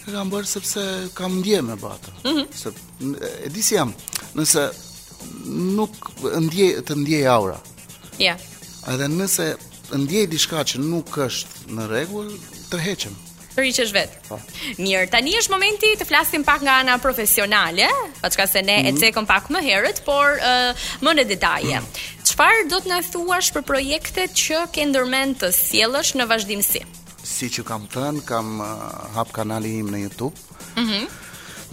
E 0.07 0.15
kam 0.15 0.31
bër 0.33 0.47
sepse 0.51 0.85
kam 1.19 1.39
ndjen 1.41 1.65
me 1.69 1.79
ato. 1.79 2.15
Mm 2.25 2.37
-hmm. 2.37 2.47
Se 2.55 2.73
e 3.47 3.49
di 3.55 3.63
si 3.63 3.75
jam. 3.75 3.95
Nëse 4.35 4.69
nuk 5.77 5.93
ndjej 6.41 6.73
të 6.87 6.93
ndjej 7.03 7.27
aura. 7.31 7.59
Ja. 8.19 8.37
Edhe 8.93 9.07
nëse 9.09 9.55
ndjej 9.95 10.27
diçka 10.35 10.65
që 10.65 10.79
nuk 10.83 11.11
është 11.11 11.71
në 11.71 11.89
rregull, 11.93 12.31
tërheqem. 12.71 13.15
Të 13.57 13.63
rishesh 13.65 13.93
vet. 13.97 14.13
Po. 14.29 14.37
Mirë, 14.77 15.07
tani 15.09 15.33
është 15.41 15.53
momenti 15.55 15.95
të 15.97 16.05
flasim 16.05 16.43
pak 16.45 16.61
nga 16.61 16.75
ana 16.83 16.99
profesionale, 17.01 17.87
pa 18.21 18.29
çka 18.29 18.45
se 18.47 18.61
ne 18.63 18.75
mm 18.83 18.87
-hmm. 18.87 18.97
e 18.97 19.01
cekëm 19.03 19.23
mhm. 19.23 19.27
pak 19.33 19.45
më 19.55 19.61
herët, 19.69 20.03
por 20.05 20.29
uh, 20.37 20.77
më 21.07 21.11
në 21.17 21.25
detaje. 21.33 21.77
Mhm. 21.81 21.87
Çfarë 22.29 22.61
mm 22.65 22.71
do 22.73 22.77
të 22.85 22.89
na 22.93 22.99
thuash 23.13 23.49
për 23.57 23.63
projektet 23.73 24.31
që 24.45 24.59
ke 24.75 24.85
ndërmend 24.91 25.35
të 25.41 25.49
sjellësh 25.63 26.13
në 26.19 26.25
vazhdimsi? 26.33 26.81
Siç 27.35 27.53
ju 27.59 27.65
kam 27.65 27.83
thënë, 27.95 28.23
kam 28.31 28.61
uh, 28.61 28.67
hap 29.17 29.33
kanalin 29.33 29.81
im 29.85 29.89
në 29.95 29.99
YouTube. 30.05 30.37
Mhm. 30.77 30.91
Mm 30.91 31.09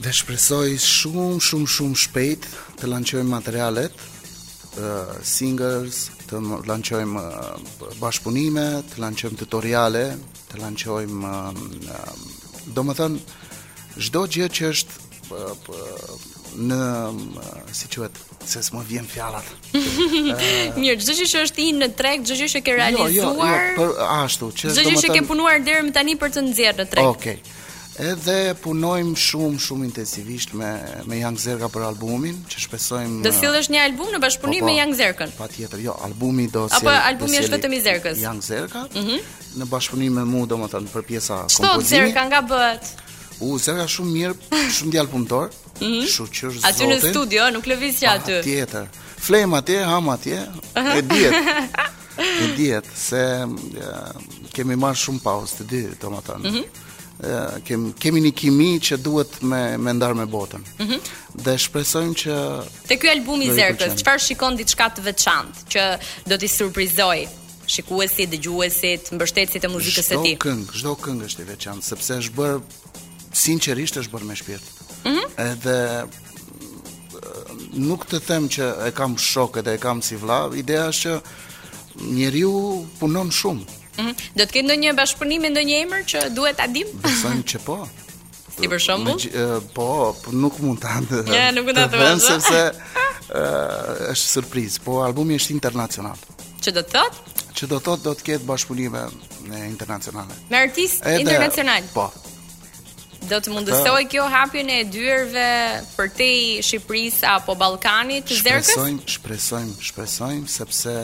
dhe 0.04 0.12
shpresoj 0.20 0.70
shumë 0.94 1.28
shumë 1.48 1.68
shumë 1.76 1.98
shpejt 2.04 2.42
të 2.80 2.84
lançojmë 2.94 3.30
materialet, 3.38 3.94
uh, 3.96 5.06
singles, 5.36 6.10
të 6.34 6.64
lançojmë 6.68 7.22
uh, 7.22 7.72
bashpunime, 8.02 8.64
të 8.92 9.02
lançojmë 9.04 9.40
tutoriale, 9.44 10.06
të 10.52 10.62
lançojmë 10.62 11.34
um, 11.34 11.64
um, 11.78 12.28
domethënë 12.74 14.04
çdo 14.08 14.24
gjë 14.36 14.48
që 14.58 14.70
është 14.74 15.34
uh, 15.34 16.16
në 16.70 16.80
um, 17.10 17.38
si 17.74 17.90
quhet 17.94 18.18
se 18.50 18.62
më 18.76 18.84
vjen 18.90 19.08
fjalat. 19.08 19.52
Mirë, 20.80 21.00
çdo 21.04 21.18
gjë 21.20 21.30
që 21.34 21.44
është 21.48 21.66
i 21.66 21.68
në 21.82 21.92
treg, 22.00 22.26
çdo 22.28 22.40
gjë 22.42 22.52
që 22.58 22.64
ke 22.68 22.78
realizuar. 22.78 23.12
Jo, 23.14 23.28
jo, 23.28 23.36
jo, 23.36 23.60
për 23.78 24.00
ashtu, 24.26 24.52
çdo 24.64 24.88
gjë 24.92 25.04
që 25.06 25.14
ke 25.18 25.26
punuar 25.30 25.62
deri 25.66 25.86
më 25.90 25.96
tani 26.00 26.18
për 26.22 26.36
të 26.38 26.48
nxjerrë 26.50 26.82
në 26.86 26.90
treg. 26.96 27.12
Okej. 27.18 27.40
Okay 27.44 27.60
edhe 28.02 28.56
punojmë 28.62 29.14
shumë 29.20 29.60
shumë 29.62 29.86
intensivisht 29.88 30.54
me 30.58 30.70
me 31.10 31.20
Young 31.20 31.38
Zerka 31.38 31.70
për 31.70 31.84
albumin 31.92 32.40
që 32.50 32.62
shpresojmë 32.66 33.22
Do 33.26 33.32
fillosh 33.38 33.70
një 33.74 33.84
album 33.86 34.10
në 34.16 34.20
bashkëpunim 34.24 34.62
po, 34.64 34.68
po, 34.68 34.72
me 34.72 34.78
Young 34.80 34.96
Zerkën. 34.98 35.34
Patjetër, 35.38 35.84
jo, 35.84 35.94
albumi 36.06 36.48
do 36.50 36.66
të 36.72 36.80
Apo 36.80 36.94
albumi 36.96 37.42
është 37.44 37.52
vetëm 37.56 37.76
i 37.78 37.82
Zerkës. 37.86 38.22
Young 38.24 38.42
Zerka? 38.46 38.86
Mhm. 38.98 39.08
Mm 39.20 39.40
në 39.54 39.68
bashkëpunim 39.70 40.16
me 40.18 40.22
mua 40.26 40.48
domethënë 40.50 40.88
për 40.90 41.04
pjesa 41.06 41.36
kompozimi. 41.44 41.62
Çfarë 41.62 41.84
Zerka 41.86 42.22
nga 42.32 42.40
bëhet? 42.50 42.88
U 43.46 43.52
Zerka 43.62 43.84
shumë 43.86 44.10
mirë, 44.10 44.38
shumë 44.74 44.94
djalë 44.96 45.12
punëtor. 45.12 45.52
Mhm. 45.76 46.08
që 46.10 46.26
është 46.26 46.54
zotë. 46.56 46.72
Aty 46.72 46.88
në 46.90 46.98
studio, 47.04 47.52
nuk 47.54 47.70
lëviz 47.70 48.00
gjatë 48.02 48.24
aty. 48.24 48.40
Patjetër. 48.48 48.88
Flem 49.28 49.54
atje, 49.54 49.78
ham 49.86 50.10
atje. 50.10 50.40
E 50.98 51.04
diet. 51.06 51.46
e 52.48 52.48
diet 52.58 52.90
se 52.98 53.22
kemi 54.58 54.74
marr 54.82 54.98
shumë 54.98 55.22
pauzë 55.22 55.60
të 55.62 55.68
dy 55.76 55.84
domethënë. 56.02 56.46
Mhm. 56.50 56.58
Mm 56.66 56.83
kem 57.68 57.92
kemi 58.00 58.22
një 58.26 58.32
kimi 58.36 58.70
që 58.84 58.98
duhet 59.04 59.40
me 59.42 59.60
me 59.78 59.94
ndar 59.94 60.14
me 60.14 60.26
botën. 60.26 60.64
Mm 60.80 60.86
-hmm. 60.88 61.00
Dhe 61.46 61.58
shpresojmë 61.66 62.16
që 62.24 62.34
te 62.88 62.96
ky 63.00 63.08
album 63.12 63.42
i 63.42 63.48
Zerkës, 63.52 63.96
çfarë 64.02 64.20
shikon 64.22 64.56
diçka 64.58 64.90
të 64.96 65.02
veçantë 65.08 65.60
që 65.74 65.84
do 66.30 66.38
t'i 66.38 66.48
surprizoj 66.48 67.20
shikuesit, 67.74 68.30
dëgjuesit, 68.34 69.04
mbështetësit 69.16 69.64
e 69.64 69.68
muzikës 69.76 70.08
së 70.10 70.16
tij. 70.24 70.36
Çdo 70.36 70.50
këngë, 70.50 70.66
çdo 70.80 70.92
këngë 71.04 71.26
është 71.30 71.42
e 71.42 71.46
veçantë 71.54 71.82
sepse 71.92 72.14
është 72.22 72.36
bër 72.42 72.56
sinqerisht 73.44 73.96
është 74.02 74.12
bër 74.16 74.24
me 74.30 74.36
shpirt. 74.42 74.66
Mm 75.06 75.14
-hmm. 75.14 75.26
Edhe 75.52 75.78
nuk 77.90 78.02
të 78.12 78.18
them 78.30 78.44
që 78.54 78.64
e 78.88 78.92
kam 79.00 79.12
shokët 79.18 79.68
e 79.74 79.78
kam 79.86 80.02
si 80.06 80.16
vlla, 80.22 80.40
ideja 80.64 80.88
është 80.94 81.14
që 81.20 81.20
njeriu 82.18 82.52
punon 83.00 83.30
shumë. 83.40 83.66
Mm 83.68 83.83
-hmm. 83.98 84.16
Do 84.38 84.46
të 84.46 84.58
ketë 84.58 84.68
ndonjë 84.70 84.94
bashkëpunim 84.98 85.44
me 85.46 85.52
ndonjë 85.54 85.78
emër 85.84 86.06
që 86.14 86.22
duhet 86.36 86.60
ta 86.60 86.68
dim? 86.74 86.90
Besoj 87.04 87.36
që 87.54 87.62
po. 87.66 87.78
Ti 88.60 88.70
për 88.72 88.84
shembull? 88.86 89.26
Uh, 89.30 89.56
po, 89.76 89.90
po 90.24 90.34
nuk 90.38 90.60
mund 90.64 90.82
ta. 90.84 90.98
Ja, 91.34 91.50
nuk 91.56 91.70
mund 91.70 91.80
ta 91.82 91.88
të 91.94 92.02
vëmë 92.02 92.24
sepse 92.26 92.64
uh, 92.74 94.12
është 94.12 94.34
surprizë, 94.40 94.84
po 94.86 95.00
albumi 95.06 95.38
është 95.42 95.56
internacional. 95.58 96.20
Çë 96.64 96.76
do 96.78 96.84
të 96.84 96.98
thotë? 96.98 97.40
Çë 97.54 97.70
do 97.72 97.80
të 97.80 97.88
thotë 97.90 98.08
do 98.10 98.16
të 98.18 98.28
ketë 98.32 98.50
bashkëpunime 98.50 99.06
me 99.50 99.66
internacionale. 99.70 100.38
Me 100.50 100.64
artist 100.68 101.04
Edhe, 101.04 101.22
internacional. 101.26 101.90
Po. 101.96 102.08
Do 103.24 103.38
të 103.40 103.54
mundësoj 103.54 104.02
kjo 104.12 104.26
hapjen 104.28 104.68
e 104.74 104.82
dyerve 104.92 105.44
për 105.96 106.10
te 106.18 106.26
i 106.44 106.48
Shqipërisë 106.60 107.30
apo 107.38 107.56
Ballkanit 107.56 108.26
të 108.28 108.40
zërkës? 108.42 108.72
Shpresojmë, 108.74 109.14
shpresojmë, 109.16 109.76
shpresojmë 109.90 110.52
sepse 110.58 110.96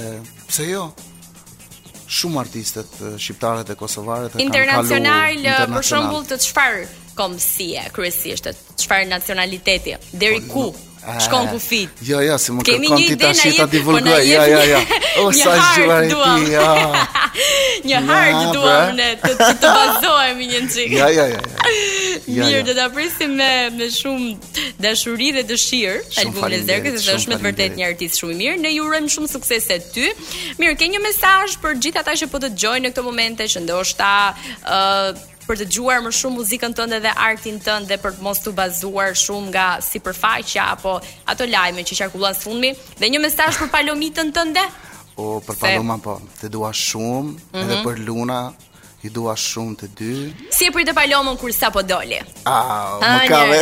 pse 0.49 0.67
jo? 0.67 0.83
shumë 2.17 2.39
artistët 2.43 2.95
shqiptare 3.21 3.63
dhe 3.69 3.75
kosovare 3.79 4.31
të 4.33 4.49
kanë 4.49 5.57
për 5.77 5.87
shembull 5.91 6.25
të 6.31 6.39
çfarë 6.47 6.83
komësie, 7.19 7.85
kryesisht 7.95 8.47
të 8.49 8.53
çfarë 8.85 9.09
nacionaliteti 9.11 9.97
deri 10.23 10.41
po, 10.47 10.69
ku 10.71 10.87
Shkon 11.19 11.47
ku 11.47 11.59
fit. 11.63 11.89
Jo, 12.03 12.19
jo, 12.19 12.35
se 12.37 12.51
më 12.51 12.63
kërkon 12.67 13.01
ti 13.07 13.15
tash 13.19 13.43
ta 13.55 13.63
po 13.63 13.67
divulgoj. 13.71 14.19
Jo, 14.27 14.41
jo, 14.51 14.59
jo. 14.67 14.79
O 15.23 15.29
sa 15.31 15.53
zgjuarit 15.71 16.11
ti. 16.11 16.51
Ja. 16.51 16.73
Një 17.87 18.01
hard 18.09 18.51
duam 18.57 18.91
ne 18.97 19.07
të 19.21 19.31
të 19.61 19.71
bazohemi 19.77 20.47
një 20.51 20.59
çik. 20.73 20.91
Jo, 20.99 21.07
jo, 21.15 21.25
jo. 21.31 21.39
Ja, 22.35 22.43
Mirë, 22.49 22.59
do 22.67 22.73
ta 22.75 22.89
prisim 22.91 23.37
me 23.39 23.49
me 23.77 23.87
shumë 23.95 24.27
dashuri 24.83 25.31
dhe 25.39 25.45
dëshirë. 25.47 26.19
Albumi 26.25 26.59
i 26.59 26.61
Zerkës 26.67 26.99
është 26.99 27.17
shumë 27.25 27.37
me 27.37 27.41
vërtet 27.47 27.79
një 27.79 27.87
artist 27.93 28.19
shumë 28.19 28.35
i 28.35 28.39
mirë. 28.43 28.59
Ne 28.67 28.75
ju 28.75 28.89
urojmë 28.91 29.13
shumë 29.15 29.31
suksese 29.37 29.79
ty. 29.93 30.11
Mirë, 30.59 30.75
ke 30.81 30.91
një 30.97 31.01
mesazh 31.07 31.55
për 31.63 31.79
gjithë 31.87 32.03
ata 32.03 32.17
që 32.23 32.31
po 32.33 32.43
të 32.43 32.51
dëgjojnë 32.57 32.87
në 32.89 32.93
këtë 32.93 33.07
moment, 33.07 33.45
që 33.55 33.63
ndoshta 33.65 34.11
ë 34.19 34.85
uh, 35.15 35.27
për 35.49 35.57
të 35.63 35.65
dëgjuar 35.65 36.01
më 36.05 36.11
shumë 36.13 36.37
muzikën 36.39 36.75
tënde 36.77 36.99
dhe 37.05 37.11
artin 37.25 37.55
tënd 37.65 37.89
dhe 37.89 37.97
për 38.03 38.17
të 38.19 38.25
mos 38.25 38.41
u 38.45 38.51
bazuar 38.57 39.15
shumë 39.17 39.47
nga 39.53 39.67
sipërfaqja 39.81 40.65
apo 40.75 40.95
ato 41.33 41.47
lajme 41.49 41.85
që 41.89 41.97
qarkullon 42.03 42.37
fundmi 42.37 42.71
dhe 43.01 43.09
një 43.09 43.21
mesazh 43.23 43.57
për 43.63 43.71
Palomitën 43.73 44.29
tënde? 44.37 44.65
Po, 45.15 45.39
për 45.47 45.57
Paloma 45.63 45.97
po, 46.05 46.19
të 46.39 46.51
dua 46.53 46.69
shumë, 46.69 47.31
mm 47.31 47.39
-hmm. 47.51 47.63
edhe 47.63 47.75
mhm. 47.75 47.87
për 47.87 48.05
Luna, 48.07 48.41
i 49.03 49.09
dua 49.15 49.33
shumë 49.39 49.75
të 49.79 49.87
dy. 49.99 50.13
Si 50.55 50.69
e 50.69 50.71
pritë 50.75 50.93
Palomën 50.99 51.37
kur 51.41 51.51
sa 51.61 51.67
po 51.75 51.81
doli? 51.93 52.19
Ah, 52.45 52.99
më 53.03 53.27
ka 53.33 53.39
vë. 53.51 53.59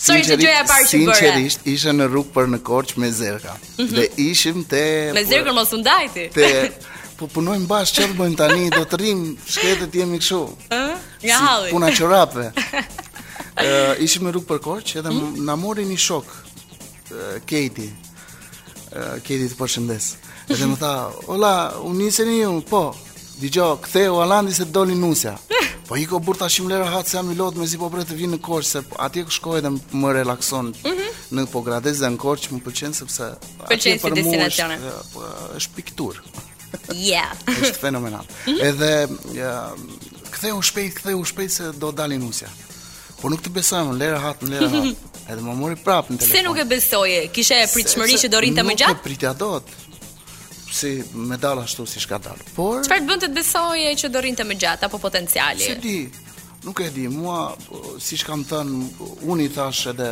Sorry 0.00 0.22
që 0.28 0.36
gjëja 0.40 0.60
e 0.64 0.68
parë 0.70 0.84
që 0.90 0.96
bëra. 1.08 1.16
Sinqerisht, 1.16 1.60
isha 1.74 1.92
në 1.98 2.04
rrugë 2.12 2.32
për 2.36 2.46
në 2.54 2.58
korçë 2.70 2.96
me 3.02 3.08
Zerka. 3.20 3.54
Mm 3.54 3.84
-hmm. 3.84 3.94
Dhe 3.96 4.04
ishim 4.30 4.58
te 4.70 4.84
Me 5.18 5.22
Zerkën 5.32 5.54
mos 5.58 5.72
u 5.72 5.78
ndajti. 5.82 6.24
Te 6.38 6.48
po 7.20 7.28
punojmë 7.28 7.68
bashkë, 7.68 7.96
çfarë 7.98 8.16
bëjmë 8.22 8.38
tani? 8.40 8.68
Do 8.72 8.82
të 8.88 8.98
rrim, 9.00 9.18
shkretet 9.44 9.96
jemi 10.00 10.20
kështu. 10.22 10.38
Ëh? 10.72 11.04
Ja 11.28 11.38
halli. 11.44 11.68
Si 11.68 11.74
puna 11.76 11.90
çorape. 11.96 12.46
Ëh, 12.50 13.66
uh, 13.66 14.00
ishim 14.04 14.24
në 14.24 14.32
rrugë 14.36 14.48
për 14.48 14.60
Korç, 14.64 14.94
edhe 15.02 15.12
mm? 15.12 15.44
na 15.48 15.56
mori 15.60 15.84
një 15.88 15.98
shok. 16.00 16.30
Uh, 16.32 17.36
Katie. 17.50 17.90
Ëh, 18.94 19.20
Katie 19.26 19.50
të 19.52 19.58
përshëndes. 19.60 20.08
dhe 20.50 20.66
më 20.66 20.76
tha, 20.80 20.94
"Ola, 21.30 21.54
u 21.86 21.92
niseni 21.94 22.40
ju?" 22.40 22.58
Po. 22.70 22.82
Dijo, 23.40 23.78
ktheu 23.82 24.20
Alandi 24.20 24.54
se 24.54 24.64
doli 24.64 24.94
nusja. 24.94 25.36
Po 25.88 25.96
i 25.96 26.06
ko 26.06 26.20
tash 26.38 26.60
më 26.60 26.68
lera 26.68 26.90
hat 26.90 27.08
se 27.08 27.16
jam 27.16 27.30
i 27.30 27.34
lot 27.34 27.54
mezi 27.56 27.76
po 27.78 27.88
bre 27.90 28.04
të 28.06 28.14
vinë 28.20 28.36
në 28.36 28.40
Korç 28.40 28.66
se 28.66 28.80
atje 28.98 29.24
ku 29.24 29.30
shkoj 29.30 29.60
dhe 29.60 29.70
më 30.02 30.12
relakson. 30.12 30.66
Mm 30.66 30.84
-hmm. 30.90 31.08
Në 31.32 31.46
Pogradec 31.46 31.96
dhe 31.98 32.06
në 32.08 32.16
Korç 32.16 32.48
më 32.52 32.60
pëlqen 32.62 32.92
sepse 32.94 33.34
pëlqen 33.66 33.98
si 33.98 34.10
destinacione. 34.22 34.78
Po, 35.12 35.20
është 35.58 35.70
piktur 35.76 36.12
Ja. 36.94 37.28
Është 37.46 37.80
fenomenal. 37.84 38.24
Mhm. 38.46 38.58
Edhe 38.60 39.52
ktheu 40.30 40.60
shpejt, 40.62 40.98
ktheu 41.02 41.22
shpejt 41.26 41.52
se 41.52 41.70
do 41.78 41.92
dalin 41.92 42.22
usja. 42.28 42.48
Po 43.20 43.28
nuk 43.28 43.42
të 43.44 43.52
besoj 43.54 43.82
më 43.90 43.98
lera 44.00 44.18
hat 44.22 44.42
në 44.44 44.54
lera 44.54 44.68
hat. 44.72 45.06
Edhe 45.30 45.44
më 45.44 45.54
mori 45.54 45.76
prap 45.78 46.08
në 46.10 46.18
telefon. 46.18 46.36
Se 46.36 46.42
nuk 46.46 46.58
e 46.62 46.66
besoje. 46.70 47.18
Kishe 47.34 47.58
pritshmëri 47.74 48.16
që 48.18 48.30
do 48.32 48.40
rinte 48.42 48.64
më 48.66 48.76
gjatë. 48.80 48.96
Nuk 48.96 49.04
e 49.04 49.04
pritja 49.08 49.34
dot. 49.38 49.74
Si 50.70 50.90
me 51.26 51.36
dal 51.42 51.60
ashtu 51.64 51.84
si 51.90 52.00
shka 52.02 52.18
dal. 52.28 52.40
Por 52.54 52.84
çfarë 52.86 53.06
bën 53.08 53.24
të 53.24 53.30
besoje 53.34 53.92
që 54.02 54.10
do 54.14 54.22
rinte 54.24 54.46
më 54.46 54.56
gjatë 54.64 54.86
apo 54.88 54.98
potenciali? 55.02 55.66
Si 55.66 55.76
di? 55.82 55.98
Nuk 56.66 56.82
e 56.82 56.88
di. 56.94 57.04
Mua 57.12 57.50
siç 58.02 58.24
kam 58.26 58.42
thën, 58.48 58.72
uni 59.30 59.50
thash 59.54 59.90
edhe 59.92 60.10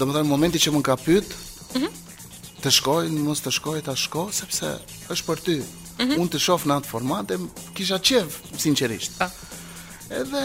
domethënë 0.00 0.28
momenti 0.32 0.60
që 0.64 0.74
më 0.76 0.82
ka 0.90 0.98
pyet. 1.06 1.32
Mhm 1.76 1.88
të 2.62 2.70
shkojnë, 2.78 3.22
mos 3.26 3.42
të 3.44 3.52
shkojnë, 3.58 3.84
të 3.88 3.94
shko, 4.06 4.24
sepse 4.34 4.72
është 5.14 5.26
për 5.28 5.42
ty. 5.46 5.56
Mm 5.60 6.04
-hmm. 6.04 6.18
Unë 6.22 6.32
të 6.34 6.40
shofë 6.42 6.68
në 6.70 6.74
atë 6.80 6.92
format, 6.92 7.30
e 7.34 7.38
kisha 7.74 7.98
qevë, 7.98 8.58
sinqerisht. 8.62 9.16
Pa. 9.18 9.28
Edhe, 10.10 10.42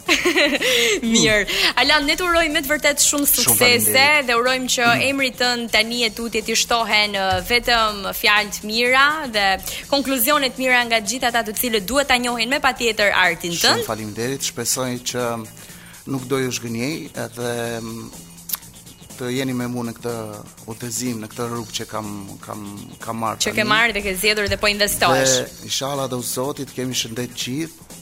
Mirë. 1.02 1.46
Alan, 1.80 2.04
ne 2.06 2.14
të 2.18 2.26
urojmë 2.28 2.56
me 2.58 2.62
të 2.64 2.70
vërtet 2.72 3.00
shumë 3.04 3.28
suksese 3.30 4.06
dhe 4.28 4.36
urojmë 4.36 4.68
që 4.74 4.84
mm. 4.88 5.04
emri 5.08 5.30
tënë 5.38 5.68
tani 5.72 6.02
e 6.04 6.10
tutje 6.16 6.42
të 6.46 6.56
shtohen 6.62 7.16
uh, 7.16 7.32
vetëm 7.48 8.02
fjalë 8.20 8.52
të 8.56 8.68
mira 8.68 9.06
dhe 9.32 9.46
konkluzionet 9.90 10.60
mira 10.60 10.82
nga 10.90 11.00
gjitha 11.00 11.30
të 11.38 11.56
cilë 11.62 11.82
duhet 11.88 12.10
të 12.12 12.20
njohin 12.26 12.52
me 12.52 12.60
pa 12.60 12.74
tjetër 12.76 13.14
artin 13.16 13.52
tënë. 13.52 13.64
Shumë 13.78 13.86
falim 13.88 14.12
derit, 14.16 14.44
shpesoj 14.50 14.90
që 15.12 15.24
um, 15.40 15.46
nuk 16.12 16.28
dojë 16.30 16.52
është 16.52 16.66
gënjej 16.68 16.96
dhe 17.38 17.52
um, 17.80 17.94
të 19.18 19.32
jeni 19.34 19.54
me 19.58 19.66
mu 19.72 19.82
në 19.86 19.96
këtë 19.96 20.16
otezim, 20.70 21.22
në 21.24 21.30
këtë 21.32 21.46
rrugë 21.54 21.74
që 21.80 21.88
kam, 21.90 22.12
kam, 22.44 22.60
kam 23.02 23.24
marrë. 23.24 23.40
Që 23.48 23.54
ke 23.56 23.64
marrë 23.66 23.96
dhe 23.96 24.04
ke 24.04 24.12
zjedur 24.20 24.46
dhe 24.52 24.60
po 24.62 24.68
investosh. 24.70 25.38
Dhe 25.48 25.70
ishala 25.72 26.06
dhe 26.12 26.20
u 26.20 26.26
zotit 26.26 26.70
kemi 26.76 26.94
shëndet 26.94 27.34
gjithë 27.34 27.97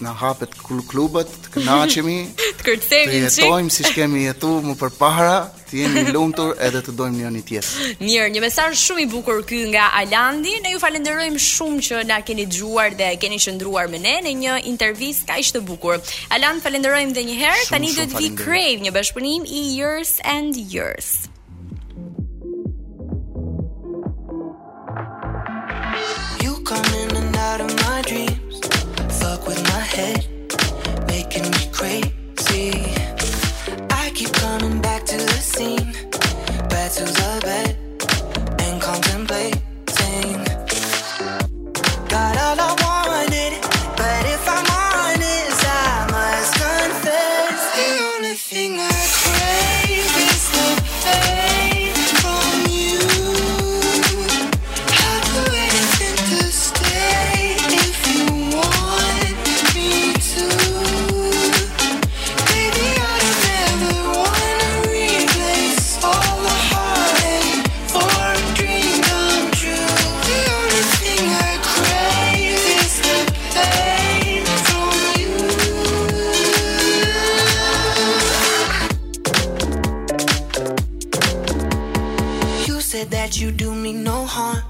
na 0.00 0.12
hapet 0.16 0.50
kul 0.64 0.80
klubet, 0.88 1.28
të 1.44 1.52
kënaqemi, 1.56 2.16
të 2.58 2.66
kërcemi 2.66 3.06
çik. 3.06 3.14
Ne 3.14 3.24
jetojm 3.28 3.70
siç 3.72 3.90
kemi 3.96 4.24
jetu 4.24 4.50
më 4.64 4.74
përpara, 4.80 5.36
të 5.68 5.80
jemi 5.82 6.04
lumtur 6.16 6.56
edhe 6.68 6.80
të 6.86 6.94
dojmë 6.98 7.20
njëri 7.22 7.42
tjetrin. 7.48 7.98
Mirë, 8.00 8.26
një 8.36 8.44
mesazh 8.46 8.84
shumë 8.88 9.04
i 9.04 9.08
bukur 9.12 9.42
ky 9.48 9.62
nga 9.72 9.88
Alandi. 10.00 10.56
Ne 10.64 10.74
ju 10.74 10.82
falenderojm 10.82 11.36
shumë 11.46 11.84
që 11.88 12.02
na 12.10 12.20
keni 12.26 12.48
dëgjuar 12.50 12.96
dhe 13.00 13.10
keni 13.22 13.38
qëndruar 13.44 13.88
me 13.92 14.00
ne 14.02 14.16
në 14.26 14.34
një 14.42 14.56
intervistë 14.72 15.30
kaq 15.34 15.52
të 15.56 15.64
bukur. 15.68 16.00
Aland 16.36 16.64
falenderojm 16.64 17.12
edhe 17.12 17.26
një 17.30 17.36
herë. 17.44 17.66
Tani 17.74 17.92
do 17.96 18.08
të 18.14 18.20
vi 18.22 18.32
Crave, 18.40 18.80
një 18.86 18.94
bashkëpunim 18.96 19.44
i 19.46 19.62
years 19.76 20.16
and 20.24 20.56
years. 20.56 21.28
You 26.40 26.56
come 26.64 26.92
in 27.04 27.16
and 27.20 27.36
out 27.36 27.60
of 27.60 27.72
my 27.84 28.00
dream 28.02 28.39
with 29.46 29.62
my 29.64 29.80
head, 29.94 30.26
making 31.06 31.44
me 31.44 31.68
crazy. 31.72 32.72
I 33.90 34.10
keep 34.14 34.32
coming 34.32 34.80
back 34.80 35.04
to 35.06 35.16
the 35.16 35.40
scene, 35.52 35.92
back 36.68 36.90
to 36.92 37.04
the 37.04 37.40
bed, 37.44 38.60
and 38.60 38.80
contemplate. 38.82 39.56
that 83.20 83.38
you 83.38 83.50
do 83.52 83.74
me 83.74 83.92
no 83.92 84.24
harm. 84.24 84.62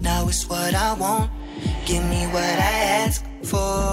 Now 0.00 0.28
it's 0.28 0.44
what 0.48 0.72
I 0.72 0.90
want. 1.02 1.32
Give 1.84 2.04
me 2.12 2.20
what 2.34 2.54
I 2.72 2.76
ask 3.06 3.24
for. 3.50 3.86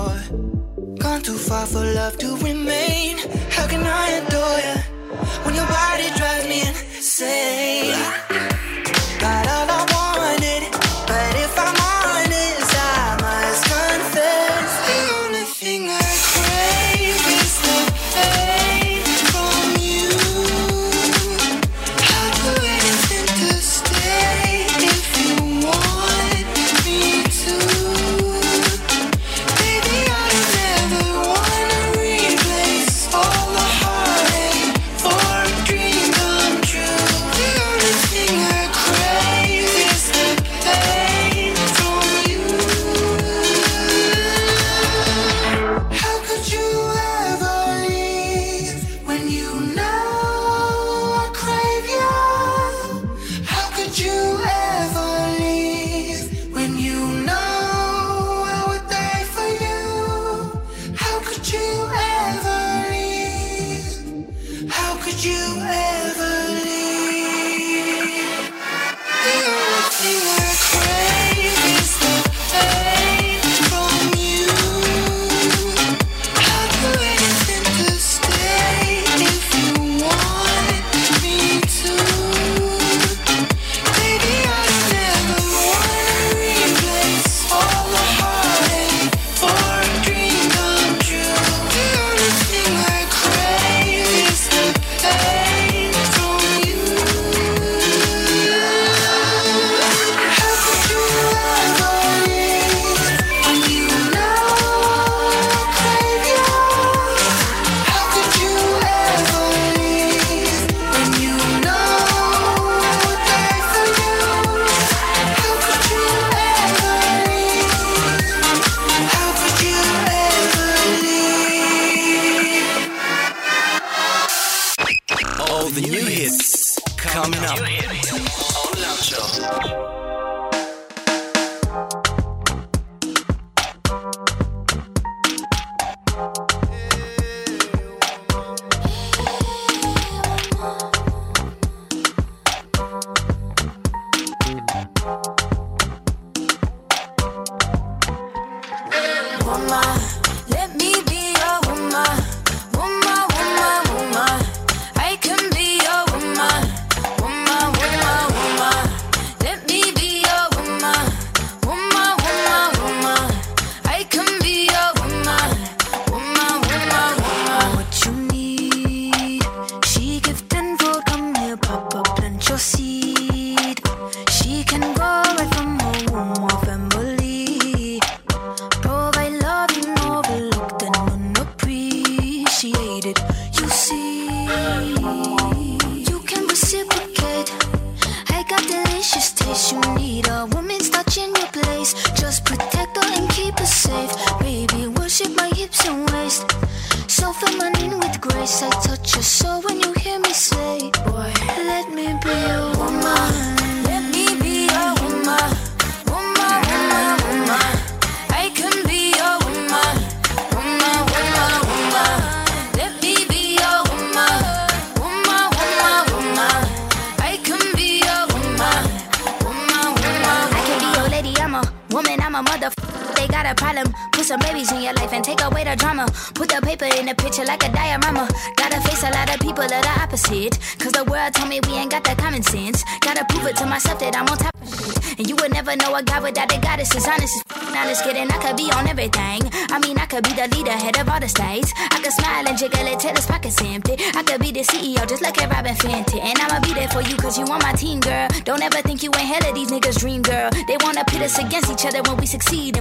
Gone 1.03 1.22
too 1.27 1.40
far 1.48 1.65
for 1.65 1.84
love 1.99 2.15
to 2.23 2.38
remain. 2.49 3.15
How 3.56 3.65
can 3.72 3.84
I 3.84 4.06
adore 4.22 4.60
you 4.68 4.76
when 5.44 5.56
your 5.56 5.69
body 5.80 6.07
drives 6.19 6.45
me 6.52 6.57
insane? 6.69 7.98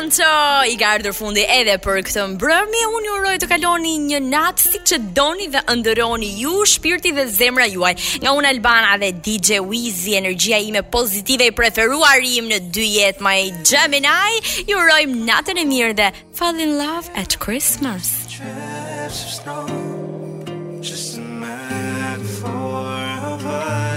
Anço, 0.00 0.24
i 0.64 0.76
ka 0.80 0.90
ardhur 0.96 1.12
fundi 1.12 1.42
edhe 1.44 1.74
për 1.84 1.98
këtë 2.06 2.22
mbrëmje. 2.38 2.82
Unë 2.96 3.08
ju 3.08 3.16
uroj 3.18 3.32
të 3.42 3.48
kaloni 3.50 3.90
një 4.06 4.20
natë 4.32 4.62
siç 4.64 4.92
që 4.94 4.98
doni 5.16 5.48
dhe 5.52 5.60
ëndëroni 5.74 6.30
ju 6.40 6.54
shpirti 6.72 7.12
dhe 7.16 7.26
zemra 7.28 7.66
juaj. 7.68 7.92
Nga 8.22 8.32
unë 8.38 8.50
Albana 8.52 8.94
dhe 9.02 9.10
DJ 9.26 9.58
Wizy, 9.68 10.14
energjia 10.16 10.56
ime 10.64 10.80
pozitive 10.96 11.44
e 11.44 11.52
preferuar 11.58 12.24
im 12.24 12.48
në 12.48 12.62
dy 12.72 12.86
jetë 12.94 13.26
my 13.26 13.38
Gemini, 13.68 14.40
ju 14.70 14.80
uroj 14.80 15.02
natën 15.28 15.60
e 15.60 15.66
mirë 15.68 15.98
dhe 16.00 16.08
fall 16.38 16.64
in 16.64 16.78
love 16.80 17.12
at 17.20 17.36
Christmas. 17.36 18.14
Just 18.32 19.44
a 19.44 19.60